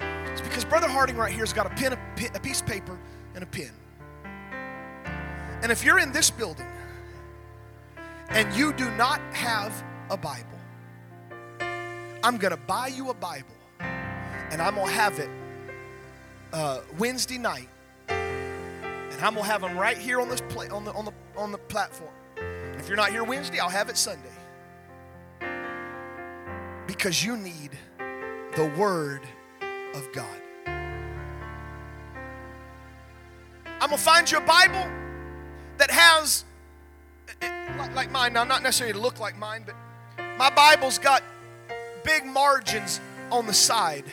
It's 0.00 0.40
because 0.40 0.64
Brother 0.64 0.88
Harding 0.88 1.16
right 1.16 1.32
here 1.32 1.40
has 1.40 1.52
got 1.52 1.66
a 1.66 1.70
pen, 1.70 1.92
a 2.34 2.40
piece 2.40 2.60
of 2.60 2.66
paper, 2.66 2.98
and 3.34 3.44
a 3.44 3.46
pen. 3.46 3.72
And 5.62 5.70
if 5.70 5.84
you're 5.84 5.98
in 5.98 6.12
this 6.12 6.30
building 6.30 6.66
and 8.30 8.52
you 8.54 8.72
do 8.72 8.90
not 8.92 9.20
have 9.34 9.84
a 10.08 10.16
Bible, 10.16 10.46
I'm 12.22 12.38
going 12.38 12.52
to 12.52 12.60
buy 12.66 12.88
you 12.88 13.10
a 13.10 13.14
Bible 13.14 13.54
and 13.80 14.60
I'm 14.60 14.74
going 14.74 14.86
to 14.86 14.92
have 14.92 15.18
it 15.18 15.30
uh, 16.52 16.80
Wednesday 16.98 17.38
night, 17.38 17.68
and 18.08 19.20
I'm 19.22 19.34
gonna 19.34 19.46
have 19.46 19.60
them 19.60 19.76
right 19.78 19.98
here 19.98 20.20
on 20.20 20.28
this 20.28 20.40
on 20.70 20.84
the 20.84 20.92
on 20.92 21.04
the 21.04 21.12
on 21.36 21.52
the 21.52 21.58
platform. 21.58 22.10
If 22.78 22.88
you're 22.88 22.96
not 22.96 23.10
here 23.10 23.24
Wednesday, 23.24 23.58
I'll 23.58 23.68
have 23.68 23.88
it 23.88 23.96
Sunday. 23.96 24.28
Because 26.86 27.24
you 27.24 27.36
need 27.36 27.70
the 28.56 28.66
Word 28.76 29.22
of 29.94 30.10
God. 30.12 30.26
I'm 33.80 33.88
gonna 33.88 33.98
find 33.98 34.30
you 34.30 34.38
a 34.38 34.42
Bible 34.42 34.90
that 35.78 35.90
has, 35.90 36.44
like 37.94 38.10
mine. 38.10 38.32
Now, 38.32 38.44
not 38.44 38.62
necessarily 38.62 38.92
to 38.92 39.00
look 39.00 39.20
like 39.20 39.38
mine, 39.38 39.64
but 39.64 39.74
my 40.38 40.50
Bible's 40.50 40.98
got 40.98 41.22
big 42.04 42.26
margins 42.26 43.00
on 43.30 43.46
the 43.46 43.54
side 43.54 44.04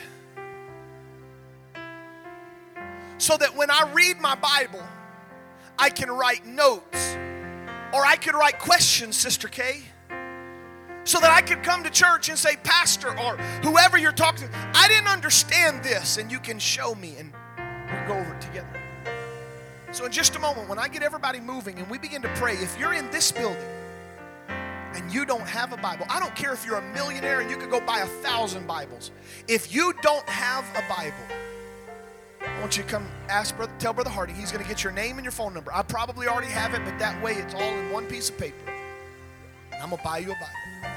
so 3.18 3.36
that 3.36 3.54
when 3.56 3.70
I 3.70 3.90
read 3.92 4.20
my 4.20 4.34
Bible, 4.36 4.82
I 5.78 5.90
can 5.90 6.10
write 6.10 6.46
notes 6.46 7.16
or 7.92 8.04
I 8.04 8.16
could 8.16 8.34
write 8.34 8.58
questions, 8.58 9.16
Sister 9.16 9.48
Kay, 9.48 9.82
so 11.04 11.18
that 11.20 11.30
I 11.30 11.40
could 11.40 11.62
come 11.62 11.82
to 11.84 11.90
church 11.90 12.28
and 12.28 12.38
say, 12.38 12.56
Pastor, 12.62 13.18
or 13.18 13.36
whoever 13.62 13.96
you're 13.96 14.12
talking 14.12 14.48
to, 14.48 14.54
I 14.74 14.88
didn't 14.88 15.08
understand 15.08 15.82
this, 15.82 16.18
and 16.18 16.30
you 16.30 16.38
can 16.38 16.58
show 16.58 16.94
me, 16.94 17.16
and 17.18 17.32
we'll 17.90 18.06
go 18.06 18.20
over 18.20 18.34
it 18.34 18.40
together. 18.40 18.68
So, 19.90 20.04
in 20.04 20.12
just 20.12 20.36
a 20.36 20.38
moment, 20.38 20.68
when 20.68 20.78
I 20.78 20.86
get 20.86 21.02
everybody 21.02 21.40
moving 21.40 21.78
and 21.78 21.88
we 21.88 21.96
begin 21.96 22.20
to 22.22 22.28
pray, 22.34 22.52
if 22.54 22.78
you're 22.78 22.92
in 22.92 23.10
this 23.10 23.32
building 23.32 23.56
and 24.48 25.10
you 25.10 25.24
don't 25.24 25.48
have 25.48 25.72
a 25.72 25.78
Bible, 25.78 26.04
I 26.10 26.20
don't 26.20 26.36
care 26.36 26.52
if 26.52 26.66
you're 26.66 26.76
a 26.76 26.92
millionaire 26.92 27.40
and 27.40 27.50
you 27.50 27.56
could 27.56 27.70
go 27.70 27.80
buy 27.80 28.00
a 28.00 28.06
thousand 28.06 28.66
Bibles. 28.66 29.10
If 29.48 29.74
you 29.74 29.94
don't 30.02 30.28
have 30.28 30.66
a 30.76 30.86
Bible, 30.94 31.16
I 32.58 32.60
want 32.60 32.76
you 32.76 32.82
to 32.82 32.88
come 32.88 33.06
ask 33.28 33.56
brother, 33.56 33.70
tell 33.78 33.92
Brother 33.92 34.10
Harding 34.10 34.34
he's 34.34 34.50
going 34.50 34.64
to 34.64 34.68
get 34.68 34.82
your 34.82 34.92
name 34.92 35.16
and 35.16 35.24
your 35.24 35.30
phone 35.30 35.54
number. 35.54 35.72
I 35.72 35.82
probably 35.82 36.26
already 36.26 36.48
have 36.48 36.74
it, 36.74 36.84
but 36.84 36.98
that 36.98 37.22
way 37.22 37.34
it's 37.34 37.54
all 37.54 37.60
in 37.60 37.92
one 37.92 38.04
piece 38.06 38.30
of 38.30 38.36
paper. 38.36 38.56
And 39.70 39.80
I'm 39.80 39.90
going 39.90 39.98
to 39.98 40.04
buy 40.04 40.18
you 40.18 40.32
a 40.32 40.34
Bible. 40.34 40.90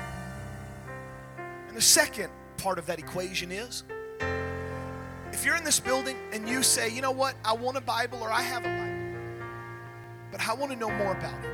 And 1.67 1.77
the 1.77 1.81
second 1.81 2.31
part 2.57 2.79
of 2.79 2.87
that 2.87 2.97
equation 2.97 3.51
is 3.51 3.83
if 5.31 5.45
you're 5.45 5.55
in 5.55 5.63
this 5.63 5.79
building 5.79 6.17
and 6.33 6.49
you 6.49 6.63
say, 6.63 6.89
you 6.89 7.03
know 7.03 7.11
what, 7.11 7.35
I 7.45 7.53
want 7.53 7.77
a 7.77 7.81
Bible 7.81 8.23
or 8.23 8.31
I 8.31 8.41
have 8.41 8.65
a 8.65 8.67
Bible, 8.67 9.21
but 10.31 10.47
I 10.47 10.55
want 10.55 10.71
to 10.71 10.77
know 10.79 10.89
more 10.89 11.11
about 11.11 11.35
it. 11.43 11.51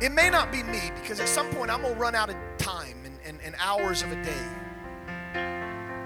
It 0.00 0.12
may 0.12 0.30
not 0.30 0.52
be 0.52 0.62
me 0.62 0.92
because 1.02 1.18
at 1.18 1.26
some 1.26 1.50
point 1.50 1.72
I'm 1.72 1.82
going 1.82 1.94
to 1.94 2.00
run 2.00 2.14
out 2.14 2.30
of 2.30 2.36
time 2.56 2.98
and, 3.04 3.18
and, 3.24 3.40
and 3.42 3.56
hours 3.58 4.02
of 4.02 4.12
a 4.12 4.22
day. 4.22 4.65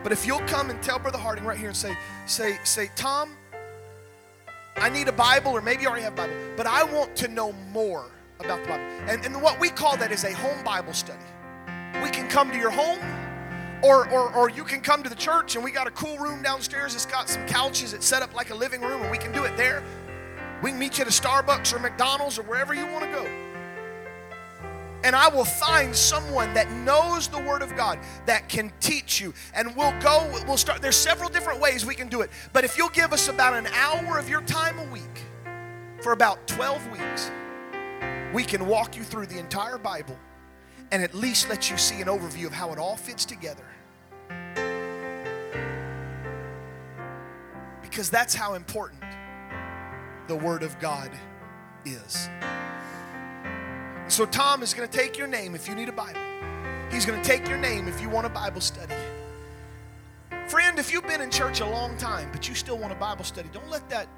But 0.02 0.12
if 0.12 0.26
you'll 0.26 0.40
come 0.40 0.70
and 0.70 0.82
tell 0.82 0.98
Brother 0.98 1.18
Harding 1.18 1.44
right 1.44 1.58
here 1.58 1.68
and 1.68 1.76
say, 1.76 1.96
say, 2.26 2.58
say, 2.64 2.90
Tom, 2.96 3.36
I 4.76 4.88
need 4.88 5.08
a 5.08 5.12
Bible, 5.12 5.52
or 5.52 5.60
maybe 5.60 5.82
you 5.82 5.88
already 5.88 6.04
have 6.04 6.14
a 6.14 6.16
Bible, 6.16 6.34
but 6.56 6.66
I 6.66 6.84
want 6.84 7.14
to 7.16 7.28
know 7.28 7.52
more 7.72 8.06
about 8.38 8.62
the 8.62 8.68
Bible. 8.68 8.84
And, 9.08 9.24
and 9.26 9.42
what 9.42 9.60
we 9.60 9.68
call 9.68 9.96
that 9.98 10.10
is 10.10 10.24
a 10.24 10.32
home 10.32 10.64
Bible 10.64 10.94
study. 10.94 11.18
We 12.02 12.10
can 12.10 12.28
come 12.28 12.50
to 12.50 12.56
your 12.56 12.70
home, 12.70 12.98
Or, 13.82 14.10
or, 14.10 14.30
or 14.34 14.50
you 14.50 14.64
can 14.64 14.82
come 14.82 15.02
to 15.02 15.08
the 15.08 15.16
church 15.16 15.54
and 15.54 15.64
we 15.64 15.70
got 15.70 15.86
a 15.86 15.90
cool 15.92 16.18
room 16.18 16.42
downstairs. 16.42 16.94
It's 16.94 17.06
got 17.06 17.30
some 17.30 17.46
couches. 17.46 17.94
It's 17.94 18.04
set 18.04 18.22
up 18.22 18.34
like 18.34 18.50
a 18.50 18.54
living 18.54 18.82
room 18.82 19.00
and 19.00 19.10
we 19.10 19.16
can 19.16 19.32
do 19.32 19.44
it 19.44 19.56
there. 19.56 19.82
We 20.62 20.70
can 20.70 20.78
meet 20.78 20.98
you 20.98 21.04
at 21.06 21.08
a 21.08 21.22
Starbucks 21.22 21.72
or 21.74 21.78
McDonald's 21.78 22.38
or 22.38 22.42
wherever 22.42 22.74
you 22.74 22.86
want 22.86 23.04
to 23.04 23.10
go. 23.10 23.24
And 25.02 25.16
I 25.16 25.28
will 25.28 25.44
find 25.44 25.96
someone 25.96 26.52
that 26.54 26.70
knows 26.70 27.28
the 27.28 27.40
Word 27.40 27.62
of 27.62 27.74
God 27.76 27.98
that 28.26 28.48
can 28.48 28.72
teach 28.80 29.20
you. 29.20 29.32
And 29.54 29.74
we'll 29.74 29.98
go, 30.00 30.30
we'll 30.46 30.56
start. 30.56 30.82
There's 30.82 30.96
several 30.96 31.30
different 31.30 31.60
ways 31.60 31.86
we 31.86 31.94
can 31.94 32.08
do 32.08 32.20
it. 32.20 32.30
But 32.52 32.64
if 32.64 32.76
you'll 32.76 32.90
give 32.90 33.12
us 33.12 33.28
about 33.28 33.54
an 33.54 33.66
hour 33.68 34.18
of 34.18 34.28
your 34.28 34.42
time 34.42 34.78
a 34.78 34.84
week 34.84 35.02
for 36.02 36.12
about 36.12 36.46
12 36.46 36.90
weeks, 36.92 37.30
we 38.34 38.44
can 38.44 38.66
walk 38.66 38.96
you 38.96 39.02
through 39.02 39.26
the 39.26 39.38
entire 39.38 39.78
Bible 39.78 40.18
and 40.92 41.02
at 41.02 41.14
least 41.14 41.48
let 41.48 41.70
you 41.70 41.78
see 41.78 42.00
an 42.00 42.08
overview 42.08 42.46
of 42.46 42.52
how 42.52 42.72
it 42.72 42.78
all 42.78 42.96
fits 42.96 43.24
together. 43.24 43.64
Because 47.82 48.10
that's 48.10 48.34
how 48.34 48.54
important 48.54 49.02
the 50.28 50.36
Word 50.36 50.62
of 50.62 50.78
God 50.78 51.10
is. 51.84 52.28
So, 54.10 54.26
Tom 54.26 54.64
is 54.64 54.74
going 54.74 54.88
to 54.88 54.98
take 54.98 55.16
your 55.16 55.28
name 55.28 55.54
if 55.54 55.68
you 55.68 55.76
need 55.76 55.88
a 55.88 55.92
Bible. 55.92 56.20
He's 56.90 57.06
going 57.06 57.22
to 57.22 57.26
take 57.26 57.48
your 57.48 57.58
name 57.58 57.86
if 57.86 58.02
you 58.02 58.08
want 58.08 58.26
a 58.26 58.28
Bible 58.28 58.60
study. 58.60 58.92
Friend, 60.48 60.76
if 60.80 60.92
you've 60.92 61.06
been 61.06 61.20
in 61.20 61.30
church 61.30 61.60
a 61.60 61.66
long 61.66 61.96
time, 61.96 62.28
but 62.32 62.48
you 62.48 62.56
still 62.56 62.76
want 62.76 62.92
a 62.92 62.96
Bible 62.96 63.22
study, 63.22 63.48
don't 63.52 63.70
let 63.70 63.88
that 63.88 64.08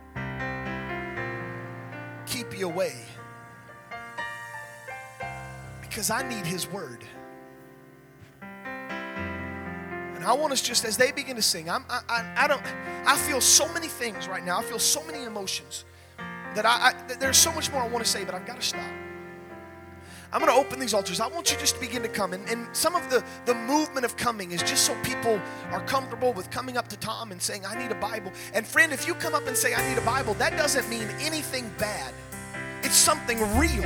keep 2.27 2.59
you 2.59 2.67
away. 2.67 2.95
Because 5.83 6.09
I 6.09 6.27
need 6.27 6.47
His 6.47 6.67
Word. 6.67 7.05
And 8.41 10.25
I 10.25 10.33
want 10.33 10.55
us 10.55 10.63
just 10.63 10.87
as 10.87 10.97
they 10.97 11.13
begin 11.13 11.37
to 11.37 11.43
sing, 11.43 11.69
I'm, 11.69 11.85
I, 11.91 12.01
I, 12.09 12.33
I 12.45 12.49
don't, 12.49 12.63
I 13.07 13.19
feel 13.19 13.43
so 13.43 13.71
many 13.75 13.89
things 13.89 14.27
right 14.27 14.43
now. 14.43 14.59
I 14.59 14.63
feel 14.63 14.79
so 14.79 15.05
many 15.05 15.25
emotions 15.25 15.85
that 16.55 16.65
I, 16.65 16.95
I 16.95 17.15
there's 17.17 17.37
so 17.37 17.53
much 17.53 17.71
more 17.71 17.83
I 17.83 17.89
want 17.89 18.03
to 18.03 18.11
say, 18.11 18.25
but 18.25 18.35
I've 18.35 18.47
got 18.47 18.59
to 18.59 18.67
stop. 18.67 18.91
I'm 20.33 20.41
going 20.41 20.51
to 20.51 20.59
open 20.59 20.81
these 20.81 20.95
altars. 20.95 21.21
I 21.21 21.27
want 21.27 21.53
you 21.53 21.59
just 21.59 21.75
to 21.75 21.81
begin 21.81 22.01
to 22.03 22.09
come. 22.09 22.33
And, 22.33 22.49
and 22.49 22.67
some 22.75 22.97
of 22.97 23.11
the, 23.11 23.23
the 23.45 23.55
movement 23.55 24.07
of 24.07 24.17
coming 24.17 24.53
is 24.53 24.63
just 24.63 24.87
so 24.87 24.97
people 25.03 25.39
are 25.71 25.81
comfortable 25.83 26.33
with 26.33 26.51
coming 26.51 26.79
up 26.79 26.89
to 26.89 26.97
Tom 26.97 27.33
and 27.33 27.43
saying, 27.43 27.67
I 27.67 27.77
need 27.77 27.91
a 27.91 27.97
Bible. 27.97 28.33
And 28.55 28.67
friend, 28.67 28.93
if 28.93 29.07
you 29.07 29.15
come 29.15 29.35
up 29.35 29.47
and 29.47 29.55
say, 29.55 29.75
I 29.75 29.87
need 29.91 29.99
a 29.99 30.05
Bible, 30.07 30.33
that 30.35 30.57
doesn't 30.57 30.89
mean 30.89 31.07
anything 31.21 31.71
bad, 31.77 32.15
it's 32.83 32.97
something 32.97 33.39
real. 33.59 33.85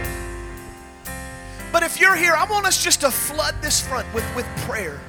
But 1.72 1.82
if 1.82 2.01
you're 2.01 2.14
here, 2.14 2.34
I 2.34 2.44
want 2.44 2.64
us 2.64 2.82
just 2.82 3.01
to 3.01 3.11
flood 3.11 3.57
this 3.61 3.80
front 3.80 4.07
with, 4.14 4.24
with 4.36 4.47
prayer 4.59 5.01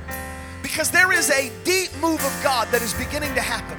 because 0.63 0.89
there 0.89 1.11
is 1.11 1.29
a 1.29 1.51
deep 1.63 1.95
move 2.01 2.23
of 2.25 2.39
God 2.43 2.67
that 2.71 2.81
is 2.81 2.95
beginning 2.95 3.33
to 3.35 3.41
happen. 3.41 3.77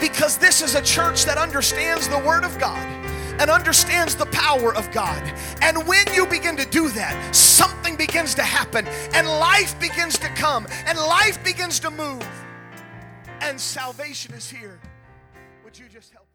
Because 0.00 0.36
this 0.36 0.60
is 0.60 0.74
a 0.74 0.82
church 0.82 1.24
that 1.24 1.38
understands 1.38 2.08
the 2.08 2.18
Word 2.18 2.44
of 2.44 2.58
God 2.58 2.95
and 3.38 3.50
understands 3.50 4.14
the 4.14 4.26
power 4.26 4.74
of 4.74 4.90
God. 4.92 5.22
And 5.62 5.86
when 5.86 6.04
you 6.14 6.26
begin 6.26 6.56
to 6.56 6.66
do 6.66 6.88
that, 6.90 7.34
something 7.34 7.96
begins 7.96 8.34
to 8.36 8.42
happen, 8.42 8.86
and 9.14 9.26
life 9.26 9.78
begins 9.80 10.18
to 10.18 10.28
come, 10.28 10.66
and 10.86 10.98
life 10.98 11.42
begins 11.44 11.80
to 11.80 11.90
move, 11.90 12.26
and 13.40 13.60
salvation 13.60 14.34
is 14.34 14.50
here. 14.50 14.80
Would 15.64 15.78
you 15.78 15.86
just 15.88 16.12
help? 16.12 16.25